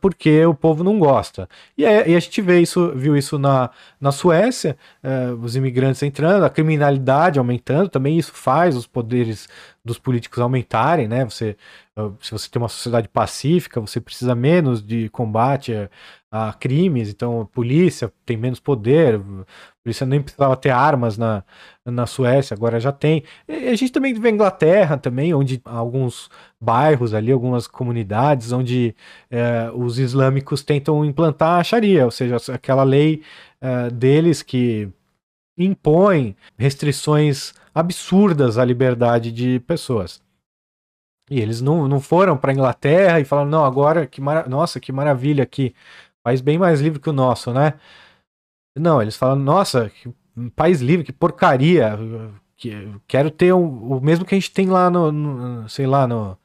porque 0.00 0.44
o 0.44 0.54
povo 0.54 0.82
não 0.82 0.98
gosta. 0.98 1.48
E, 1.78 1.84
é, 1.84 2.08
e, 2.10 2.16
a 2.16 2.20
gente 2.20 2.40
vê 2.42 2.60
isso, 2.60 2.92
viu 2.96 3.16
isso 3.16 3.38
na, 3.38 3.70
na 4.00 4.10
Suécia, 4.10 4.76
os 5.40 5.54
imigrantes 5.56 6.02
entrando, 6.02 6.44
a 6.44 6.50
criminalidade 6.50 7.38
aumentando, 7.38 7.88
também 7.88 8.18
isso 8.18 8.32
faz 8.32 8.76
os 8.76 8.86
poderes 8.86 9.48
dos 9.84 9.98
políticos 9.98 10.38
aumentarem, 10.40 11.08
né? 11.08 11.24
Você, 11.24 11.56
se 12.20 12.30
você 12.30 12.48
tem 12.48 12.60
uma 12.62 12.68
sociedade 12.68 13.08
pacífica, 13.08 13.80
você 13.80 14.00
precisa 14.00 14.34
menos 14.34 14.82
de 14.82 15.08
combate 15.10 15.74
a, 16.30 16.48
a 16.48 16.52
crimes, 16.52 17.08
então 17.08 17.42
a 17.42 17.46
polícia 17.46 18.12
tem 18.24 18.36
menos 18.36 18.60
poder, 18.60 19.20
isso 19.84 20.06
nem 20.06 20.22
precisava 20.22 20.56
ter 20.56 20.70
armas 20.70 21.18
na, 21.18 21.42
na 21.84 22.06
Suécia, 22.06 22.54
agora 22.54 22.78
já 22.78 22.92
tem. 22.92 23.24
E 23.48 23.68
a 23.68 23.74
gente 23.74 23.90
também 23.90 24.14
vê 24.14 24.28
a 24.28 24.32
Inglaterra 24.32 24.96
também, 24.96 25.34
onde 25.34 25.60
alguns 25.64 26.30
bairros 26.60 27.14
ali, 27.14 27.32
algumas 27.32 27.66
comunidades, 27.66 28.52
onde 28.52 28.94
é, 29.30 29.70
os 29.74 29.98
islâmicos 29.98 30.62
tentam 30.62 31.04
implantar 31.04 31.58
a 31.58 31.64
Sharia, 31.64 32.04
ou 32.04 32.10
seja, 32.10 32.36
aquela 32.52 32.84
lei 32.84 33.22
é, 33.60 33.90
deles 33.90 34.42
que 34.42 34.88
impõe 35.58 36.36
restrições 36.56 37.52
absurdas 37.74 38.58
à 38.58 38.64
liberdade 38.64 39.32
de 39.32 39.60
pessoas. 39.60 40.22
E 41.30 41.40
eles 41.40 41.60
não, 41.60 41.88
não 41.88 42.00
foram 42.00 42.36
para 42.36 42.52
a 42.52 42.54
Inglaterra 42.54 43.20
e 43.20 43.24
falaram, 43.24 43.48
não, 43.48 43.64
agora, 43.64 44.06
que 44.06 44.20
mara... 44.20 44.48
nossa, 44.48 44.78
que 44.78 44.92
maravilha 44.92 45.42
aqui, 45.42 45.74
país 46.22 46.40
bem 46.40 46.58
mais 46.58 46.80
livre 46.80 47.00
que 47.00 47.10
o 47.10 47.12
nosso, 47.12 47.52
né? 47.52 47.74
Não, 48.78 49.02
eles 49.02 49.16
falam, 49.16 49.36
nossa, 49.36 49.90
que 49.90 50.12
país 50.54 50.80
livre, 50.80 51.04
que 51.04 51.12
porcaria. 51.12 51.98
Que, 52.56 52.88
quero 53.06 53.30
ter 53.30 53.52
o, 53.52 53.58
o 53.58 54.00
mesmo 54.00 54.24
que 54.24 54.34
a 54.34 54.38
gente 54.38 54.52
tem 54.52 54.66
lá 54.66 54.88
no, 54.88 55.10
no, 55.12 55.68
sei 55.68 55.86
lá, 55.86 56.06
no, 56.06 56.38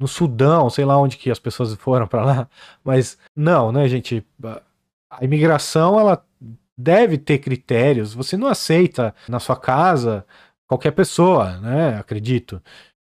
no 0.00 0.08
Sudão, 0.08 0.68
sei 0.70 0.84
lá 0.84 0.98
onde 0.98 1.16
que 1.16 1.30
as 1.30 1.38
pessoas 1.38 1.74
foram 1.74 2.06
para 2.06 2.24
lá. 2.24 2.48
Mas 2.84 3.18
não, 3.34 3.72
né, 3.72 3.88
gente? 3.88 4.26
A 5.10 5.24
imigração, 5.24 5.98
ela 5.98 6.24
deve 6.76 7.18
ter 7.18 7.38
critérios. 7.38 8.14
Você 8.14 8.36
não 8.36 8.48
aceita 8.48 9.14
na 9.28 9.40
sua 9.40 9.56
casa 9.56 10.24
qualquer 10.66 10.92
pessoa, 10.92 11.58
né? 11.58 11.98
Acredito. 11.98 12.62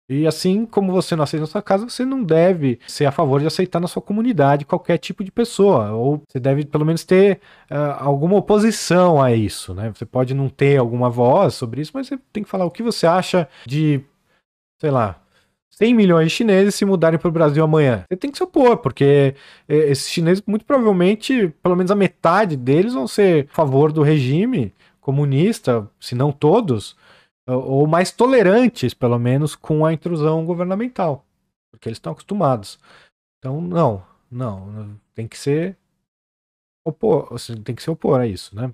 E 0.08 0.26
assim 0.26 0.66
como 0.66 0.92
você 0.92 1.16
não 1.16 1.24
aceita 1.24 1.42
na 1.42 1.46
sua 1.46 1.62
casa, 1.62 1.88
você 1.88 2.04
não 2.04 2.22
deve 2.22 2.78
ser 2.86 3.06
a 3.06 3.12
favor 3.12 3.40
de 3.40 3.46
aceitar 3.46 3.80
na 3.80 3.88
sua 3.88 4.02
comunidade 4.02 4.66
qualquer 4.66 4.98
tipo 4.98 5.24
de 5.24 5.32
pessoa. 5.32 5.92
Ou 5.92 6.22
você 6.28 6.38
deve 6.38 6.66
pelo 6.66 6.84
menos 6.84 7.04
ter 7.04 7.40
uh, 7.70 7.96
alguma 7.98 8.36
oposição 8.36 9.22
a 9.22 9.32
isso, 9.32 9.72
né? 9.72 9.90
Você 9.94 10.04
pode 10.04 10.34
não 10.34 10.48
ter 10.50 10.78
alguma 10.78 11.08
voz 11.08 11.54
sobre 11.54 11.80
isso, 11.80 11.92
mas 11.94 12.08
você 12.08 12.18
tem 12.32 12.42
que 12.42 12.50
falar 12.50 12.66
o 12.66 12.70
que 12.70 12.82
você 12.82 13.06
acha 13.06 13.48
de, 13.66 14.02
sei 14.78 14.90
lá, 14.90 15.20
100 15.70 15.94
milhões 15.94 16.28
de 16.28 16.34
chineses 16.34 16.74
se 16.74 16.84
mudarem 16.84 17.18
para 17.18 17.28
o 17.28 17.32
Brasil 17.32 17.64
amanhã. 17.64 18.04
Você 18.08 18.16
tem 18.16 18.30
que 18.30 18.36
se 18.36 18.44
opor, 18.44 18.76
porque 18.76 19.34
eh, 19.68 19.90
esses 19.90 20.08
chineses, 20.08 20.42
muito 20.46 20.64
provavelmente, 20.64 21.48
pelo 21.62 21.76
menos 21.76 21.90
a 21.90 21.96
metade 21.96 22.56
deles 22.56 22.92
vão 22.92 23.08
ser 23.08 23.48
a 23.50 23.54
favor 23.54 23.90
do 23.90 24.02
regime 24.02 24.72
comunista, 25.00 25.88
se 25.98 26.14
não 26.14 26.30
todos 26.30 26.96
ou 27.46 27.86
mais 27.86 28.10
tolerantes, 28.10 28.94
pelo 28.94 29.18
menos, 29.18 29.54
com 29.54 29.84
a 29.84 29.92
intrusão 29.92 30.44
governamental, 30.44 31.24
porque 31.70 31.88
eles 31.88 31.98
estão 31.98 32.12
acostumados. 32.12 32.78
Então, 33.38 33.60
não, 33.60 34.02
não, 34.30 34.98
tem 35.14 35.28
que 35.28 35.38
ser 35.38 35.76
opor, 36.86 37.34
tem 37.62 37.74
que 37.74 37.82
se 37.82 37.90
opor 37.90 38.20
a 38.20 38.26
isso, 38.26 38.54
né? 38.56 38.72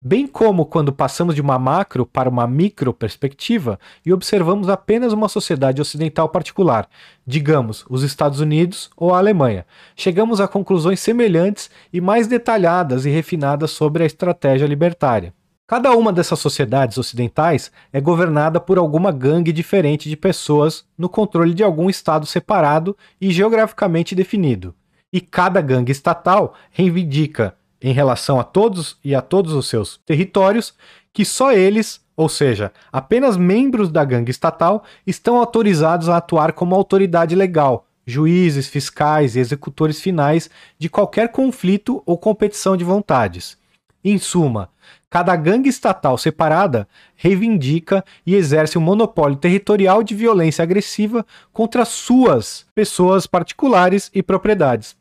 Bem 0.00 0.28
como 0.28 0.64
quando 0.64 0.92
passamos 0.92 1.34
de 1.34 1.40
uma 1.40 1.58
macro 1.58 2.06
para 2.06 2.28
uma 2.28 2.46
micro 2.46 2.94
perspectiva 2.94 3.80
e 4.06 4.12
observamos 4.12 4.68
apenas 4.68 5.12
uma 5.12 5.28
sociedade 5.28 5.80
ocidental 5.80 6.28
particular, 6.28 6.88
digamos, 7.26 7.84
os 7.90 8.04
Estados 8.04 8.38
Unidos 8.38 8.90
ou 8.96 9.12
a 9.12 9.18
Alemanha, 9.18 9.66
chegamos 9.96 10.40
a 10.40 10.46
conclusões 10.46 11.00
semelhantes 11.00 11.68
e 11.92 12.00
mais 12.00 12.28
detalhadas 12.28 13.06
e 13.06 13.10
refinadas 13.10 13.72
sobre 13.72 14.04
a 14.04 14.06
estratégia 14.06 14.66
libertária. 14.66 15.34
Cada 15.68 15.94
uma 15.94 16.10
dessas 16.10 16.38
sociedades 16.38 16.96
ocidentais 16.96 17.70
é 17.92 18.00
governada 18.00 18.58
por 18.58 18.78
alguma 18.78 19.12
gangue 19.12 19.52
diferente 19.52 20.08
de 20.08 20.16
pessoas 20.16 20.86
no 20.96 21.10
controle 21.10 21.52
de 21.52 21.62
algum 21.62 21.90
estado 21.90 22.24
separado 22.24 22.96
e 23.20 23.30
geograficamente 23.30 24.14
definido. 24.14 24.74
E 25.12 25.20
cada 25.20 25.60
gangue 25.60 25.92
estatal 25.92 26.54
reivindica, 26.70 27.54
em 27.82 27.92
relação 27.92 28.40
a 28.40 28.44
todos 28.44 28.96
e 29.04 29.14
a 29.14 29.20
todos 29.20 29.52
os 29.52 29.68
seus 29.68 30.00
territórios, 30.06 30.72
que 31.12 31.22
só 31.22 31.52
eles, 31.52 32.00
ou 32.16 32.30
seja, 32.30 32.72
apenas 32.90 33.36
membros 33.36 33.90
da 33.90 34.06
gangue 34.06 34.30
estatal, 34.30 34.84
estão 35.06 35.36
autorizados 35.36 36.08
a 36.08 36.16
atuar 36.16 36.54
como 36.54 36.74
autoridade 36.74 37.34
legal, 37.34 37.84
juízes, 38.06 38.68
fiscais 38.68 39.36
e 39.36 39.40
executores 39.40 40.00
finais 40.00 40.48
de 40.78 40.88
qualquer 40.88 41.30
conflito 41.30 42.02
ou 42.06 42.16
competição 42.16 42.74
de 42.74 42.84
vontades. 42.84 43.58
Em 44.02 44.16
suma, 44.16 44.70
Cada 45.10 45.34
gangue 45.36 45.70
estatal 45.70 46.18
separada 46.18 46.86
reivindica 47.16 48.04
e 48.26 48.34
exerce 48.34 48.76
um 48.76 48.80
monopólio 48.82 49.38
territorial 49.38 50.02
de 50.02 50.14
violência 50.14 50.62
agressiva 50.62 51.24
contra 51.50 51.86
suas 51.86 52.66
pessoas 52.74 53.26
particulares 53.26 54.10
e 54.14 54.22
propriedades. 54.22 54.94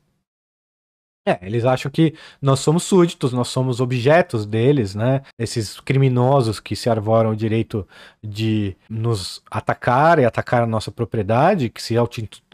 É, 1.28 1.39
eles 1.41 1.65
acham 1.65 1.91
que 1.91 2.13
nós 2.41 2.61
somos 2.61 2.84
súditos, 2.84 3.34
nós 3.34 3.49
somos 3.49 3.82
objetos 3.82 4.45
deles, 4.45 4.95
né? 4.95 5.23
Esses 5.38 5.78
criminosos 5.78 6.57
que 6.57 6.73
se 6.73 6.89
arvoram 6.89 7.32
o 7.32 7.36
direito 7.36 7.86
de 8.23 8.78
nos 8.89 9.43
atacar 9.51 10.19
e 10.19 10.25
atacar 10.25 10.63
a 10.63 10.65
nossa 10.65 10.89
propriedade, 10.89 11.67
que 11.67 11.82
se 11.82 11.95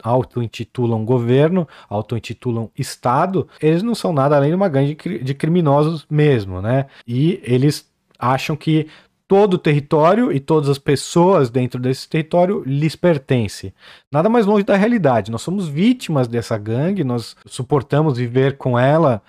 auto-intitulam 0.01 1.05
governo, 1.05 1.67
auto-intitulam 1.87 2.71
Estado, 2.75 3.47
eles 3.61 3.83
não 3.83 3.93
são 3.93 4.11
nada 4.11 4.35
além 4.35 4.49
de 4.49 4.55
uma 4.55 4.69
gangue 4.69 4.95
de 4.95 5.33
criminosos 5.35 6.07
mesmo, 6.09 6.59
né? 6.59 6.87
E 7.07 7.39
eles 7.43 7.87
acham 8.17 8.55
que 8.55 8.87
todo 9.27 9.55
o 9.55 9.57
território 9.57 10.31
e 10.31 10.39
todas 10.39 10.69
as 10.69 10.77
pessoas 10.77 11.49
dentro 11.49 11.79
desse 11.79 12.07
território 12.07 12.63
lhes 12.65 12.95
pertence. 12.95 13.73
Nada 14.11 14.29
mais 14.29 14.45
longe 14.45 14.63
da 14.63 14.75
realidade. 14.75 15.31
Nós 15.31 15.41
somos 15.41 15.67
vítimas 15.67 16.27
dessa 16.27 16.57
gangue, 16.57 17.03
nós 17.03 17.35
suportamos 17.45 18.17
viver 18.17 18.57
com 18.57 18.77
ela. 18.77 19.21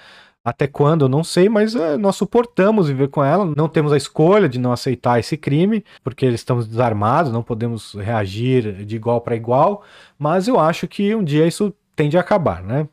Até 0.45 0.66
quando, 0.66 1.07
eu 1.07 1.09
não 1.09 1.24
sei, 1.24 1.49
mas 1.49 1.74
é, 1.74 1.97
nós 1.97 2.16
suportamos 2.16 2.88
viver 2.88 3.09
com 3.09 3.24
ela. 3.24 3.51
Não 3.57 3.66
temos 3.66 3.92
a 3.95 3.97
escolha 3.97 4.47
de 4.47 4.59
não 4.59 4.72
aceitar 4.72 5.18
esse 5.18 5.38
crime, 5.38 5.82
porque 6.03 6.26
estamos 6.26 6.66
desarmados, 6.68 7.32
não 7.32 7.42
podemos 7.42 7.95
reagir 7.95 8.84
de 8.84 8.95
igual 8.95 9.22
para 9.22 9.34
igual. 9.34 9.82
Mas 10.18 10.47
eu 10.47 10.61
acho 10.61 10.86
que 10.86 11.14
um 11.14 11.24
dia 11.24 11.47
isso 11.47 11.72
tende 11.97 12.18
a 12.18 12.20
acabar, 12.20 12.62
né? 12.62 12.86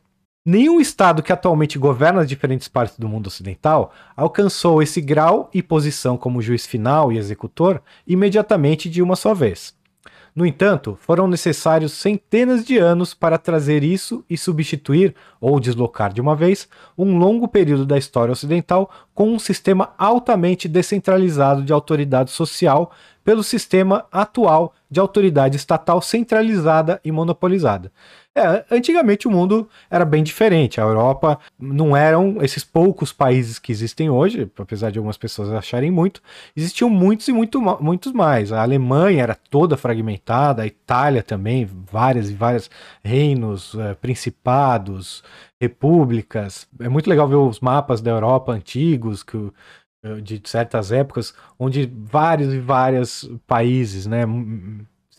Nenhum 0.44 0.82
estado 0.82 1.22
que 1.22 1.32
atualmente 1.32 1.78
governa 1.78 2.22
as 2.22 2.28
diferentes 2.28 2.68
partes 2.68 2.98
do 2.98 3.08
mundo 3.08 3.28
ocidental 3.28 3.94
alcançou 4.18 4.82
esse 4.82 5.00
grau 5.00 5.52
e 5.54 5.62
posição 5.62 6.18
como 6.18 6.42
juiz 6.42 6.66
final 6.66 7.12
e 7.12 7.18
executor 7.20 7.80
imediatamente 8.08 8.90
de 8.90 9.04
uma 9.04 9.16
só 9.16 9.36
vez. 9.36 9.80
No 10.36 10.44
entanto, 10.44 10.98
foram 11.00 11.28
necessários 11.28 11.92
centenas 11.92 12.66
de 12.66 12.80
anos 12.80 13.14
para 13.14 13.38
trazer 13.38 13.84
isso 13.84 14.26
e 14.28 14.36
substituir, 14.36 15.14
ou 15.40 15.60
deslocar 15.60 16.12
de 16.12 16.22
uma 16.22 16.36
vez, 16.36 16.68
um 16.98 17.20
longo 17.20 17.48
período 17.48 17.86
da 17.86 17.98
história 17.98 18.32
ocidental 18.32 18.90
com 19.14 19.30
um 19.30 19.38
sistema 19.38 19.94
altamente 19.96 20.68
descentralizado 20.68 21.62
de 21.62 21.72
autoridade 21.72 22.32
social 22.32 22.92
pelo 23.24 23.44
sistema 23.44 24.06
atual 24.12 24.74
de 24.90 25.00
autoridade 25.00 25.56
estatal 25.56 26.02
centralizada 26.02 27.00
e 27.04 27.12
monopolizada. 27.12 27.92
É, 28.34 28.64
antigamente 28.72 29.28
o 29.28 29.32
mundo 29.32 29.68
era 29.90 30.06
bem 30.06 30.24
diferente. 30.24 30.80
A 30.80 30.84
Europa 30.84 31.38
não 31.60 31.96
eram 31.96 32.38
esses 32.42 32.64
poucos 32.64 33.12
países 33.12 33.60
que 33.60 33.74
existem 33.74 34.10
hoje, 34.10 34.50
apesar 34.58 34.90
de 34.90 34.98
algumas 34.98 35.18
pessoas 35.18 35.52
acharem 35.52 35.92
muito, 35.92 36.22
existiam 36.56 36.90
muitos 36.90 37.28
e 37.28 37.34
muito, 37.34 37.60
muitos 37.82 38.14
mais. 38.14 38.54
A 38.54 38.62
Alemanha 38.62 39.24
era 39.24 39.36
toda 39.36 39.76
fragmentada, 39.76 40.62
a 40.64 40.68
Itália 40.68 41.22
também, 41.22 41.66
várias 41.66 42.30
e 42.30 42.34
vários 42.34 42.70
reinos, 43.04 43.76
é, 43.76 43.94
principados, 43.96 45.24
repúblicas. 45.60 46.68
É 46.80 46.88
muito 46.88 47.10
legal 47.10 47.28
ver 47.28 47.36
os 47.36 47.60
mapas 47.60 48.00
da 48.00 48.12
Europa 48.12 48.54
antigos, 48.54 49.24
que 49.24 49.52
de 50.24 50.42
certas 50.46 50.92
épocas, 50.92 51.34
onde 51.60 51.92
vários 51.96 52.54
e 52.54 52.60
vários 52.60 53.30
países, 53.46 54.08
né, 54.08 54.26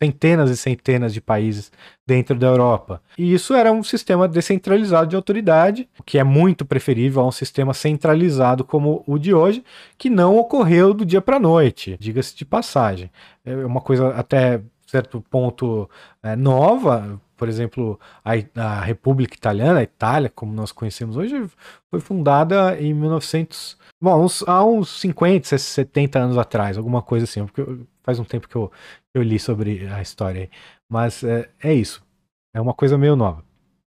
centenas 0.02 0.50
e 0.50 0.56
centenas 0.56 1.14
de 1.14 1.20
países 1.20 1.70
dentro 2.04 2.34
da 2.36 2.48
Europa. 2.48 3.00
E 3.16 3.32
isso 3.32 3.54
era 3.54 3.70
um 3.70 3.84
sistema 3.84 4.26
descentralizado 4.26 5.06
de 5.06 5.14
autoridade, 5.14 5.88
que 6.04 6.18
é 6.18 6.24
muito 6.24 6.64
preferível 6.64 7.22
a 7.22 7.28
um 7.28 7.32
sistema 7.32 7.72
centralizado 7.72 8.64
como 8.64 9.04
o 9.06 9.16
de 9.18 9.32
hoje, 9.32 9.64
que 9.96 10.10
não 10.10 10.36
ocorreu 10.36 10.92
do 10.92 11.06
dia 11.06 11.20
para 11.20 11.36
a 11.36 11.40
noite, 11.40 11.96
diga-se 12.00 12.34
de 12.34 12.44
passagem. 12.44 13.10
É 13.44 13.54
uma 13.54 13.80
coisa 13.80 14.08
até 14.08 14.60
certo 14.92 15.22
ponto 15.30 15.88
é, 16.22 16.36
nova, 16.36 17.18
por 17.34 17.48
exemplo, 17.48 17.98
a, 18.22 18.32
a, 18.60 18.80
República 18.82 19.34
Italiana, 19.34 19.78
a 19.78 19.82
Itália, 19.82 20.28
como 20.28 20.52
nós 20.52 20.70
conhecemos 20.70 21.16
hoje, 21.16 21.48
foi 21.90 21.98
fundada 21.98 22.78
em 22.78 22.92
1900, 22.92 23.78
bom, 24.03 24.24
uns, 24.24 24.42
há 24.48 24.64
uns 24.64 25.00
50, 25.00 25.57
70 25.57 26.18
anos 26.18 26.36
atrás, 26.36 26.76
alguma 26.76 27.00
coisa 27.00 27.24
assim, 27.24 27.46
porque 27.46 27.64
faz 28.03 28.18
um 28.18 28.24
tempo 28.24 28.48
que 28.48 28.57
eu, 28.57 28.70
eu 29.14 29.22
li 29.22 29.38
sobre 29.38 29.86
a 29.86 30.03
história. 30.03 30.50
Mas 30.90 31.22
é, 31.22 31.48
é 31.62 31.72
isso. 31.72 32.03
É 32.53 32.61
uma 32.61 32.74
coisa 32.74 32.98
meio 32.98 33.14
nova. 33.14 33.44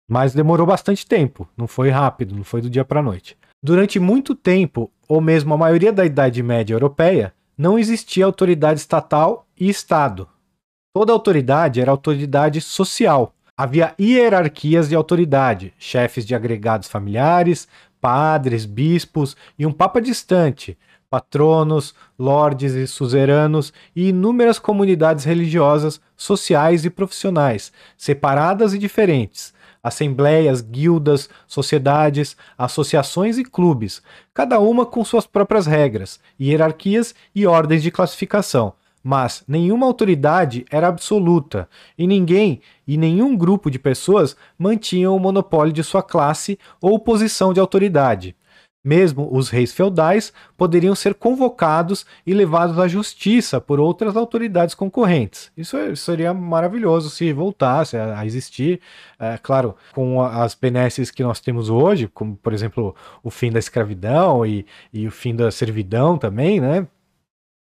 Mas 0.09 0.33
demorou 0.33 0.65
bastante 0.65 1.05
tempo. 1.05 1.47
Não 1.55 1.67
foi 1.67 1.89
rápido, 1.89 2.35
não 2.35 2.43
foi 2.43 2.61
do 2.61 2.69
dia 2.69 2.83
para 2.83 3.03
noite. 3.03 3.37
Durante 3.61 3.99
muito 3.99 4.33
tempo, 4.33 4.91
ou 5.07 5.21
mesmo 5.21 5.53
a 5.53 5.57
maioria 5.57 5.93
da 5.93 6.05
Idade 6.05 6.41
Média 6.41 6.73
europeia, 6.73 7.33
não 7.55 7.77
existia 7.77 8.25
autoridade 8.25 8.79
estatal 8.79 9.45
e 9.59 9.69
Estado. 9.69 10.27
Toda 10.93 11.13
autoridade 11.13 11.79
era 11.79 11.91
autoridade 11.91 12.59
social. 12.61 13.35
Havia 13.55 13.93
hierarquias 13.99 14.89
de 14.89 14.95
autoridade, 14.95 15.73
chefes 15.77 16.25
de 16.25 16.33
agregados 16.33 16.87
familiares, 16.87 17.67
padres, 18.01 18.65
bispos 18.65 19.35
e 19.57 19.65
um 19.65 19.71
papa 19.71 20.01
distante, 20.01 20.77
patronos, 21.09 21.95
lordes 22.17 22.73
e 22.73 22.85
suzeranos 22.85 23.73
e 23.95 24.09
inúmeras 24.09 24.59
comunidades 24.59 25.25
religiosas, 25.25 25.99
sociais 26.15 26.85
e 26.85 26.89
profissionais, 26.89 27.71
separadas 27.97 28.73
e 28.73 28.77
diferentes, 28.77 29.53
assembleias, 29.81 30.61
guildas, 30.61 31.29
sociedades, 31.47 32.37
associações 32.57 33.37
e 33.37 33.43
clubes, 33.43 34.01
cada 34.33 34.59
uma 34.59 34.85
com 34.85 35.03
suas 35.03 35.25
próprias 35.25 35.65
regras, 35.65 36.19
hierarquias 36.39 37.15
e 37.33 37.47
ordens 37.47 37.81
de 37.81 37.91
classificação. 37.91 38.73
Mas 39.09 39.43
nenhuma 39.47 39.87
autoridade 39.87 40.67
era 40.69 40.87
absoluta, 40.87 41.67
e 41.97 42.05
ninguém 42.05 42.61
e 42.87 42.95
nenhum 42.95 43.35
grupo 43.35 43.71
de 43.71 43.79
pessoas 43.79 44.35
mantinham 44.55 45.15
o 45.15 45.19
monopólio 45.19 45.73
de 45.73 45.83
sua 45.83 46.03
classe 46.03 46.59
ou 46.79 46.99
posição 46.99 47.51
de 47.51 47.59
autoridade. 47.59 48.35
Mesmo 48.85 49.27
os 49.31 49.49
reis 49.49 49.73
feudais 49.73 50.31
poderiam 50.55 50.93
ser 50.93 51.15
convocados 51.15 52.05
e 52.23 52.35
levados 52.35 52.77
à 52.77 52.87
justiça 52.87 53.59
por 53.59 53.79
outras 53.79 54.15
autoridades 54.15 54.75
concorrentes. 54.75 55.51
Isso 55.57 55.75
é, 55.75 55.95
seria 55.95 56.31
maravilhoso 56.31 57.09
se 57.09 57.33
voltasse 57.33 57.97
a, 57.97 58.23
existir. 58.27 58.79
É, 59.17 59.39
claro, 59.39 59.75
com 59.91 60.21
as 60.21 60.53
benesses 60.53 61.09
que 61.09 61.23
nós 61.23 61.39
temos 61.39 61.67
hoje, 61.67 62.07
como 62.13 62.35
por 62.35 62.53
exemplo 62.53 62.95
o 63.23 63.31
fim 63.31 63.51
da 63.51 63.57
escravidão 63.57 64.45
e, 64.45 64.67
e 64.93 65.07
o 65.07 65.11
fim 65.11 65.35
da 65.35 65.49
servidão 65.49 66.15
também, 66.15 66.61
né? 66.61 66.87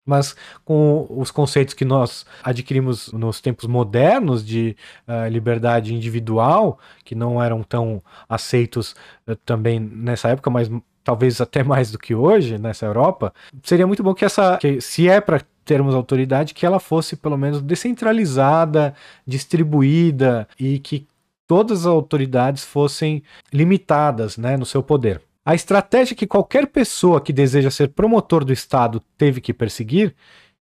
Mas 0.06 0.36
com 0.64 1.08
os 1.10 1.32
conceitos 1.32 1.74
que 1.74 1.84
nós 1.84 2.26
adquirimos 2.44 3.12
nos 3.12 3.42
tempos 3.42 3.68
modernos 3.68 4.46
de 4.46 4.76
uh, 5.08 5.28
liberdade 5.30 5.94
individual, 5.94 6.80
que 7.04 7.16
não 7.16 7.42
eram 7.42 7.64
tão 7.64 8.02
aceitos 8.30 8.96
uh, 9.28 9.36
também 9.38 9.80
nessa 9.80 10.30
época, 10.30 10.50
mas 10.50 10.70
talvez 11.04 11.42
até 11.42 11.64
mais 11.66 11.92
do 11.92 11.98
que 11.98 12.14
hoje 12.14 12.58
nessa 12.58 12.86
Europa, 12.86 13.34
seria 13.64 13.88
muito 13.88 14.04
bom 14.04 14.14
que 14.14 14.26
essa, 14.26 14.58
que, 14.58 14.80
se 14.80 15.10
é 15.10 15.20
para 15.20 15.42
termos 15.66 15.96
autoridade, 15.96 16.54
que 16.54 16.66
ela 16.66 16.80
fosse 16.80 17.16
pelo 17.16 17.38
menos 17.38 17.62
descentralizada, 17.62 18.94
distribuída 19.26 20.48
e 20.60 20.78
que 20.78 21.08
todas 21.48 21.82
as 21.82 21.86
autoridades 21.88 22.64
fossem 22.64 23.24
limitadas 23.52 24.38
né, 24.38 24.58
no 24.58 24.66
seu 24.66 24.84
poder. 24.84 25.22
A 25.46 25.54
estratégia 25.54 26.16
que 26.16 26.26
qualquer 26.26 26.68
pessoa 26.68 27.22
que 27.22 27.32
deseja 27.32 27.70
ser 27.70 27.90
promotor 27.90 28.44
do 28.44 28.52
Estado 28.52 29.00
teve 29.16 29.40
que 29.40 29.54
perseguir, 29.54 30.16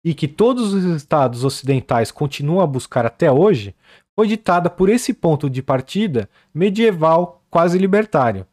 e 0.05 0.13
que 0.13 0.28
todos 0.28 0.73
os 0.73 0.86
estados 0.86 1.43
ocidentais 1.43 2.11
continuam 2.11 2.61
a 2.61 2.67
buscar 2.67 3.05
até 3.05 3.32
hoje, 3.32 3.75
foi 4.15 4.28
ditada 4.28 4.69
por 4.69 4.88
esse 4.89 5.13
ponto 5.13 5.49
de 5.49 5.61
partida 5.61 6.30
medieval 6.53 7.43
quase 7.49 7.78
libertário. 7.78 8.45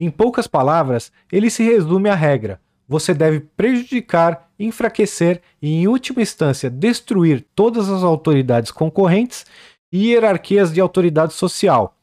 Em 0.00 0.10
poucas 0.10 0.46
palavras, 0.46 1.12
ele 1.30 1.50
se 1.50 1.62
resume 1.64 2.08
à 2.08 2.14
regra: 2.14 2.60
você 2.88 3.12
deve 3.12 3.40
prejudicar, 3.40 4.50
enfraquecer 4.58 5.42
e, 5.60 5.74
em 5.74 5.88
última 5.88 6.22
instância, 6.22 6.70
destruir 6.70 7.44
todas 7.54 7.88
as 7.88 8.02
autoridades 8.02 8.70
concorrentes 8.70 9.44
e 9.92 10.08
hierarquias 10.10 10.72
de 10.72 10.80
autoridade 10.80 11.32
social, 11.32 11.95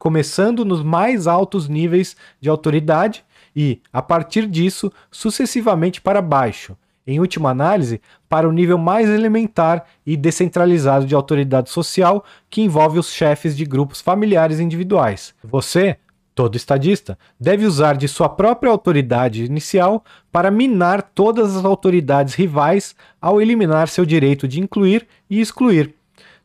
começando 0.00 0.64
nos 0.64 0.82
mais 0.82 1.26
altos 1.26 1.68
níveis 1.68 2.16
de 2.40 2.48
autoridade 2.48 3.22
e, 3.54 3.82
a 3.92 4.00
partir 4.00 4.46
disso, 4.46 4.90
sucessivamente 5.10 6.00
para 6.00 6.22
baixo, 6.22 6.74
em 7.06 7.20
última 7.20 7.50
análise, 7.50 8.00
para 8.26 8.48
o 8.48 8.52
nível 8.52 8.78
mais 8.78 9.10
elementar 9.10 9.84
e 10.06 10.16
descentralizado 10.16 11.04
de 11.04 11.14
autoridade 11.14 11.68
social, 11.68 12.24
que 12.48 12.62
envolve 12.62 12.98
os 12.98 13.12
chefes 13.12 13.54
de 13.54 13.66
grupos 13.66 14.00
familiares 14.00 14.58
individuais. 14.58 15.34
Você, 15.44 15.98
todo 16.34 16.56
estadista, 16.56 17.18
deve 17.38 17.66
usar 17.66 17.94
de 17.94 18.08
sua 18.08 18.30
própria 18.30 18.72
autoridade 18.72 19.44
inicial 19.44 20.02
para 20.32 20.50
minar 20.50 21.02
todas 21.02 21.54
as 21.54 21.64
autoridades 21.66 22.32
rivais 22.32 22.96
ao 23.20 23.38
eliminar 23.38 23.86
seu 23.88 24.06
direito 24.06 24.48
de 24.48 24.60
incluir 24.60 25.06
e 25.28 25.42
excluir 25.42 25.94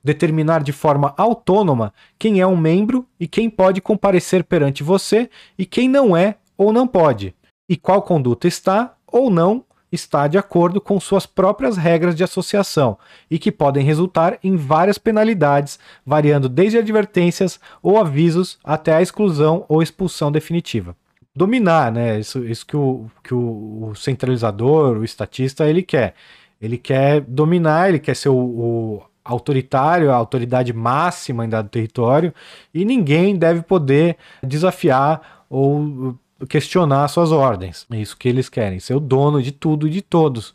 determinar 0.05 0.61
de 0.61 0.71
forma 0.71 1.15
autônoma 1.17 1.91
quem 2.19 2.39
é 2.39 2.45
um 2.45 2.55
membro 2.55 3.07
e 3.19 3.27
quem 3.27 3.49
pode 3.49 3.81
comparecer 3.81 4.43
perante 4.43 4.83
você 4.83 5.27
e 5.57 5.65
quem 5.65 5.89
não 5.89 6.15
é 6.15 6.35
ou 6.55 6.71
não 6.71 6.87
pode, 6.87 7.35
e 7.67 7.75
qual 7.75 8.03
conduta 8.03 8.47
está 8.47 8.93
ou 9.07 9.31
não 9.31 9.65
está 9.91 10.27
de 10.27 10.37
acordo 10.37 10.79
com 10.79 10.99
suas 10.99 11.25
próprias 11.25 11.75
regras 11.75 12.15
de 12.15 12.23
associação 12.23 12.97
e 13.31 13.39
que 13.39 13.51
podem 13.51 13.83
resultar 13.83 14.37
em 14.43 14.55
várias 14.55 14.97
penalidades, 14.97 15.79
variando 16.05 16.47
desde 16.47 16.77
advertências 16.77 17.59
ou 17.81 17.97
avisos 17.97 18.59
até 18.63 18.93
a 18.93 19.01
exclusão 19.01 19.65
ou 19.67 19.81
expulsão 19.81 20.31
definitiva. 20.31 20.95
Dominar, 21.35 21.91
né? 21.91 22.19
Isso, 22.19 22.45
isso 22.45 22.65
que, 22.65 22.77
o, 22.77 23.09
que 23.23 23.33
o, 23.33 23.93
centralizador, 23.95 24.97
o 24.97 25.03
estatista, 25.03 25.67
ele 25.67 25.81
quer. 25.81 26.13
Ele 26.61 26.77
quer 26.77 27.21
dominar, 27.21 27.89
ele 27.89 27.99
quer 27.99 28.15
ser 28.15 28.29
o, 28.29 28.37
o 28.37 29.03
autoritário, 29.25 30.11
a 30.11 30.15
autoridade 30.15 30.71
máxima 30.71 31.43
em 31.43 31.49
dado 31.49 31.67
território, 31.67 32.31
e 32.71 32.85
ninguém 32.85 33.35
deve 33.35 33.63
poder 33.63 34.17
desafiar 34.43 35.45
ou 35.49 36.15
questionar 36.47 37.07
suas 37.07 37.31
ordens. 37.31 37.87
É 37.91 37.97
isso 37.97 38.15
que 38.15 38.29
eles 38.29 38.47
querem, 38.47 38.79
ser 38.79 38.93
o 38.93 38.99
dono 38.99 39.41
de 39.41 39.51
tudo 39.51 39.87
e 39.87 39.89
de 39.89 40.01
todos. 40.01 40.53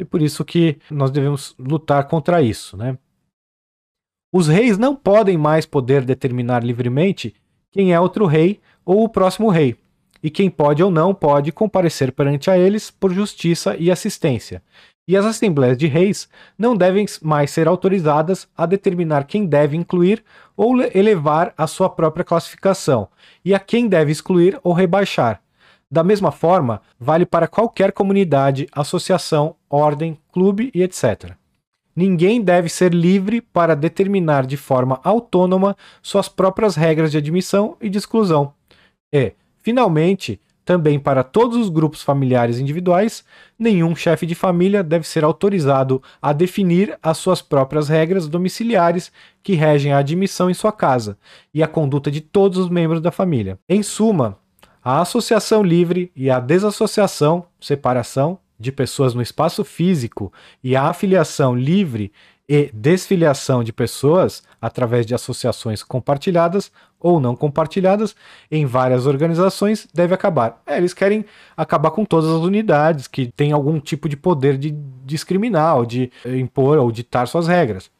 E 0.00 0.04
por 0.04 0.22
isso 0.22 0.44
que 0.44 0.78
nós 0.90 1.10
devemos 1.10 1.54
lutar 1.58 2.08
contra 2.08 2.40
isso, 2.40 2.76
né? 2.76 2.96
Os 4.32 4.48
reis 4.48 4.78
não 4.78 4.94
podem 4.94 5.36
mais 5.36 5.66
poder 5.66 6.04
determinar 6.04 6.64
livremente 6.64 7.34
quem 7.70 7.92
é 7.92 8.00
outro 8.00 8.26
rei 8.26 8.60
ou 8.84 9.04
o 9.04 9.08
próximo 9.08 9.48
rei, 9.48 9.76
e 10.22 10.30
quem 10.30 10.50
pode 10.50 10.82
ou 10.82 10.90
não 10.90 11.14
pode 11.14 11.52
comparecer 11.52 12.12
perante 12.12 12.50
a 12.50 12.58
eles 12.58 12.90
por 12.90 13.12
justiça 13.12 13.76
e 13.76 13.90
assistência 13.90 14.62
e 15.08 15.16
as 15.16 15.24
assembleias 15.24 15.78
de 15.78 15.86
reis 15.86 16.28
não 16.58 16.76
devem 16.76 17.06
mais 17.22 17.50
ser 17.50 17.66
autorizadas 17.66 18.46
a 18.54 18.66
determinar 18.66 19.24
quem 19.24 19.46
deve 19.46 19.74
incluir 19.74 20.22
ou 20.54 20.78
elevar 20.94 21.54
a 21.56 21.66
sua 21.66 21.88
própria 21.88 22.24
classificação 22.24 23.08
e 23.42 23.54
a 23.54 23.58
quem 23.58 23.88
deve 23.88 24.12
excluir 24.12 24.60
ou 24.62 24.74
rebaixar. 24.74 25.40
Da 25.90 26.04
mesma 26.04 26.30
forma, 26.30 26.82
vale 27.00 27.24
para 27.24 27.48
qualquer 27.48 27.92
comunidade, 27.92 28.68
associação, 28.70 29.56
ordem, 29.70 30.18
clube 30.30 30.70
e 30.74 30.82
etc. 30.82 31.32
Ninguém 31.96 32.42
deve 32.42 32.68
ser 32.68 32.92
livre 32.92 33.40
para 33.40 33.74
determinar 33.74 34.46
de 34.46 34.58
forma 34.58 35.00
autônoma 35.02 35.74
suas 36.02 36.28
próprias 36.28 36.76
regras 36.76 37.10
de 37.10 37.16
admissão 37.16 37.76
e 37.80 37.88
de 37.88 37.96
exclusão. 37.96 38.52
E, 39.10 39.32
finalmente, 39.62 40.38
também 40.68 41.00
para 41.00 41.24
todos 41.24 41.56
os 41.56 41.70
grupos 41.70 42.02
familiares 42.02 42.58
individuais, 42.58 43.24
nenhum 43.58 43.96
chefe 43.96 44.26
de 44.26 44.34
família 44.34 44.82
deve 44.82 45.08
ser 45.08 45.24
autorizado 45.24 46.02
a 46.20 46.30
definir 46.30 46.98
as 47.02 47.16
suas 47.16 47.40
próprias 47.40 47.88
regras 47.88 48.28
domiciliares 48.28 49.10
que 49.42 49.54
regem 49.54 49.94
a 49.94 49.98
admissão 49.98 50.50
em 50.50 50.52
sua 50.52 50.70
casa 50.70 51.16
e 51.54 51.62
a 51.62 51.66
conduta 51.66 52.10
de 52.10 52.20
todos 52.20 52.58
os 52.58 52.68
membros 52.68 53.00
da 53.00 53.10
família. 53.10 53.58
Em 53.66 53.82
suma, 53.82 54.36
a 54.84 55.00
associação 55.00 55.62
livre 55.62 56.12
e 56.14 56.28
a 56.28 56.38
desassociação, 56.38 57.46
separação 57.58 58.38
de 58.60 58.70
pessoas 58.70 59.14
no 59.14 59.22
espaço 59.22 59.64
físico 59.64 60.30
e 60.62 60.76
a 60.76 60.82
afiliação 60.82 61.56
livre 61.56 62.12
e 62.48 62.70
desfiliação 62.72 63.62
de 63.62 63.72
pessoas 63.72 64.42
através 64.60 65.04
de 65.04 65.14
associações 65.14 65.82
compartilhadas 65.82 66.72
ou 66.98 67.20
não 67.20 67.36
compartilhadas 67.36 68.16
em 68.50 68.64
várias 68.64 69.06
organizações 69.06 69.86
deve 69.92 70.14
acabar. 70.14 70.62
É, 70.66 70.78
eles 70.78 70.94
querem 70.94 71.24
acabar 71.56 71.90
com 71.90 72.04
todas 72.04 72.30
as 72.30 72.40
unidades 72.40 73.06
que 73.06 73.26
têm 73.26 73.52
algum 73.52 73.78
tipo 73.78 74.08
de 74.08 74.16
poder 74.16 74.56
de 74.56 74.70
discriminar, 75.04 75.76
ou 75.76 75.84
de 75.84 76.10
impor 76.24 76.78
ou 76.78 76.90
ditar 76.90 77.28
suas 77.28 77.46
regras. 77.46 77.90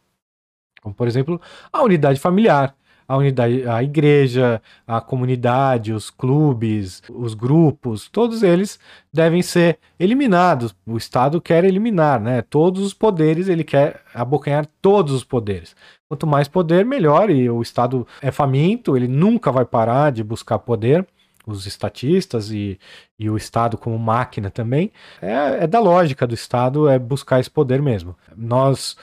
Como, 0.80 0.94
por 0.94 1.06
exemplo, 1.06 1.40
a 1.72 1.82
unidade 1.82 2.18
familiar 2.18 2.74
a 3.08 3.16
unidade, 3.16 3.66
a 3.66 3.82
igreja, 3.82 4.60
a 4.86 5.00
comunidade, 5.00 5.94
os 5.94 6.10
clubes, 6.10 7.02
os 7.08 7.32
grupos, 7.32 8.06
todos 8.06 8.42
eles 8.42 8.78
devem 9.10 9.40
ser 9.40 9.78
eliminados. 9.98 10.76
O 10.86 10.98
Estado 10.98 11.40
quer 11.40 11.64
eliminar, 11.64 12.20
né? 12.20 12.42
Todos 12.42 12.84
os 12.84 12.92
poderes, 12.92 13.48
ele 13.48 13.64
quer 13.64 14.02
abocanhar 14.14 14.66
todos 14.82 15.14
os 15.14 15.24
poderes. 15.24 15.74
Quanto 16.06 16.26
mais 16.26 16.48
poder, 16.48 16.84
melhor. 16.84 17.30
E 17.30 17.48
o 17.48 17.62
Estado 17.62 18.06
é 18.20 18.30
faminto, 18.30 18.94
ele 18.94 19.08
nunca 19.08 19.50
vai 19.50 19.64
parar 19.64 20.12
de 20.12 20.22
buscar 20.22 20.58
poder 20.58 21.06
os 21.46 21.66
estatistas 21.66 22.50
e, 22.50 22.78
e 23.18 23.30
o 23.30 23.36
Estado 23.36 23.78
como 23.78 23.98
máquina 23.98 24.50
também, 24.50 24.92
é, 25.22 25.64
é, 25.64 25.66
da 25.66 25.80
lógica 25.80 26.26
do 26.26 26.34
Estado 26.34 26.86
é 26.86 26.98
buscar 26.98 27.40
esse 27.40 27.50
poder 27.50 27.80
mesmo. 27.80 28.14
Nós, 28.36 28.98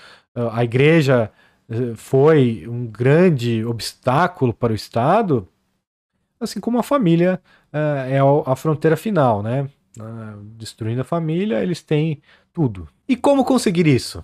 a 0.51 0.63
igreja 0.63 1.31
foi 1.95 2.65
um 2.67 2.85
grande 2.85 3.65
obstáculo 3.65 4.53
para 4.53 4.73
o 4.73 4.75
Estado, 4.75 5.47
assim 6.39 6.59
como 6.59 6.77
a 6.77 6.83
família 6.83 7.41
uh, 7.73 8.07
é 8.07 8.19
a 8.45 8.55
fronteira 8.55 8.95
final, 8.95 9.41
né? 9.41 9.69
Destruindo 10.57 11.01
a 11.01 11.05
família, 11.05 11.63
eles 11.63 11.81
têm 11.81 12.21
tudo. 12.51 12.87
E 13.07 13.15
como 13.15 13.45
conseguir 13.45 13.87
isso? 13.87 14.23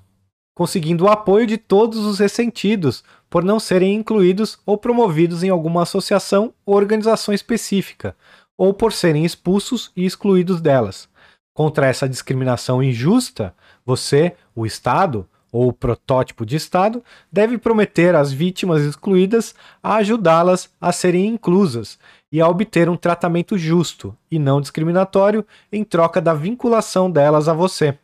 Conseguindo 0.53 1.05
o 1.05 1.09
apoio 1.09 1.47
de 1.47 1.57
todos 1.57 1.99
os 1.99 2.19
ressentidos 2.19 3.03
por 3.29 3.43
não 3.43 3.59
serem 3.59 3.95
incluídos 3.95 4.59
ou 4.65 4.77
promovidos 4.77 5.43
em 5.43 5.49
alguma 5.49 5.83
associação 5.83 6.53
ou 6.65 6.75
organização 6.75 7.33
específica, 7.33 8.15
ou 8.57 8.73
por 8.73 8.91
serem 8.91 9.25
expulsos 9.25 9.91
e 9.95 10.05
excluídos 10.05 10.59
delas. 10.61 11.09
Contra 11.53 11.87
essa 11.87 12.07
discriminação 12.07 12.83
injusta, 12.83 13.55
você, 13.85 14.35
o 14.53 14.65
Estado, 14.65 15.27
ou 15.51 15.73
protótipo 15.73 16.45
de 16.45 16.55
Estado, 16.55 17.03
deve 17.31 17.57
prometer 17.57 18.15
às 18.15 18.31
vítimas 18.31 18.81
excluídas 18.83 19.53
a 19.83 19.95
ajudá-las 19.95 20.69
a 20.79 20.91
serem 20.91 21.27
inclusas 21.27 21.99
e 22.31 22.39
a 22.39 22.47
obter 22.47 22.89
um 22.89 22.95
tratamento 22.95 23.57
justo 23.57 24.15
e 24.31 24.39
não 24.39 24.61
discriminatório 24.61 25.45
em 25.71 25.83
troca 25.83 26.21
da 26.21 26.33
vinculação 26.33 27.11
delas 27.11 27.49
a 27.49 27.53
você. 27.53 27.97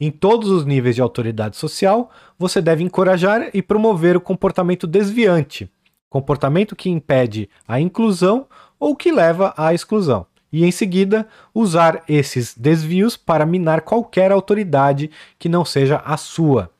Em 0.00 0.10
todos 0.10 0.50
os 0.50 0.64
níveis 0.64 0.96
de 0.96 1.00
autoridade 1.00 1.56
social, 1.56 2.10
você 2.36 2.60
deve 2.60 2.82
encorajar 2.82 3.50
e 3.54 3.62
promover 3.62 4.16
o 4.16 4.20
comportamento 4.20 4.84
desviante, 4.84 5.70
comportamento 6.10 6.74
que 6.74 6.90
impede 6.90 7.48
a 7.68 7.80
inclusão 7.80 8.48
ou 8.80 8.96
que 8.96 9.12
leva 9.12 9.54
à 9.56 9.72
exclusão 9.72 10.26
e, 10.52 10.64
em 10.64 10.72
seguida, 10.72 11.28
usar 11.54 12.02
esses 12.08 12.56
desvios 12.56 13.16
para 13.16 13.46
minar 13.46 13.82
qualquer 13.82 14.32
autoridade 14.32 15.08
que 15.38 15.48
não 15.48 15.64
seja 15.64 16.02
a 16.04 16.16
sua. 16.16 16.71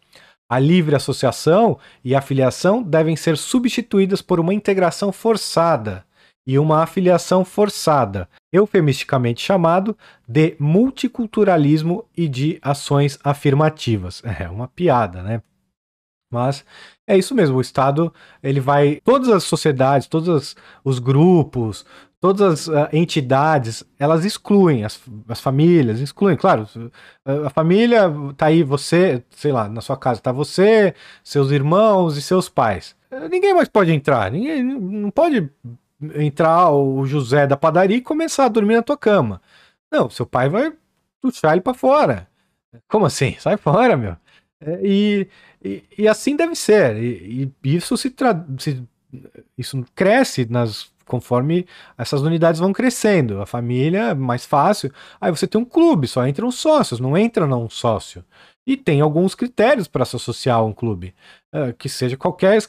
A 0.53 0.59
livre 0.59 0.94
associação 0.94 1.78
e 2.05 2.14
a 2.14 2.18
afiliação 2.18 2.82
devem 2.82 3.16
ser 3.16 3.38
substituídas 3.38 4.20
por 4.20 4.38
uma 4.38 4.53
integração 4.53 5.11
forçada 5.11 6.05
e 6.46 6.59
uma 6.59 6.82
afiliação 6.82 7.42
forçada, 7.42 8.28
eufemisticamente 8.53 9.40
chamado 9.40 9.96
de 10.28 10.55
multiculturalismo 10.61 12.05
e 12.14 12.28
de 12.28 12.59
ações 12.61 13.18
afirmativas. 13.24 14.22
É 14.38 14.46
uma 14.46 14.68
piada, 14.68 15.22
né? 15.22 15.40
Mas 16.30 16.66
é 17.07 17.16
isso 17.16 17.34
mesmo, 17.34 17.57
o 17.57 17.62
Estado 17.62 18.12
ele 18.42 18.61
vai. 18.61 19.00
Todas 19.03 19.30
as 19.30 19.44
sociedades, 19.44 20.07
todos 20.07 20.55
os 20.84 20.98
grupos, 20.98 21.86
todas 22.23 22.41
as 22.41 22.68
uh, 22.68 22.89
entidades, 22.93 23.83
elas 23.99 24.25
excluem 24.25 24.85
as, 24.85 25.03
as 25.29 25.41
famílias, 25.41 25.99
excluem, 25.99 26.37
claro, 26.37 26.68
a 27.45 27.51
família 27.51 28.03
tá 28.37 28.47
aí 28.47 28.62
você, 28.62 29.25
sei 29.31 29.51
lá, 29.51 29.68
na 29.68 29.81
sua 29.81 29.97
casa 29.97 30.20
tá 30.20 30.31
você, 30.31 30.95
seus 31.25 31.51
irmãos 31.51 32.16
e 32.16 32.23
seus 32.23 32.49
pais. 32.49 32.95
Ninguém 33.29 33.53
mais 33.53 33.68
pode 33.68 33.91
entrar, 33.91 34.31
ninguém 34.31 34.62
não 34.62 35.11
pode 35.11 35.51
entrar 36.14 36.70
o 36.70 37.05
José 37.05 37.45
da 37.45 37.57
padaria 37.57 37.97
e 37.97 38.01
começar 38.01 38.45
a 38.45 38.49
dormir 38.49 38.77
na 38.77 38.83
tua 38.83 38.97
cama. 38.97 39.43
Não, 39.91 40.09
seu 40.09 40.25
pai 40.25 40.49
vai 40.49 40.73
puxar 41.20 41.53
ele 41.53 41.61
para 41.61 41.75
fora. 41.75 42.29
Como 42.89 43.05
assim? 43.05 43.35
Sai 43.41 43.57
fora, 43.57 43.97
meu. 43.97 44.16
É, 44.61 44.81
e, 44.81 45.29
e, 45.62 45.83
e, 45.99 46.09
assim 46.09 46.37
deve 46.37 46.55
ser. 46.55 46.97
E, 47.03 47.53
e 47.64 47.77
isso 47.77 47.97
se, 47.97 48.14
se, 48.59 48.83
isso 49.59 49.85
cresce 49.93 50.47
nas 50.49 50.93
conforme 51.13 51.67
essas 51.99 52.23
unidades 52.23 52.59
vão 52.59 52.73
crescendo. 52.73 53.43
A 53.43 53.47
família 53.47 54.11
é 54.11 54.15
mais 54.15 54.47
fácil. 54.47 54.91
Aí 55.21 55.31
você 55.31 55.47
tem 55.47 55.61
um 55.61 55.65
clube, 55.65 56.09
só 56.09 56.27
entram 56.27 56.51
sócios, 56.51 56.99
não 57.01 57.19
entra 57.19 57.47
não 57.47 57.69
sócio. 57.69 58.25
E 58.67 58.79
tem 58.79 59.03
alguns 59.03 59.35
critérios 59.35 59.87
para 59.87 60.07
se 60.07 60.17
associar 60.17 60.59
a 60.59 60.65
um 60.65 60.73
clube, 60.73 61.15
uh, 61.55 61.75
que 61.75 61.89
seja 61.89 62.17
qualquer 62.17 62.63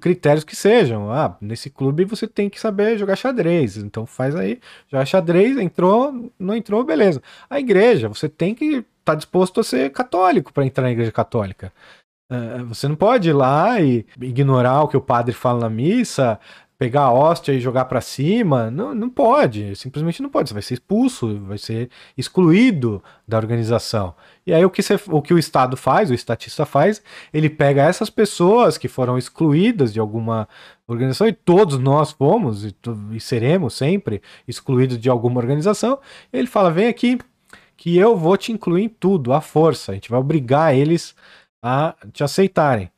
critérios 0.00 0.44
que 0.44 0.54
sejam. 0.54 1.10
Ah, 1.10 1.34
nesse 1.40 1.70
clube 1.70 2.04
você 2.04 2.26
tem 2.28 2.50
que 2.50 2.60
saber 2.60 2.98
jogar 2.98 3.16
xadrez. 3.16 3.78
Então 3.78 4.04
faz 4.04 4.36
aí, 4.36 4.60
joga 4.90 5.06
xadrez, 5.06 5.56
entrou, 5.56 6.30
não 6.38 6.54
entrou, 6.54 6.84
beleza. 6.84 7.22
A 7.48 7.58
igreja, 7.58 8.08
você 8.08 8.28
tem 8.28 8.54
que 8.54 8.64
estar 8.66 8.84
tá 9.04 9.14
disposto 9.14 9.60
a 9.60 9.64
ser 9.64 9.90
católico 9.90 10.52
para 10.52 10.66
entrar 10.66 10.82
na 10.84 10.92
igreja 10.92 11.12
católica. 11.12 11.72
Uh, 12.32 12.64
você 12.64 12.88
não 12.88 12.96
pode 12.96 13.28
ir 13.28 13.34
lá 13.34 13.78
e 13.78 14.06
ignorar 14.18 14.82
o 14.82 14.88
que 14.88 14.96
o 14.96 15.02
padre 15.02 15.34
fala 15.34 15.60
na 15.60 15.68
missa, 15.68 16.40
pegar 16.82 17.02
a 17.02 17.12
hóstia 17.12 17.52
e 17.52 17.60
jogar 17.60 17.84
para 17.84 18.00
cima. 18.00 18.68
Não, 18.68 18.92
não 18.92 19.08
pode, 19.08 19.76
simplesmente 19.76 20.20
não 20.20 20.28
pode. 20.28 20.48
Você 20.48 20.54
vai 20.54 20.62
ser 20.64 20.74
expulso, 20.74 21.38
vai 21.38 21.56
ser 21.56 21.88
excluído 22.18 23.00
da 23.26 23.36
organização. 23.36 24.16
E 24.44 24.52
aí 24.52 24.64
o 24.64 24.70
que, 24.70 24.82
você, 24.82 24.98
o 25.06 25.22
que 25.22 25.32
o 25.32 25.38
Estado 25.38 25.76
faz, 25.76 26.10
o 26.10 26.14
estatista 26.14 26.66
faz, 26.66 27.00
ele 27.32 27.48
pega 27.48 27.84
essas 27.84 28.10
pessoas 28.10 28.76
que 28.76 28.88
foram 28.88 29.16
excluídas 29.16 29.92
de 29.92 30.00
alguma 30.00 30.48
organização, 30.88 31.28
e 31.28 31.32
todos 31.32 31.78
nós 31.78 32.10
fomos 32.10 32.64
e, 32.64 32.74
e 33.12 33.20
seremos 33.20 33.74
sempre 33.74 34.20
excluídos 34.48 34.98
de 34.98 35.08
alguma 35.08 35.38
organização, 35.40 36.00
ele 36.32 36.48
fala: 36.48 36.68
vem 36.68 36.88
aqui 36.88 37.16
que 37.76 37.96
eu 37.96 38.16
vou 38.16 38.36
te 38.36 38.50
incluir 38.50 38.82
em 38.82 38.88
tudo, 38.88 39.32
à 39.32 39.40
força. 39.40 39.92
A 39.92 39.94
gente 39.94 40.10
vai 40.10 40.18
obrigar 40.18 40.74
eles 40.74 41.14
a 41.62 41.94
te 42.12 42.24
aceitarem. 42.24 42.91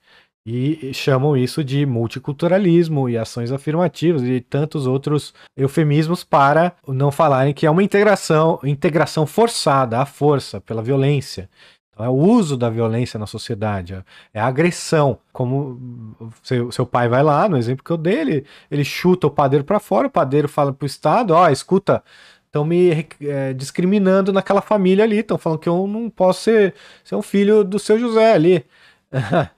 E 0.46 0.92
chamam 0.92 1.34
isso 1.34 1.64
de 1.64 1.86
multiculturalismo 1.86 3.08
e 3.08 3.16
ações 3.16 3.50
afirmativas 3.50 4.22
e 4.22 4.42
tantos 4.42 4.86
outros 4.86 5.32
eufemismos 5.56 6.22
para 6.22 6.76
não 6.86 7.10
falarem 7.10 7.54
que 7.54 7.64
é 7.64 7.70
uma 7.70 7.82
integração, 7.82 8.60
integração 8.62 9.26
forçada, 9.26 9.98
à 10.00 10.04
força, 10.04 10.60
pela 10.60 10.82
violência. 10.82 11.48
Então, 11.94 12.04
é 12.04 12.08
o 12.10 12.12
uso 12.12 12.58
da 12.58 12.68
violência 12.68 13.18
na 13.18 13.26
sociedade, 13.26 14.04
é 14.34 14.40
a 14.40 14.46
agressão. 14.46 15.18
Como 15.32 16.14
seu, 16.42 16.70
seu 16.70 16.84
pai 16.84 17.08
vai 17.08 17.22
lá, 17.22 17.48
no 17.48 17.56
exemplo 17.56 17.84
que 17.84 17.90
eu 17.90 17.96
dei, 17.96 18.20
ele, 18.20 18.46
ele 18.70 18.84
chuta 18.84 19.26
o 19.28 19.30
padeiro 19.30 19.64
para 19.64 19.80
fora, 19.80 20.08
o 20.08 20.10
padeiro 20.10 20.48
fala 20.48 20.72
para 20.74 20.84
o 20.84 20.86
Estado: 20.86 21.32
ó, 21.32 21.46
oh, 21.46 21.48
escuta, 21.48 22.02
estão 22.46 22.64
me 22.64 23.06
é, 23.22 23.54
discriminando 23.54 24.32
naquela 24.32 24.60
família 24.60 25.04
ali, 25.04 25.20
estão 25.20 25.38
falando 25.38 25.58
que 25.60 25.68
eu 25.68 25.86
não 25.86 26.10
posso 26.10 26.42
ser, 26.42 26.74
ser 27.04 27.14
um 27.14 27.22
filho 27.22 27.64
do 27.64 27.78
seu 27.78 27.98
José 27.98 28.32
ali. 28.34 28.64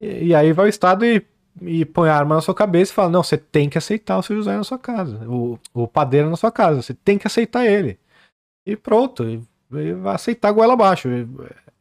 E, 0.00 0.34
aí 0.34 0.52
vai 0.52 0.66
o 0.66 0.68
Estado 0.68 1.04
e, 1.04 1.24
e 1.60 1.84
põe 1.84 2.08
a 2.08 2.16
arma 2.16 2.36
na 2.36 2.40
sua 2.40 2.54
cabeça 2.54 2.92
e 2.92 2.94
fala: 2.94 3.10
não, 3.10 3.22
você 3.22 3.36
tem 3.36 3.68
que 3.68 3.78
aceitar 3.78 4.18
o 4.18 4.22
seu 4.22 4.36
José 4.36 4.56
na 4.56 4.64
sua 4.64 4.78
casa, 4.78 5.26
o, 5.28 5.58
o 5.74 5.88
padeiro 5.88 6.30
na 6.30 6.36
sua 6.36 6.52
casa, 6.52 6.82
você 6.82 6.94
tem 6.94 7.18
que 7.18 7.26
aceitar 7.26 7.66
ele. 7.66 7.98
E 8.66 8.76
pronto, 8.76 9.24
e, 9.28 9.40
e 9.72 9.92
vai 9.94 10.14
aceitar 10.14 10.48
a 10.48 10.52
goela 10.52 10.74
abaixo. 10.74 11.08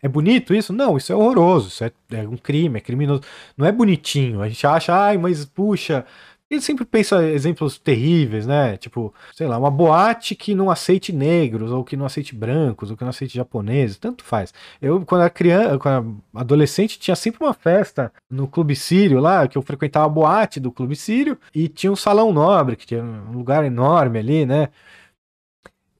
É 0.01 0.07
bonito 0.07 0.53
isso? 0.53 0.71
Não, 0.71 0.97
isso 0.97 1.11
é 1.11 1.15
horroroso, 1.15 1.69
isso 1.69 1.83
é, 1.83 1.91
é, 2.11 2.27
um 2.27 2.37
crime, 2.37 2.77
é 2.77 2.81
criminoso. 2.81 3.21
Não 3.57 3.65
é 3.65 3.71
bonitinho. 3.71 4.41
A 4.41 4.47
gente 4.47 4.65
acha, 4.65 4.95
ai, 4.95 5.17
mas 5.17 5.43
puxa, 5.45 6.05
ele 6.49 6.61
sempre 6.61 6.85
pensa 6.85 7.23
exemplos 7.25 7.77
terríveis, 7.77 8.47
né? 8.47 8.77
Tipo, 8.77 9.13
sei 9.33 9.47
lá, 9.47 9.57
uma 9.57 9.69
boate 9.69 10.33
que 10.35 10.55
não 10.55 10.71
aceite 10.71 11.11
negros, 11.11 11.71
ou 11.71 11.83
que 11.83 11.97
não 11.97 12.05
aceite 12.05 12.33
brancos, 12.33 12.89
ou 12.89 12.95
que 12.97 13.03
não 13.03 13.09
aceite 13.09 13.35
japoneses, 13.35 13.97
tanto 13.97 14.23
faz. 14.23 14.53
Eu, 14.81 15.05
quando 15.05 15.21
era 15.21 15.29
criança, 15.29 15.77
quando 15.77 15.95
era 16.07 16.41
adolescente, 16.41 16.99
tinha 16.99 17.15
sempre 17.15 17.43
uma 17.43 17.53
festa 17.53 18.11
no 18.29 18.47
Clube 18.47 18.75
Sírio 18.75 19.19
lá, 19.19 19.47
que 19.47 19.57
eu 19.57 19.61
frequentava 19.61 20.05
a 20.05 20.09
boate 20.09 20.59
do 20.59 20.71
Clube 20.71 20.95
Sírio, 20.95 21.37
e 21.53 21.67
tinha 21.67 21.91
um 21.91 21.95
salão 21.97 22.31
nobre, 22.31 22.77
que 22.77 22.85
tinha 22.85 23.03
um 23.03 23.33
lugar 23.33 23.65
enorme 23.65 24.19
ali, 24.19 24.45
né? 24.45 24.69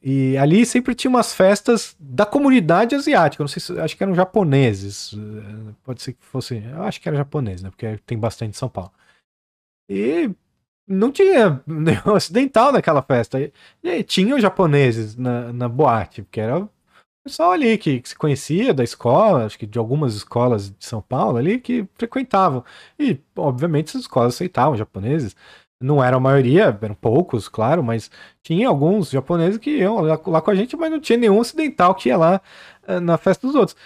E 0.02 0.38
ali 0.38 0.66
sempre 0.66 0.96
tinha 0.96 1.10
umas 1.10 1.34
festas 1.34 1.96
da 2.00 2.26
comunidade 2.26 2.96
asiática. 2.96 3.44
Não 3.44 3.48
sei 3.48 3.62
se 3.62 3.78
acho 3.80 3.98
que 3.98 4.04
eram 4.04 4.16
japoneses. 4.16 5.14
eh, 5.14 5.74
Pode 5.84 6.02
ser 6.02 6.14
que 6.14 6.24
fosse. 6.26 6.58
Eu 6.58 6.84
acho 6.84 7.02
que 7.02 7.08
era 7.10 7.18
japonês, 7.18 7.62
né? 7.62 7.70
Porque 7.70 8.00
tem 8.06 8.18
bastante 8.18 8.52
em 8.52 8.54
São 8.54 8.70
Paulo. 8.70 8.92
E 9.90 10.30
não 10.88 11.12
tinha 11.12 11.62
nenhum 11.68 12.14
ocidental 12.14 12.72
naquela 12.72 13.02
festa. 13.02 13.40
E, 13.40 13.52
e 13.84 14.04
tinham 14.04 14.40
japoneses 14.40 15.16
na, 15.16 15.52
na 15.54 15.70
boate, 15.70 16.22
porque 16.22 16.40
era 16.40 16.60
o 16.60 16.70
pessoal 17.26 17.52
ali 17.52 17.78
que, 17.78 18.00
que 18.00 18.10
se 18.10 18.16
conhecia 18.16 18.74
da 18.74 18.84
escola, 18.84 19.46
acho 19.46 19.60
que 19.60 19.66
de 19.66 19.78
algumas 19.78 20.16
escolas 20.16 20.70
de 20.70 20.86
São 20.86 21.02
Paulo 21.02 21.38
ali, 21.38 21.60
que 21.60 21.88
frequentavam. 21.96 22.64
E, 22.98 23.20
obviamente, 23.36 23.90
essas 23.90 24.02
escolas 24.02 24.36
aceitavam 24.36 24.78
japoneses. 24.78 25.36
Não 25.80 26.04
era 26.04 26.18
a 26.18 26.20
maioria, 26.20 26.76
eram 26.82 26.96
poucos, 26.96 27.48
claro, 27.48 27.84
mas 27.84 28.10
tinha 28.42 28.68
alguns 28.68 29.12
japoneses 29.12 29.60
que 29.60 29.78
iam 29.78 30.00
lá, 30.02 30.20
lá 30.26 30.42
com 30.42 30.50
a 30.52 30.56
gente, 30.56 30.76
mas 30.76 30.90
não 30.90 31.00
tinha 31.00 31.18
nenhum 31.20 31.38
ocidental 31.38 31.94
que 31.94 32.10
ia 32.10 32.18
lá 32.18 32.42
eh, 32.88 33.00
na 33.00 33.18
festa 33.18 33.46
dos 33.46 33.56
outros. 33.56 33.78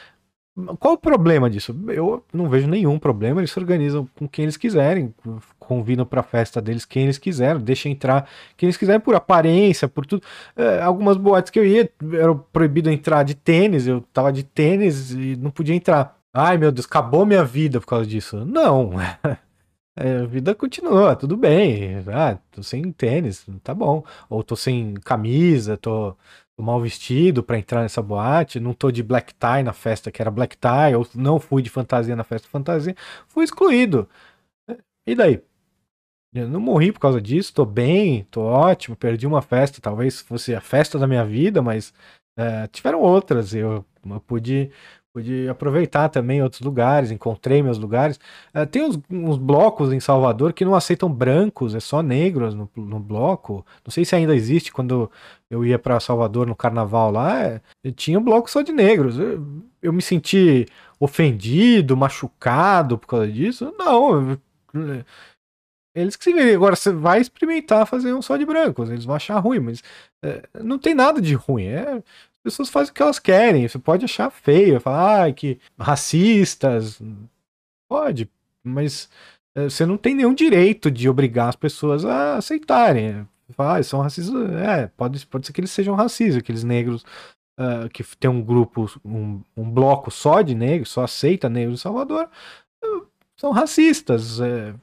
Qual 0.80 0.94
o 0.94 0.98
problema 0.98 1.50
disso? 1.50 1.76
Eu 1.90 2.24
não 2.34 2.50
vejo 2.50 2.68
nenhum 2.68 2.98
problema. 3.00 3.40
Eles 3.40 3.52
se 3.52 3.60
organizam 3.60 4.08
com 4.18 4.28
quem 4.28 4.44
eles 4.44 4.58
quiserem, 4.58 5.14
convidam 5.60 6.06
para 6.06 6.22
a 6.22 6.24
festa 6.24 6.62
deles 6.62 6.86
quem 6.86 7.04
eles 7.04 7.18
quiserem, 7.18 7.62
deixam 7.62 7.92
entrar 7.92 8.28
quem 8.58 8.68
eles 8.68 8.78
quiserem 8.78 9.00
por 9.00 9.16
aparência, 9.16 9.88
por 9.88 10.06
tudo. 10.06 10.24
É, 10.56 10.82
algumas 10.82 11.18
boates 11.18 11.50
que 11.50 11.60
eu 11.60 11.66
ia 11.66 11.90
era 12.14 12.36
proibido 12.36 12.90
entrar 12.90 13.24
de 13.24 13.36
tênis. 13.36 13.88
Eu 13.88 14.02
tava 14.14 14.32
de 14.32 14.44
tênis 14.44 15.12
e 15.12 15.36
não 15.36 15.52
podia 15.52 15.76
entrar. 15.76 16.18
Ai 16.34 16.58
meu 16.58 16.72
Deus, 16.72 16.86
acabou 16.86 17.26
minha 17.26 17.44
vida 17.44 17.80
por 17.80 17.88
causa 17.88 18.06
disso. 18.06 18.46
Não. 18.46 18.92
É, 19.96 20.20
a 20.20 20.26
vida 20.26 20.56
continua, 20.56 21.16
tudo 21.18 21.36
bem. 21.36 21.98
Ah, 22.08 22.38
tô 22.50 22.64
sem 22.64 22.92
tênis, 22.94 23.46
tá 23.62 23.74
bom. 23.74 24.04
Ou 24.30 24.42
tô 24.42 24.56
sem 24.56 24.94
camisa, 24.96 25.76
tô, 25.78 26.16
mal 26.62 26.80
vestido 26.82 27.44
pra 27.44 27.58
entrar 27.58 27.82
nessa 27.82 28.02
boate, 28.02 28.60
não 28.60 28.74
tô 28.74 28.92
de 28.92 29.04
black 29.04 29.34
tie 29.34 29.64
na 29.64 29.74
festa 29.74 30.12
que 30.12 30.22
era 30.22 30.32
black 30.32 30.58
tie, 30.58 30.96
ou 30.96 31.08
não 31.16 31.40
fui 31.40 31.62
de 31.62 31.70
fantasia 31.70 32.16
na 32.16 32.24
festa 32.24 32.48
fantasia, 32.48 32.96
fui 33.28 33.44
excluído. 33.44 34.08
E 35.06 35.16
daí? 35.16 35.42
Eu 36.34 36.48
não 36.48 36.62
morri 36.62 36.92
por 36.94 37.00
causa 37.00 37.22
disso, 37.22 37.54
tô 37.54 37.66
bem, 37.66 38.24
tô 38.32 38.42
ótimo, 38.42 38.96
perdi 38.96 39.28
uma 39.28 39.42
festa, 39.42 39.82
talvez 39.82 40.22
fosse 40.22 40.56
a 40.56 40.62
festa 40.62 40.98
da 40.98 41.06
minha 41.06 41.26
vida, 41.26 41.62
mas 41.62 41.94
é, 42.38 42.68
tiveram 42.68 43.02
outras, 43.02 43.54
eu, 43.54 43.86
eu 44.06 44.20
pude 44.22 44.72
Pude 45.14 45.50
aproveitar 45.50 46.08
também 46.08 46.42
outros 46.42 46.62
lugares, 46.62 47.12
encontrei 47.12 47.62
meus 47.62 47.78
lugares. 47.78 48.18
Uh, 48.56 48.66
tem 48.66 48.82
uns, 48.82 48.98
uns, 49.10 49.38
blocos 49.38 49.92
em 49.92 50.00
Salvador 50.00 50.54
que 50.54 50.64
não 50.64 50.74
aceitam 50.74 51.12
brancos, 51.12 51.76
é 51.76 51.82
só 51.82 52.02
negros 52.02 52.56
no, 52.56 52.70
no 52.78 52.98
bloco. 52.98 53.66
Não 53.84 53.92
sei 53.92 54.06
se 54.06 54.16
ainda 54.16 54.34
existe 54.34 54.72
quando 54.72 55.12
eu 55.50 55.66
ia 55.66 55.78
para 55.78 56.00
Salvador 56.00 56.48
no 56.48 56.56
carnaval 56.56 57.12
lá. 57.12 57.44
É, 57.44 57.62
tinha 57.94 58.18
um 58.18 58.24
bloco 58.24 58.50
só 58.50 58.62
de 58.62 58.72
negros. 58.72 59.20
Eu, 59.20 59.46
eu, 59.82 59.92
me 59.92 60.02
senti 60.02 60.66
ofendido, 60.98 61.98
machucado 61.98 62.98
por 62.98 63.08
causa 63.08 63.30
disso. 63.30 63.76
Não. 63.78 64.40
Eles 65.94 66.16
que 66.16 66.24
se 66.24 66.34
verem. 66.34 66.56
Agora 66.56 66.76
você 66.76 66.92
vai 66.92 67.20
experimentar 67.20 67.86
fazer 67.86 68.14
um 68.14 68.22
só 68.22 68.38
de 68.38 68.46
brancos. 68.46 68.90
Eles 68.90 69.04
vão 69.04 69.16
achar 69.16 69.38
ruim, 69.40 69.60
mas 69.60 69.84
é, 70.24 70.48
não 70.64 70.80
tem 70.80 70.94
nada 70.94 71.22
de 71.22 71.34
ruim. 71.34 71.66
É, 71.66 72.02
pessoas 72.44 72.70
fazem 72.70 72.92
o 72.92 72.94
que 72.94 73.02
elas 73.02 73.20
querem. 73.20 73.68
Você 73.68 73.80
pode 73.80 74.06
achar 74.06 74.30
feio, 74.30 74.80
falar 74.80 75.28
ah, 75.28 75.34
que 75.34 75.60
racistas. 75.80 77.02
Pode, 77.90 78.30
mas 78.64 79.10
eh, 79.56 79.66
você 79.70 79.86
não 79.86 79.98
tem 79.98 80.16
nenhum 80.16 80.34
direito 80.34 80.90
de 80.90 81.10
obrigar 81.10 81.50
as 81.50 81.56
pessoas 81.56 82.06
a 82.06 82.38
aceitarem. 82.38 83.28
Falar, 83.52 83.80
ah, 83.80 83.84
são 83.84 84.02
racistas. 84.02 84.34
É, 84.54 84.88
pode, 84.88 85.26
pode 85.28 85.46
ser 85.46 85.54
que 85.54 85.62
eles 85.62 85.72
sejam 85.72 85.96
racistas, 85.96 86.38
aqueles 86.38 86.64
negros 86.64 87.04
uh, 87.60 87.90
que 87.90 88.04
tem 88.18 88.30
um 88.30 88.42
grupo, 88.42 88.90
um, 89.04 89.42
um, 89.56 89.70
bloco 89.70 90.10
só 90.10 90.42
de 90.42 90.56
negros, 90.56 90.90
só 90.90 91.04
aceita 91.04 91.50
negros 91.50 91.80
em 91.80 91.82
Salvador, 91.82 92.30
uh, 92.84 93.08
são 93.36 93.52
racistas. 93.52 94.40
É, 94.40 94.74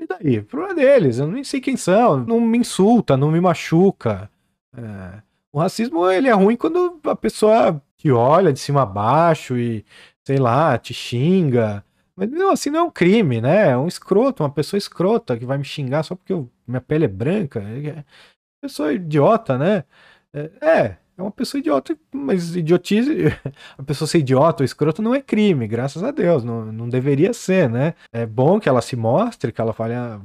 e 0.00 0.06
daí? 0.06 0.38
O 0.38 0.44
problema 0.44 0.74
deles, 0.74 1.18
eu 1.18 1.28
nem 1.28 1.44
sei 1.44 1.60
quem 1.60 1.76
são, 1.76 2.24
não 2.24 2.40
me 2.40 2.58
insulta, 2.58 3.16
não 3.16 3.30
me 3.30 3.40
machuca. 3.40 4.30
É, 4.76 5.27
o 5.52 5.58
racismo 5.60 6.10
ele 6.10 6.28
é 6.28 6.32
ruim 6.32 6.56
quando 6.56 7.00
a 7.04 7.16
pessoa 7.16 7.82
te 7.96 8.10
olha 8.10 8.52
de 8.52 8.60
cima 8.60 8.82
a 8.82 8.86
baixo 8.86 9.58
e, 9.58 9.84
sei 10.26 10.38
lá, 10.38 10.78
te 10.78 10.94
xinga. 10.94 11.84
Mas 12.16 12.30
não, 12.30 12.50
assim 12.50 12.70
não 12.70 12.80
é 12.80 12.82
um 12.82 12.90
crime, 12.90 13.40
né? 13.40 13.70
É 13.70 13.76
um 13.76 13.86
escroto, 13.86 14.42
uma 14.42 14.50
pessoa 14.50 14.78
escrota 14.78 15.36
que 15.36 15.46
vai 15.46 15.58
me 15.58 15.64
xingar 15.64 16.02
só 16.02 16.14
porque 16.14 16.32
eu, 16.32 16.50
minha 16.66 16.80
pele 16.80 17.04
é 17.04 17.08
branca. 17.08 17.60
É 17.60 18.04
pessoa 18.60 18.92
idiota, 18.92 19.56
né? 19.56 19.84
É, 20.32 20.50
é, 20.60 20.96
é 21.16 21.22
uma 21.22 21.30
pessoa 21.30 21.58
idiota, 21.60 21.96
mas 22.12 22.56
idiotice. 22.56 23.26
A 23.78 23.82
pessoa 23.82 24.06
ser 24.08 24.18
idiota 24.18 24.62
ou 24.62 24.64
escroto 24.64 25.02
não 25.02 25.14
é 25.14 25.20
crime, 25.20 25.66
graças 25.66 26.02
a 26.02 26.10
Deus. 26.10 26.44
Não, 26.44 26.72
não 26.72 26.88
deveria 26.88 27.32
ser, 27.32 27.68
né? 27.68 27.94
É 28.12 28.26
bom 28.26 28.60
que 28.60 28.68
ela 28.68 28.80
se 28.82 28.96
mostre, 28.96 29.52
que 29.52 29.60
ela 29.60 29.72
fale, 29.72 29.94
ah, 29.94 30.20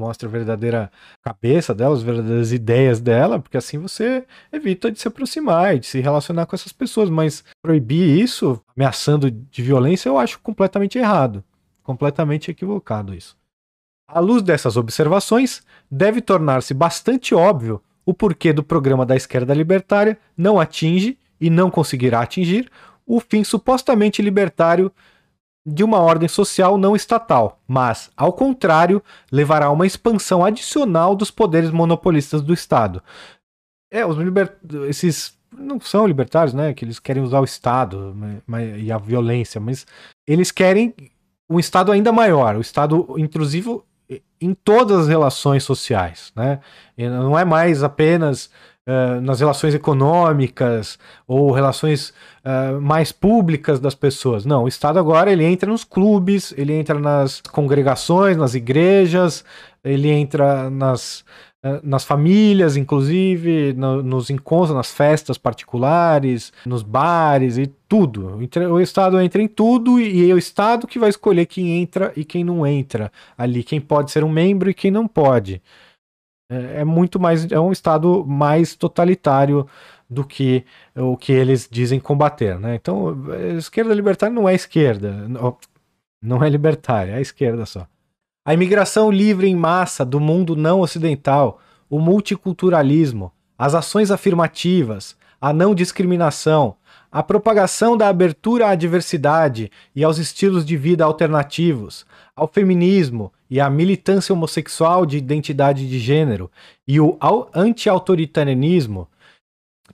mostra 0.00 0.26
a 0.26 0.32
verdadeira 0.32 0.90
cabeça 1.22 1.74
dela, 1.74 1.94
as 1.94 2.02
verdadeiras 2.02 2.52
ideias 2.52 3.00
dela, 3.00 3.38
porque 3.38 3.56
assim 3.56 3.78
você 3.78 4.24
evita 4.50 4.90
de 4.90 4.98
se 4.98 5.06
aproximar 5.06 5.76
e 5.76 5.80
de 5.80 5.86
se 5.86 6.00
relacionar 6.00 6.46
com 6.46 6.56
essas 6.56 6.72
pessoas. 6.72 7.10
Mas 7.10 7.44
proibir 7.62 8.18
isso, 8.18 8.60
ameaçando 8.74 9.30
de 9.30 9.62
violência, 9.62 10.08
eu 10.08 10.18
acho 10.18 10.40
completamente 10.40 10.98
errado. 10.98 11.44
Completamente 11.82 12.50
equivocado 12.50 13.14
isso. 13.14 13.36
À 14.08 14.18
luz 14.18 14.42
dessas 14.42 14.76
observações, 14.76 15.62
deve 15.90 16.20
tornar-se 16.20 16.74
bastante 16.74 17.34
óbvio 17.34 17.80
o 18.04 18.14
porquê 18.14 18.52
do 18.52 18.64
programa 18.64 19.04
da 19.06 19.14
esquerda 19.14 19.54
libertária 19.54 20.18
não 20.36 20.58
atinge 20.58 21.18
e 21.40 21.48
não 21.48 21.70
conseguirá 21.70 22.20
atingir 22.20 22.70
o 23.06 23.20
fim 23.20 23.44
supostamente 23.44 24.22
libertário 24.22 24.92
de 25.72 25.84
uma 25.84 25.98
ordem 25.98 26.28
social 26.28 26.76
não 26.76 26.96
estatal, 26.96 27.60
mas, 27.66 28.10
ao 28.16 28.32
contrário, 28.32 29.02
levará 29.30 29.66
a 29.66 29.70
uma 29.70 29.86
expansão 29.86 30.44
adicional 30.44 31.14
dos 31.14 31.30
poderes 31.30 31.70
monopolistas 31.70 32.42
do 32.42 32.52
Estado. 32.52 33.02
É, 33.92 34.04
os 34.04 34.16
liber... 34.16 34.56
esses 34.88 35.38
não 35.56 35.80
são 35.80 36.06
libertários, 36.06 36.54
né? 36.54 36.72
Que 36.72 36.84
eles 36.84 36.98
querem 36.98 37.22
usar 37.22 37.40
o 37.40 37.44
Estado 37.44 38.14
e 38.78 38.90
a 38.90 38.98
violência, 38.98 39.60
mas 39.60 39.86
eles 40.26 40.50
querem 40.50 40.94
um 41.48 41.58
Estado 41.58 41.90
ainda 41.90 42.12
maior, 42.12 42.56
o 42.56 42.60
Estado 42.60 43.14
intrusivo 43.18 43.84
em 44.40 44.54
todas 44.54 45.00
as 45.00 45.08
relações 45.08 45.64
sociais, 45.64 46.32
né? 46.34 46.60
Não 46.96 47.38
é 47.38 47.44
mais 47.44 47.82
apenas 47.82 48.50
uh, 48.86 49.20
nas 49.20 49.40
relações 49.40 49.74
econômicas 49.74 50.98
ou 51.26 51.50
relações 51.50 52.12
uh, 52.44 52.80
mais 52.80 53.12
públicas 53.12 53.80
das 53.80 53.94
pessoas. 53.94 54.44
Não, 54.44 54.64
o 54.64 54.68
Estado 54.68 54.98
agora 54.98 55.30
ele 55.32 55.44
entra 55.44 55.70
nos 55.70 55.84
clubes, 55.84 56.54
ele 56.56 56.72
entra 56.72 56.98
nas 56.98 57.40
congregações, 57.40 58.36
nas 58.36 58.54
igrejas, 58.54 59.44
ele 59.82 60.10
entra 60.10 60.70
nas, 60.70 61.20
uh, 61.64 61.80
nas 61.82 62.04
famílias, 62.04 62.76
inclusive, 62.76 63.72
no, 63.74 64.02
nos 64.02 64.30
encontros, 64.30 64.74
nas 64.74 64.92
festas 64.92 65.38
particulares, 65.38 66.52
nos 66.66 66.82
bares 66.82 67.58
e 67.58 67.66
tudo. 67.88 68.38
O 68.70 68.80
Estado 68.80 69.20
entra 69.20 69.42
em 69.42 69.48
tudo 69.48 70.00
e 70.00 70.30
é 70.30 70.34
o 70.34 70.38
Estado 70.38 70.86
que 70.86 70.98
vai 70.98 71.10
escolher 71.10 71.46
quem 71.46 71.80
entra 71.80 72.12
e 72.16 72.24
quem 72.24 72.44
não 72.44 72.66
entra 72.66 73.10
ali, 73.36 73.62
quem 73.62 73.80
pode 73.80 74.10
ser 74.10 74.24
um 74.24 74.28
membro 74.28 74.70
e 74.70 74.74
quem 74.74 74.90
não 74.90 75.06
pode. 75.08 75.62
É, 76.50 76.80
é 76.80 76.84
muito 76.84 77.20
mais. 77.20 77.50
É 77.50 77.60
um 77.60 77.70
Estado 77.70 78.24
mais 78.26 78.74
totalitário 78.74 79.66
do 80.08 80.24
que 80.24 80.64
o 80.96 81.16
que 81.16 81.32
eles 81.32 81.68
dizem 81.70 82.00
combater. 82.00 82.58
Né? 82.58 82.74
Então, 82.74 83.16
a 83.32 83.56
esquerda 83.56 83.94
libertária 83.94 84.34
não 84.34 84.48
é 84.48 84.54
esquerda. 84.54 85.28
Não 86.20 86.42
é 86.42 86.48
libertária, 86.48 87.12
é 87.12 87.20
esquerda 87.20 87.64
só. 87.64 87.86
A 88.44 88.52
imigração 88.52 89.10
livre 89.10 89.46
em 89.46 89.54
massa 89.54 90.04
do 90.04 90.18
mundo 90.18 90.56
não 90.56 90.80
ocidental, 90.80 91.60
o 91.88 92.00
multiculturalismo, 92.00 93.32
as 93.56 93.74
ações 93.74 94.10
afirmativas, 94.10 95.16
a 95.40 95.52
não 95.52 95.74
discriminação, 95.74 96.74
a 97.10 97.22
propagação 97.22 97.96
da 97.96 98.08
abertura 98.08 98.68
à 98.68 98.74
diversidade 98.74 99.70
e 99.94 100.04
aos 100.04 100.18
estilos 100.18 100.64
de 100.64 100.76
vida 100.76 101.04
alternativos, 101.04 102.06
ao 102.36 102.46
feminismo 102.46 103.32
e 103.50 103.60
à 103.60 103.68
militância 103.68 104.32
homossexual 104.32 105.04
de 105.04 105.18
identidade 105.18 105.88
de 105.88 105.98
gênero 105.98 106.50
e 106.86 107.00
o 107.00 107.18
anti-autoritarianismo, 107.54 109.08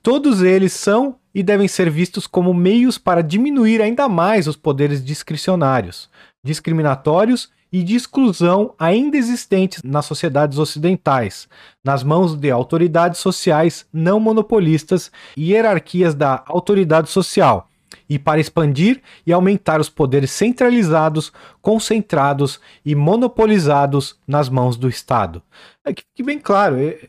todos 0.03 0.43
eles 0.43 0.73
são 0.73 1.15
e 1.33 1.41
devem 1.41 1.67
ser 1.67 1.89
vistos 1.89 2.27
como 2.27 2.53
meios 2.53 2.97
para 2.97 3.23
diminuir 3.23 3.81
ainda 3.81 4.07
mais 4.07 4.47
os 4.47 4.55
poderes 4.55 5.03
discricionários, 5.03 6.09
discriminatórios 6.43 7.49
e 7.77 7.83
de 7.83 7.95
exclusão 7.95 8.73
ainda 8.79 9.17
existentes 9.17 9.83
nas 9.83 10.03
sociedades 10.03 10.57
ocidentais, 10.57 11.47
nas 11.83 12.01
mãos 12.01 12.35
de 12.35 12.49
autoridades 12.49 13.19
sociais 13.19 13.85
não 13.93 14.19
monopolistas 14.19 15.11
e 15.37 15.51
hierarquias 15.51 16.15
da 16.15 16.43
autoridade 16.47 17.07
social, 17.07 17.69
e 18.09 18.17
para 18.17 18.39
expandir 18.39 18.99
e 19.27 19.31
aumentar 19.31 19.79
os 19.79 19.89
poderes 19.89 20.31
centralizados, 20.31 21.31
concentrados 21.61 22.59
e 22.83 22.95
monopolizados 22.95 24.19
nas 24.27 24.49
mãos 24.49 24.75
do 24.75 24.89
Estado. 24.89 25.43
É 25.85 25.93
que 25.93 26.23
bem 26.23 26.39
claro, 26.39 26.77
é, 26.79 27.07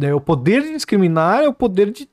é, 0.00 0.14
o 0.14 0.20
poder 0.20 0.62
de 0.62 0.74
discriminar 0.74 1.42
é 1.42 1.48
o 1.48 1.52
poder 1.52 1.90
de 1.90 2.08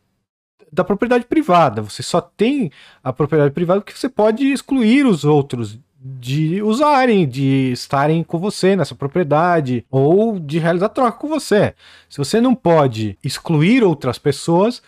da 0.71 0.83
propriedade 0.83 1.25
privada. 1.25 1.83
Você 1.83 2.03
só 2.03 2.19
tem 2.19 2.69
a 3.01 3.13
propriedade 3.13 3.53
privada 3.53 3.79
porque 3.79 3.97
você 3.97 4.09
pode 4.09 4.51
excluir 4.51 5.05
os 5.05 5.23
outros 5.23 5.79
de 6.07 6.61
usarem, 6.61 7.27
de 7.27 7.71
estarem 7.71 8.23
com 8.23 8.37
você 8.37 8.75
nessa 8.75 8.93
propriedade 8.93 9.83
ou 9.89 10.37
de 10.37 10.59
realizar 10.59 10.89
troca 10.89 11.17
com 11.17 11.27
você. 11.27 11.73
Se 12.07 12.19
você 12.19 12.39
não 12.39 12.53
pode 12.53 13.17
excluir 13.23 13.83
outras 13.83 14.19
pessoas, 14.19 14.83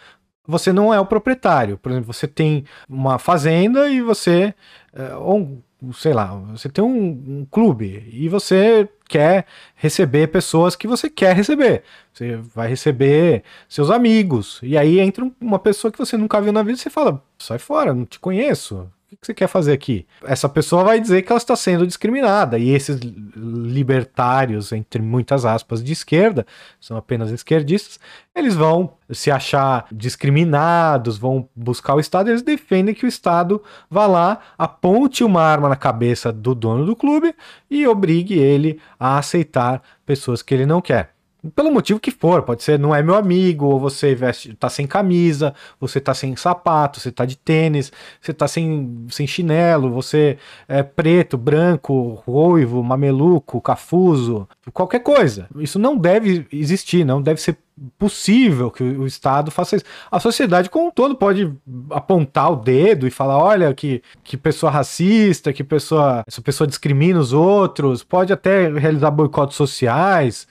você 0.46 0.72
não 0.72 0.94
é 0.94 1.00
o 1.00 1.06
proprietário. 1.08 1.76
Por 1.76 1.92
exemplo, 1.92 2.14
você 2.14 2.28
tem 2.28 2.66
uma 2.88 3.18
fazenda 3.18 3.90
e 3.90 4.00
você, 4.00 4.54
é, 4.94 5.16
ou 5.16 5.64
sei 5.94 6.14
lá, 6.14 6.36
você 6.52 6.70
tem 6.70 6.84
um, 6.84 7.08
um, 7.40 7.48
clube 7.50 8.08
e 8.12 8.30
você 8.30 8.88
quer 9.10 9.48
receber 9.76 10.28
pessoas 10.28 10.76
que 10.76 10.88
você 10.88 11.10
quer 11.10 11.36
receber. 11.36 11.82
Você 12.14 12.36
vai 12.36 12.68
receber 12.68 13.44
seus 13.68 13.90
amigos. 13.90 14.60
E 14.62 14.78
aí 14.78 15.00
entra 15.00 15.28
uma 15.42 15.58
pessoa 15.58 15.92
que 15.92 15.98
você 15.98 16.16
nunca 16.16 16.40
viu 16.40 16.54
na 16.54 16.62
vida 16.62 16.78
e 16.78 16.82
você 16.82 16.92
fala: 16.92 17.24
sai 17.40 17.58
fora, 17.58 17.92
não 17.92 18.06
te 18.06 18.20
conheço. 18.20 18.88
O 19.10 19.16
que 19.16 19.26
você 19.26 19.34
quer 19.34 19.48
fazer 19.48 19.72
aqui? 19.72 20.06
Essa 20.26 20.50
pessoa 20.50 20.84
vai 20.84 21.00
dizer 21.00 21.22
que 21.22 21.32
ela 21.32 21.38
está 21.38 21.56
sendo 21.56 21.88
discriminada. 21.88 22.60
E 22.60 22.72
esses 22.72 23.00
libertários, 23.00 24.74
entre 24.74 25.02
muitas 25.02 25.46
aspas, 25.46 25.82
de 25.82 25.94
esquerda, 25.94 26.46
são 26.78 26.98
apenas 26.98 27.32
esquerdistas, 27.32 28.02
eles 28.36 28.54
vão 28.54 28.98
se 29.10 29.32
achar 29.32 29.88
discriminados, 29.94 31.18
vão 31.18 31.48
buscar 31.56 31.96
o 31.96 32.02
Estado, 32.02 32.30
eles 32.30 32.42
defendem 32.42 32.94
que 32.94 33.06
o 33.06 33.08
Estado 33.08 33.64
vá 33.90 34.06
lá, 34.08 34.40
aponte 34.58 35.24
uma 35.24 35.42
arma 35.42 35.70
na 35.70 35.78
cabeça 35.78 36.30
do 36.34 36.54
dono 36.54 36.86
do 36.86 36.96
clube 36.96 37.34
e 37.72 37.88
obrigue 37.88 38.38
ele 38.38 38.78
a 39.00 39.18
aceitar 39.18 39.82
pessoas 40.06 40.42
que 40.42 40.54
ele 40.54 40.66
não 40.66 40.82
quer 40.82 41.17
pelo 41.56 41.72
motivo 41.72 42.00
que 42.00 42.12
for, 42.12 42.42
pode 42.44 42.64
ser 42.64 42.80
não 42.80 42.94
é 42.94 43.02
meu 43.02 43.16
amigo, 43.16 43.66
ou 43.66 43.80
você 43.80 44.16
veste, 44.16 44.54
tá 44.56 44.70
sem 44.70 44.88
camisa, 44.88 45.54
você 45.80 46.00
tá 46.00 46.14
sem 46.14 46.36
sapato, 46.36 47.00
você 47.00 47.12
tá 47.12 47.26
de 47.26 47.38
tênis, 47.38 47.92
você 48.22 48.34
tá 48.34 48.48
sem, 48.48 49.06
sem 49.10 49.28
chinelo, 49.28 49.92
você 49.92 50.38
é 50.68 50.84
preto, 50.84 51.38
branco, 51.38 52.22
ruivo, 52.26 52.84
mameluco, 52.84 53.62
cafuso, 53.62 54.48
qualquer 54.74 55.00
coisa. 55.00 55.48
Isso 55.58 55.80
não 55.80 55.98
deve 55.98 56.48
existir, 56.52 57.06
não 57.06 57.22
deve 57.22 57.40
ser 57.42 57.58
possível 57.98 58.72
que 58.72 58.84
o 58.84 59.06
Estado 59.06 59.52
faça 59.52 59.76
isso. 59.76 59.86
A 60.10 60.20
sociedade 60.20 60.70
como 60.70 60.88
um 60.88 60.92
todo 60.92 61.16
pode 61.16 61.54
apontar 61.92 62.52
o 62.52 62.56
dedo 62.56 63.08
e 63.08 63.12
falar, 63.12 63.38
olha 63.38 63.74
que, 63.74 64.02
que 64.24 64.36
pessoa 64.36 64.72
racista, 64.72 65.54
que 65.54 65.64
pessoa 65.64 66.24
essa 66.28 66.42
pessoa 66.42 66.68
discrimina 66.68 67.20
os 67.20 67.34
outros, 67.34 68.04
pode 68.04 68.34
até 68.34 68.70
realizar 68.70 69.12
boicotes 69.12 69.56
sociais, 69.56 70.48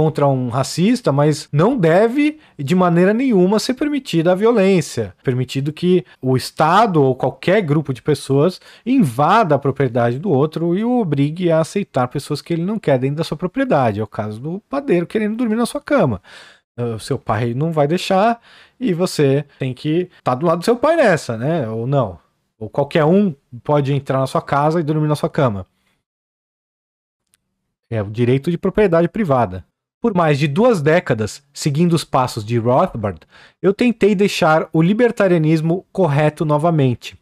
contra 0.00 0.26
um 0.26 0.48
racista, 0.48 1.12
mas 1.12 1.46
não 1.52 1.76
deve 1.76 2.40
de 2.58 2.74
maneira 2.74 3.12
nenhuma 3.12 3.58
ser 3.58 3.74
permitida 3.74 4.32
a 4.32 4.34
violência, 4.34 5.14
permitido 5.22 5.74
que 5.74 6.06
o 6.22 6.38
Estado 6.38 7.02
ou 7.02 7.14
qualquer 7.14 7.60
grupo 7.60 7.92
de 7.92 8.00
pessoas 8.00 8.58
invada 8.86 9.54
a 9.54 9.58
propriedade 9.58 10.18
do 10.18 10.30
outro 10.30 10.74
e 10.74 10.82
o 10.82 11.00
obrigue 11.00 11.50
a 11.50 11.60
aceitar 11.60 12.08
pessoas 12.08 12.40
que 12.40 12.54
ele 12.54 12.64
não 12.64 12.78
quer 12.78 12.98
dentro 12.98 13.16
da 13.16 13.24
sua 13.24 13.36
propriedade. 13.36 14.00
É 14.00 14.02
o 14.02 14.06
caso 14.06 14.40
do 14.40 14.60
padeiro 14.70 15.06
querendo 15.06 15.36
dormir 15.36 15.56
na 15.56 15.66
sua 15.66 15.82
cama. 15.82 16.22
O 16.78 16.98
seu 16.98 17.18
pai 17.18 17.52
não 17.52 17.70
vai 17.70 17.86
deixar 17.86 18.40
e 18.80 18.94
você 18.94 19.44
tem 19.58 19.74
que 19.74 20.08
estar 20.16 20.32
tá 20.32 20.34
do 20.34 20.46
lado 20.46 20.60
do 20.60 20.64
seu 20.64 20.76
pai 20.76 20.96
nessa, 20.96 21.36
né? 21.36 21.68
Ou 21.68 21.86
não. 21.86 22.18
Ou 22.58 22.70
qualquer 22.70 23.04
um 23.04 23.34
pode 23.62 23.92
entrar 23.92 24.18
na 24.18 24.26
sua 24.26 24.40
casa 24.40 24.80
e 24.80 24.82
dormir 24.82 25.08
na 25.08 25.14
sua 25.14 25.28
cama. 25.28 25.66
É 27.90 28.00
o 28.02 28.08
direito 28.08 28.50
de 28.50 28.56
propriedade 28.56 29.10
privada. 29.10 29.68
Por 30.02 30.14
mais 30.14 30.38
de 30.38 30.48
duas 30.48 30.80
décadas, 30.80 31.42
seguindo 31.52 31.92
os 31.92 32.04
passos 32.04 32.42
de 32.42 32.56
Rothbard, 32.56 33.20
eu 33.60 33.74
tentei 33.74 34.14
deixar 34.14 34.66
o 34.72 34.80
libertarianismo 34.80 35.84
correto 35.92 36.42
novamente. 36.42 37.18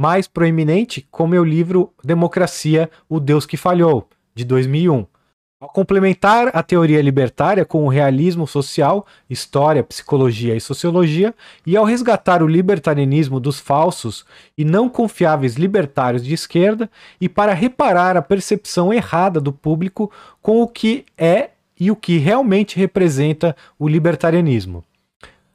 Mais 0.00 0.26
proeminente 0.26 1.06
com 1.10 1.26
meu 1.26 1.44
livro 1.44 1.92
Democracia, 2.02 2.90
o 3.10 3.20
Deus 3.20 3.44
que 3.44 3.58
Falhou, 3.58 4.08
de 4.34 4.42
2001. 4.42 5.06
Ao 5.60 5.68
complementar 5.68 6.50
a 6.54 6.62
teoria 6.62 7.02
libertária 7.02 7.64
com 7.64 7.84
o 7.84 7.88
realismo 7.88 8.46
social, 8.46 9.06
história, 9.28 9.84
psicologia 9.84 10.56
e 10.56 10.60
sociologia, 10.62 11.34
e 11.66 11.76
ao 11.76 11.84
resgatar 11.84 12.42
o 12.42 12.46
libertarianismo 12.46 13.38
dos 13.38 13.60
falsos 13.60 14.24
e 14.56 14.64
não 14.64 14.88
confiáveis 14.88 15.56
libertários 15.56 16.24
de 16.24 16.32
esquerda, 16.32 16.90
e 17.20 17.28
para 17.28 17.52
reparar 17.52 18.16
a 18.16 18.22
percepção 18.22 18.92
errada 18.94 19.42
do 19.42 19.52
público 19.52 20.10
com 20.40 20.62
o 20.62 20.68
que 20.68 21.04
é 21.18 21.50
e 21.78 21.90
o 21.90 21.96
que 21.96 22.18
realmente 22.18 22.76
representa 22.78 23.56
o 23.78 23.88
libertarianismo. 23.88 24.84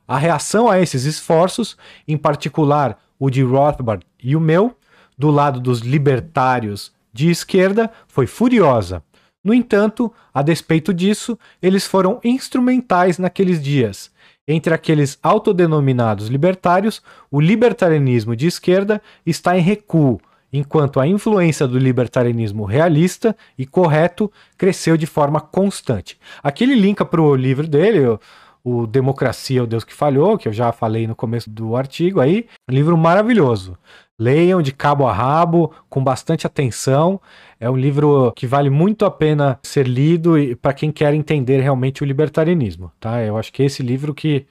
A 0.08 0.18
reação 0.18 0.70
a 0.70 0.80
esses 0.80 1.06
esforços, 1.06 1.78
em 2.08 2.18
particular 2.18 3.00
o 3.20 3.30
de 3.30 3.44
Rothbard 3.44 4.06
e 4.24 4.36
o 4.36 4.40
meu, 4.40 4.76
do 5.18 5.30
lado 5.30 5.60
dos 5.60 5.80
libertários 5.82 6.92
de 7.14 7.30
esquerda, 7.30 7.92
foi 8.08 8.26
furiosa. 8.26 9.04
No 9.44 9.54
entanto, 9.54 10.12
a 10.34 10.42
despeito 10.42 10.94
disso, 10.94 11.38
eles 11.62 11.86
foram 11.86 12.20
instrumentais 12.24 13.18
naqueles 13.18 13.62
dias. 13.62 14.12
Entre 14.48 14.74
aqueles 14.74 15.20
autodenominados 15.22 16.28
libertários, 16.28 17.02
o 17.30 17.40
libertarianismo 17.40 18.36
de 18.36 18.48
esquerda 18.48 19.02
está 19.26 19.58
em 19.58 19.62
recuo, 19.62 20.20
enquanto 20.52 21.00
a 21.00 21.08
influência 21.08 21.68
do 21.68 21.78
libertarianismo 21.78 22.66
realista 22.66 23.36
e 23.58 23.66
correto 23.66 24.32
cresceu 24.58 24.98
de 24.98 25.06
forma 25.06 25.40
constante. 25.40 26.18
Aqui 26.42 26.64
ele 26.64 26.76
linka 26.76 27.06
para 27.06 27.22
o 27.22 27.36
livro 27.36 27.68
dele, 27.68 28.06
o, 28.06 28.20
o 28.64 28.88
Democracia, 28.88 29.64
o 29.64 29.68
Deus 29.68 29.84
que 29.84 29.94
Falhou, 29.94 30.38
que 30.38 30.48
eu 30.48 30.54
já 30.54 30.72
falei 30.72 31.08
no 31.08 31.16
começo 31.16 31.50
do 31.50 31.76
artigo 31.76 32.20
aí, 32.20 32.48
um 32.70 32.74
livro 32.74 32.98
maravilhoso. 32.98 33.78
Leiam 34.18 34.62
de 34.62 34.74
cabo 34.74 35.08
a 35.08 35.14
rabo, 35.14 35.72
com 35.90 36.04
bastante 36.04 36.46
atenção. 36.46 37.22
É 37.58 37.70
um 37.70 37.78
livro 37.78 38.34
que 38.36 38.46
vale 38.46 38.70
muito 38.70 39.06
a 39.06 39.12
pena 39.12 39.58
ser 39.64 39.88
lido 39.88 40.34
para 40.62 40.74
quem 40.74 40.92
quer 40.92 41.14
entender 41.14 41.62
realmente 41.62 42.04
o 42.04 42.06
libertarianismo, 42.06 42.92
tá? 43.00 43.24
Eu 43.24 43.38
acho 43.38 43.52
que 43.54 43.64
é 43.64 43.66
esse 43.66 43.82
livro 43.82 44.14
que, 44.14 44.46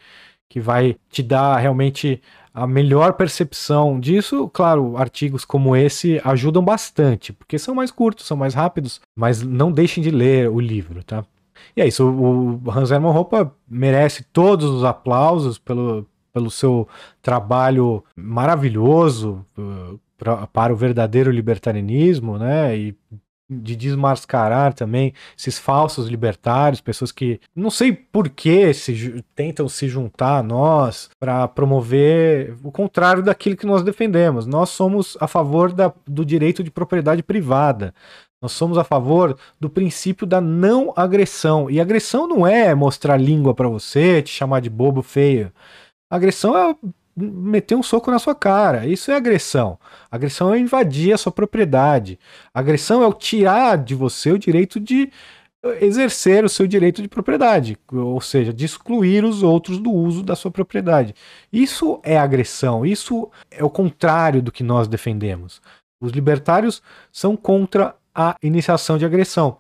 que 0.48 0.58
vai 0.58 0.96
te 1.10 1.22
dar 1.22 1.58
realmente 1.58 2.22
a 2.62 2.66
melhor 2.66 3.12
percepção 3.14 3.98
disso, 4.00 4.48
claro, 4.48 4.96
artigos 4.96 5.44
como 5.44 5.76
esse 5.76 6.20
ajudam 6.24 6.62
bastante, 6.62 7.32
porque 7.32 7.58
são 7.58 7.74
mais 7.74 7.90
curtos, 7.90 8.26
são 8.26 8.36
mais 8.36 8.54
rápidos, 8.54 9.00
mas 9.14 9.42
não 9.42 9.70
deixem 9.70 10.02
de 10.02 10.10
ler 10.10 10.50
o 10.50 10.58
livro, 10.58 11.02
tá? 11.04 11.24
E 11.76 11.80
é 11.80 11.86
isso, 11.86 12.08
o 12.08 12.60
Hans 12.70 12.90
Hermann 12.90 13.16
Hoppe 13.16 13.36
merece 13.68 14.24
todos 14.32 14.68
os 14.68 14.84
aplausos 14.84 15.58
pelo, 15.58 16.06
pelo 16.32 16.50
seu 16.50 16.88
trabalho 17.22 18.04
maravilhoso 18.16 19.44
uh, 19.56 19.98
pra, 20.16 20.46
para 20.46 20.72
o 20.72 20.76
verdadeiro 20.76 21.30
libertarianismo, 21.30 22.38
né? 22.38 22.76
E 22.76 22.96
de 23.50 23.74
desmascarar 23.74 24.74
também 24.74 25.14
esses 25.36 25.58
falsos 25.58 26.08
libertários, 26.08 26.80
pessoas 26.80 27.10
que 27.10 27.40
não 27.56 27.70
sei 27.70 27.92
por 27.92 28.28
que 28.28 28.74
se, 28.74 29.24
tentam 29.34 29.68
se 29.68 29.88
juntar 29.88 30.38
a 30.38 30.42
nós 30.42 31.08
para 31.18 31.48
promover 31.48 32.56
o 32.62 32.70
contrário 32.70 33.22
daquilo 33.22 33.56
que 33.56 33.66
nós 33.66 33.82
defendemos. 33.82 34.46
Nós 34.46 34.68
somos 34.70 35.16
a 35.20 35.26
favor 35.26 35.72
da, 35.72 35.92
do 36.06 36.24
direito 36.24 36.62
de 36.62 36.70
propriedade 36.70 37.22
privada. 37.22 37.94
Nós 38.40 38.52
somos 38.52 38.78
a 38.78 38.84
favor 38.84 39.36
do 39.58 39.68
princípio 39.68 40.26
da 40.26 40.40
não 40.40 40.92
agressão. 40.94 41.68
E 41.70 41.80
agressão 41.80 42.28
não 42.28 42.46
é 42.46 42.74
mostrar 42.74 43.16
língua 43.16 43.54
para 43.54 43.68
você, 43.68 44.22
te 44.22 44.30
chamar 44.30 44.60
de 44.60 44.70
bobo 44.70 45.02
feio. 45.02 45.52
Agressão 46.10 46.56
é 46.56 46.76
meter 47.18 47.74
um 47.74 47.82
soco 47.82 48.10
na 48.10 48.18
sua 48.18 48.34
cara. 48.34 48.86
Isso 48.86 49.10
é 49.10 49.16
agressão. 49.16 49.78
Agressão 50.10 50.52
é 50.52 50.58
invadir 50.58 51.12
a 51.12 51.18
sua 51.18 51.32
propriedade. 51.32 52.18
Agressão 52.52 53.02
é 53.02 53.06
o 53.06 53.12
tirar 53.12 53.76
de 53.76 53.94
você 53.94 54.30
o 54.32 54.38
direito 54.38 54.78
de 54.78 55.10
exercer 55.80 56.44
o 56.44 56.48
seu 56.48 56.66
direito 56.66 57.02
de 57.02 57.08
propriedade, 57.08 57.76
ou 57.92 58.20
seja, 58.20 58.52
de 58.52 58.64
excluir 58.64 59.24
os 59.24 59.42
outros 59.42 59.78
do 59.78 59.90
uso 59.90 60.22
da 60.22 60.36
sua 60.36 60.50
propriedade. 60.50 61.14
Isso 61.52 62.00
é 62.04 62.16
agressão, 62.16 62.86
isso 62.86 63.30
é 63.50 63.64
o 63.64 63.70
contrário 63.70 64.40
do 64.40 64.52
que 64.52 64.62
nós 64.62 64.86
defendemos. 64.86 65.60
Os 66.00 66.12
libertários 66.12 66.80
são 67.10 67.36
contra 67.36 67.96
a 68.14 68.36
iniciação 68.42 68.96
de 68.98 69.04
agressão. 69.04 69.58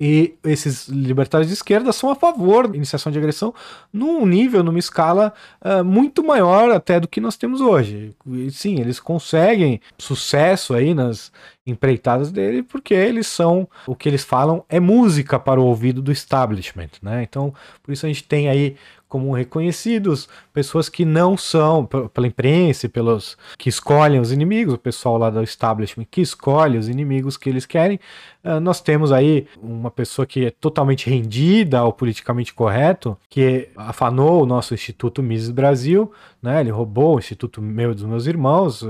E 0.00 0.34
esses 0.42 0.88
libertários 0.88 1.48
de 1.48 1.52
esquerda 1.52 1.92
são 1.92 2.10
a 2.10 2.14
favor 2.14 2.66
da 2.66 2.74
iniciação 2.74 3.12
de 3.12 3.18
agressão 3.18 3.52
num 3.92 4.24
nível, 4.24 4.64
numa 4.64 4.78
escala 4.78 5.32
uh, 5.60 5.84
muito 5.84 6.24
maior 6.24 6.70
até 6.70 6.98
do 6.98 7.06
que 7.06 7.20
nós 7.20 7.36
temos 7.36 7.60
hoje. 7.60 8.16
E, 8.26 8.50
sim, 8.50 8.80
eles 8.80 8.98
conseguem 8.98 9.78
sucesso 9.98 10.72
aí 10.72 10.94
nas 10.94 11.30
empreitadas 11.66 12.32
dele 12.32 12.62
porque 12.62 12.94
eles 12.94 13.26
são, 13.26 13.68
o 13.86 13.94
que 13.94 14.08
eles 14.08 14.24
falam 14.24 14.64
é 14.70 14.80
música 14.80 15.38
para 15.38 15.60
o 15.60 15.66
ouvido 15.66 16.00
do 16.00 16.10
establishment, 16.10 16.90
né? 17.02 17.22
Então, 17.22 17.52
por 17.82 17.92
isso 17.92 18.06
a 18.06 18.08
gente 18.08 18.24
tem 18.24 18.48
aí 18.48 18.76
como 19.10 19.34
reconhecidos, 19.34 20.28
pessoas 20.54 20.88
que 20.88 21.04
não 21.04 21.36
são, 21.36 21.84
pela 21.84 22.28
imprensa, 22.28 22.88
pelos 22.88 23.36
que 23.58 23.68
escolhem 23.68 24.20
os 24.20 24.30
inimigos, 24.30 24.74
o 24.74 24.78
pessoal 24.78 25.18
lá 25.18 25.28
do 25.28 25.42
establishment 25.42 26.06
que 26.08 26.20
escolhe 26.20 26.78
os 26.78 26.88
inimigos 26.88 27.36
que 27.36 27.50
eles 27.50 27.66
querem. 27.66 27.98
Uh, 28.44 28.60
nós 28.60 28.80
temos 28.80 29.10
aí 29.10 29.48
uma 29.60 29.90
pessoa 29.90 30.24
que 30.24 30.46
é 30.46 30.50
totalmente 30.50 31.10
rendida 31.10 31.80
ao 31.80 31.92
politicamente 31.92 32.54
correto, 32.54 33.18
que 33.28 33.68
afanou 33.76 34.44
o 34.44 34.46
nosso 34.46 34.72
Instituto 34.72 35.24
Mises 35.24 35.50
Brasil, 35.50 36.12
né? 36.40 36.60
Ele 36.60 36.70
roubou 36.70 37.16
o 37.16 37.18
Instituto 37.18 37.60
meu 37.60 37.92
dos 37.92 38.04
meus 38.04 38.26
irmãos, 38.26 38.84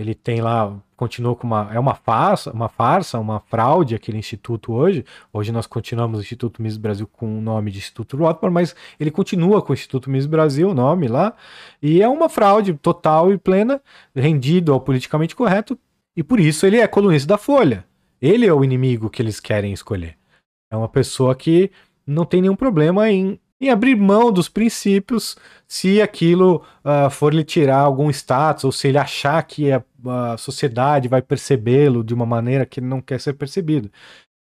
ele 0.00 0.14
tem 0.14 0.40
lá, 0.40 0.74
continuou 0.96 1.36
com 1.36 1.46
uma, 1.46 1.68
é 1.74 1.78
uma 1.78 1.94
farsa, 1.94 2.50
uma 2.52 2.70
farsa, 2.70 3.18
uma 3.18 3.38
fraude 3.38 3.94
aquele 3.94 4.16
instituto 4.16 4.72
hoje. 4.72 5.04
Hoje 5.30 5.52
nós 5.52 5.66
continuamos 5.66 6.18
o 6.18 6.22
Instituto 6.22 6.62
Miss 6.62 6.78
Brasil 6.78 7.06
com 7.06 7.38
o 7.38 7.40
nome 7.42 7.70
de 7.70 7.78
Instituto 7.78 8.16
Rothbard, 8.16 8.54
mas 8.54 8.74
ele 8.98 9.10
continua 9.10 9.60
com 9.60 9.72
o 9.72 9.74
Instituto 9.74 10.08
Miss 10.08 10.24
Brasil, 10.24 10.70
o 10.70 10.74
nome 10.74 11.06
lá, 11.06 11.34
e 11.82 12.00
é 12.00 12.08
uma 12.08 12.30
fraude 12.30 12.72
total 12.72 13.30
e 13.30 13.36
plena, 13.36 13.82
rendido 14.16 14.72
ao 14.72 14.80
politicamente 14.80 15.36
correto, 15.36 15.78
e 16.16 16.22
por 16.22 16.40
isso 16.40 16.64
ele 16.64 16.78
é 16.78 16.86
colunista 16.86 17.28
da 17.28 17.38
Folha. 17.38 17.84
Ele 18.22 18.46
é 18.46 18.54
o 18.54 18.64
inimigo 18.64 19.10
que 19.10 19.20
eles 19.20 19.38
querem 19.38 19.72
escolher. 19.72 20.16
É 20.72 20.76
uma 20.76 20.88
pessoa 20.88 21.34
que 21.34 21.70
não 22.06 22.24
tem 22.24 22.40
nenhum 22.40 22.56
problema 22.56 23.10
em 23.10 23.38
em 23.60 23.68
abrir 23.68 23.94
mão 23.94 24.32
dos 24.32 24.48
princípios 24.48 25.36
se 25.68 26.00
aquilo 26.00 26.64
uh, 26.84 27.10
for 27.10 27.34
lhe 27.34 27.44
tirar 27.44 27.80
algum 27.80 28.10
status 28.10 28.64
ou 28.64 28.72
se 28.72 28.88
ele 28.88 28.98
achar 28.98 29.42
que 29.42 29.70
a, 29.70 29.82
a 30.06 30.36
sociedade 30.36 31.08
vai 31.08 31.20
percebê-lo 31.20 32.02
de 32.02 32.14
uma 32.14 32.24
maneira 32.24 32.64
que 32.64 32.80
ele 32.80 32.86
não 32.86 33.00
quer 33.00 33.20
ser 33.20 33.34
percebido. 33.34 33.90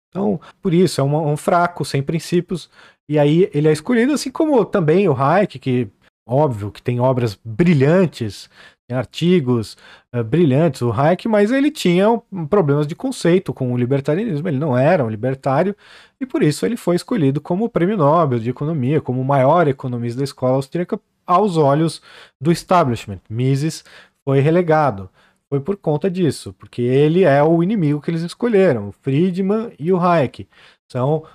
Então, 0.09 0.41
por 0.63 0.73
isso, 0.73 1.01
é 1.01 1.05
um, 1.05 1.33
um, 1.33 1.37
fraco, 1.37 1.85
sem 1.85 2.03
princípios, 2.03 2.71
e 3.11 3.19
aí 3.19 3.51
ele 3.53 3.69
é 3.69 3.73
escolhido, 3.73 4.13
assim 4.13 4.31
como 4.31 4.65
também 4.65 5.09
o 5.09 5.13
Hayek, 5.13 5.59
que 5.59 5.89
óbvio 6.27 6.71
que 6.71 6.83
tem 6.83 7.01
obras 7.01 7.39
brilhantes, 7.45 8.49
artigos 8.91 9.77
uh, 10.15 10.25
brilhantes, 10.25 10.83
o 10.83 10.93
Hayek, 10.93 11.29
mas 11.29 11.51
ele 11.51 11.71
tinha 11.71 12.09
um, 12.11 12.47
problemas 12.47 12.87
de 12.87 12.95
conceito 12.95 13.53
com 13.53 13.73
o 13.73 13.77
libertarianismo, 13.77 14.49
ele 14.49 14.59
não 14.59 14.77
era 14.77 15.05
um 15.05 15.11
libertário, 15.11 15.77
e 16.21 16.27
por 16.27 16.43
isso 16.43 16.65
ele 16.65 16.77
foi 16.77 16.97
escolhido 16.97 17.41
como 17.41 17.69
prêmio 17.69 17.97
Nobel 17.97 18.39
de 18.39 18.51
Economia, 18.51 19.01
como 19.01 19.21
o 19.21 19.25
maior 19.25 19.69
economista 19.69 20.19
da 20.19 20.25
escola 20.25 20.57
austríaca 20.57 20.99
aos 21.27 21.57
olhos 21.57 22.01
do 22.41 22.51
establishment. 22.51 23.21
Mises 23.29 23.85
foi 24.25 24.41
relegado. 24.41 25.11
Foi 25.51 25.61
por 25.61 25.77
conta 25.79 26.11
disso, 26.11 26.53
porque 26.59 26.83
ele 26.83 27.25
é 27.25 27.43
o 27.43 27.63
inimigo 27.63 28.03
que 28.03 28.11
eles 28.11 28.21
escolheram, 28.21 28.89
o 28.89 28.93
Friedman 28.93 29.73
e 29.79 29.91
o 29.91 29.99
Hayek. 29.99 30.47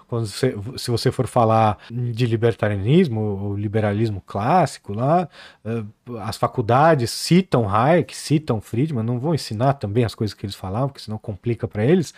Quando 0.07 0.25
você, 0.25 0.55
se 0.77 0.89
você 0.89 1.11
for 1.11 1.27
falar 1.27 1.77
de 1.91 2.25
libertarianismo, 2.25 3.51
o 3.51 3.55
liberalismo 3.55 4.19
clássico 4.25 4.93
lá, 4.93 5.29
eh, 5.63 5.83
as 6.21 6.37
faculdades 6.37 7.11
citam 7.11 7.69
Hayek, 7.69 8.15
citam 8.15 8.59
Friedman, 8.59 9.03
não 9.03 9.19
vão 9.19 9.35
ensinar 9.35 9.73
também 9.73 10.03
as 10.03 10.15
coisas 10.15 10.33
que 10.33 10.43
eles 10.43 10.55
falavam, 10.55 10.89
porque 10.89 11.01
senão 11.03 11.19
complica 11.19 11.67
para 11.67 11.85
eles, 11.85 12.15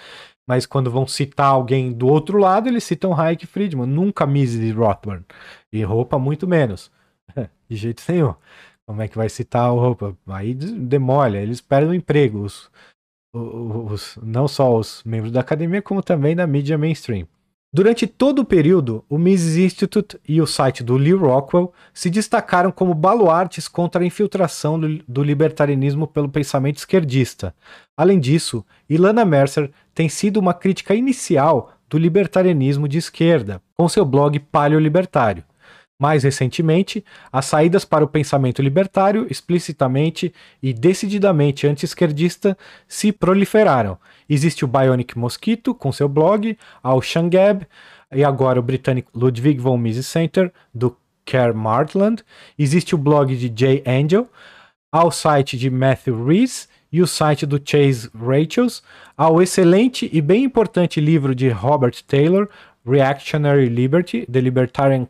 mas 0.47 0.65
quando 0.65 0.89
vão 0.89 1.05
citar 1.05 1.47
alguém 1.47 1.91
do 1.91 2.07
outro 2.07 2.37
lado, 2.37 2.69
eles 2.69 2.85
citam 2.85 3.13
Hayek 3.19 3.43
e 3.43 3.47
Friedman, 3.47 3.87
nunca 3.87 4.25
Mises 4.25 4.61
e 4.61 4.71
Rothbard. 4.71 5.25
E 5.73 5.83
roupa 5.83 6.17
muito 6.17 6.47
menos. 6.47 6.89
De 7.67 7.75
jeito 7.75 8.01
nenhum. 8.07 8.33
Como 8.87 9.01
é 9.01 9.07
que 9.07 9.17
vai 9.17 9.27
citar 9.29 9.73
o 9.73 9.79
roupa? 9.79 10.15
Aí 10.27 10.53
demolha, 10.53 11.39
eles 11.39 11.59
perdem 11.59 11.89
o 11.89 11.93
emprego. 11.93 12.43
Os, 12.43 12.69
os, 13.35 14.17
não 14.21 14.47
só 14.47 14.77
os 14.77 15.01
membros 15.05 15.31
da 15.31 15.41
academia, 15.41 15.81
como 15.81 16.01
também 16.01 16.35
da 16.35 16.47
mídia 16.47 16.77
mainstream. 16.77 17.27
Durante 17.73 18.07
todo 18.07 18.39
o 18.39 18.45
período, 18.45 19.03
o 19.09 19.17
Mises 19.17 19.57
Institute 19.57 20.17
e 20.25 20.39
o 20.39 20.47
site 20.47 20.81
do 20.81 20.95
Lee 20.95 21.11
Rockwell 21.11 21.73
se 21.93 22.09
destacaram 22.09 22.71
como 22.71 22.93
baluartes 22.93 23.67
contra 23.67 24.01
a 24.01 24.05
infiltração 24.05 24.79
do, 24.79 25.21
libertarianismo 25.21 26.07
pelo 26.07 26.29
pensamento 26.29 26.77
esquerdista. 26.77 27.53
Além 27.97 28.17
disso, 28.17 28.65
Ilana 28.89 29.25
Mercer 29.25 29.71
tem 29.93 30.07
sido 30.07 30.37
uma 30.37 30.53
crítica 30.53 30.95
inicial 30.95 31.73
do 31.89 31.97
libertarianismo 31.97 32.87
de 32.87 32.97
esquerda, 32.97 33.61
com 33.75 33.89
seu 33.89 34.05
blog 34.05 34.39
Paleo 34.39 34.79
Libertário. 34.79 35.43
Mais 35.97 36.23
recentemente, 36.23 37.05
as 37.31 37.45
saídas 37.45 37.85
para 37.85 38.03
o 38.03 38.07
pensamento 38.07 38.61
libertário, 38.61 39.27
explicitamente 39.29 40.33
e 40.61 40.73
decididamente 40.73 41.65
anti-esquerdista, 41.65 42.57
se 42.87 43.13
proliferaram. 43.13 43.97
Existe 44.29 44.65
o 44.65 44.67
Bionic 44.67 45.17
Mosquito, 45.17 45.73
com 45.73 45.91
seu 45.91 46.09
blog, 46.09 46.57
ao 46.83 47.01
Shangab, 47.01 47.65
e 48.13 48.23
agora 48.23 48.59
o 48.59 48.63
britânico 48.63 49.09
Ludwig 49.17 49.59
von 49.59 49.77
Mises 49.77 50.05
Center, 50.05 50.51
do 50.73 50.95
Kerr 51.23 51.55
Martland. 51.55 52.23
Existe 52.59 52.93
o 52.93 52.97
blog 52.97 53.35
de 53.35 53.51
Jay 53.55 53.81
Angel, 53.87 54.29
ao 54.91 55.11
site 55.11 55.57
de 55.57 55.69
Matthew 55.69 56.25
Rees 56.25 56.69
e 56.91 57.01
o 57.01 57.07
site 57.07 57.45
do 57.45 57.59
Chase 57.63 58.09
Rachels, 58.13 58.83
ao 59.17 59.41
excelente 59.41 60.09
e 60.13 60.21
bem 60.21 60.43
importante 60.43 61.01
livro 61.01 61.33
de 61.33 61.49
Robert 61.49 61.95
Taylor, 62.07 62.49
Reactionary 62.85 63.67
Liberty, 63.67 64.25
The 64.31 64.39
Libertarian 64.39 65.05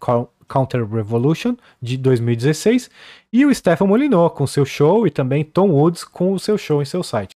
Counter 0.48 0.86
Revolution, 0.86 1.56
de 1.82 1.98
2016, 1.98 2.90
e 3.34 3.46
o 3.46 3.54
Stefan 3.54 3.88
Molyneux 3.88 4.34
com 4.34 4.46
seu 4.46 4.66
show, 4.66 5.08
e 5.08 5.12
também 5.12 5.44
Tom 5.44 5.70
Woods 5.70 6.04
com 6.04 6.34
o 6.34 6.40
seu 6.40 6.58
show 6.58 6.82
em 6.82 6.86
seu 6.86 7.02
site. 7.02 7.34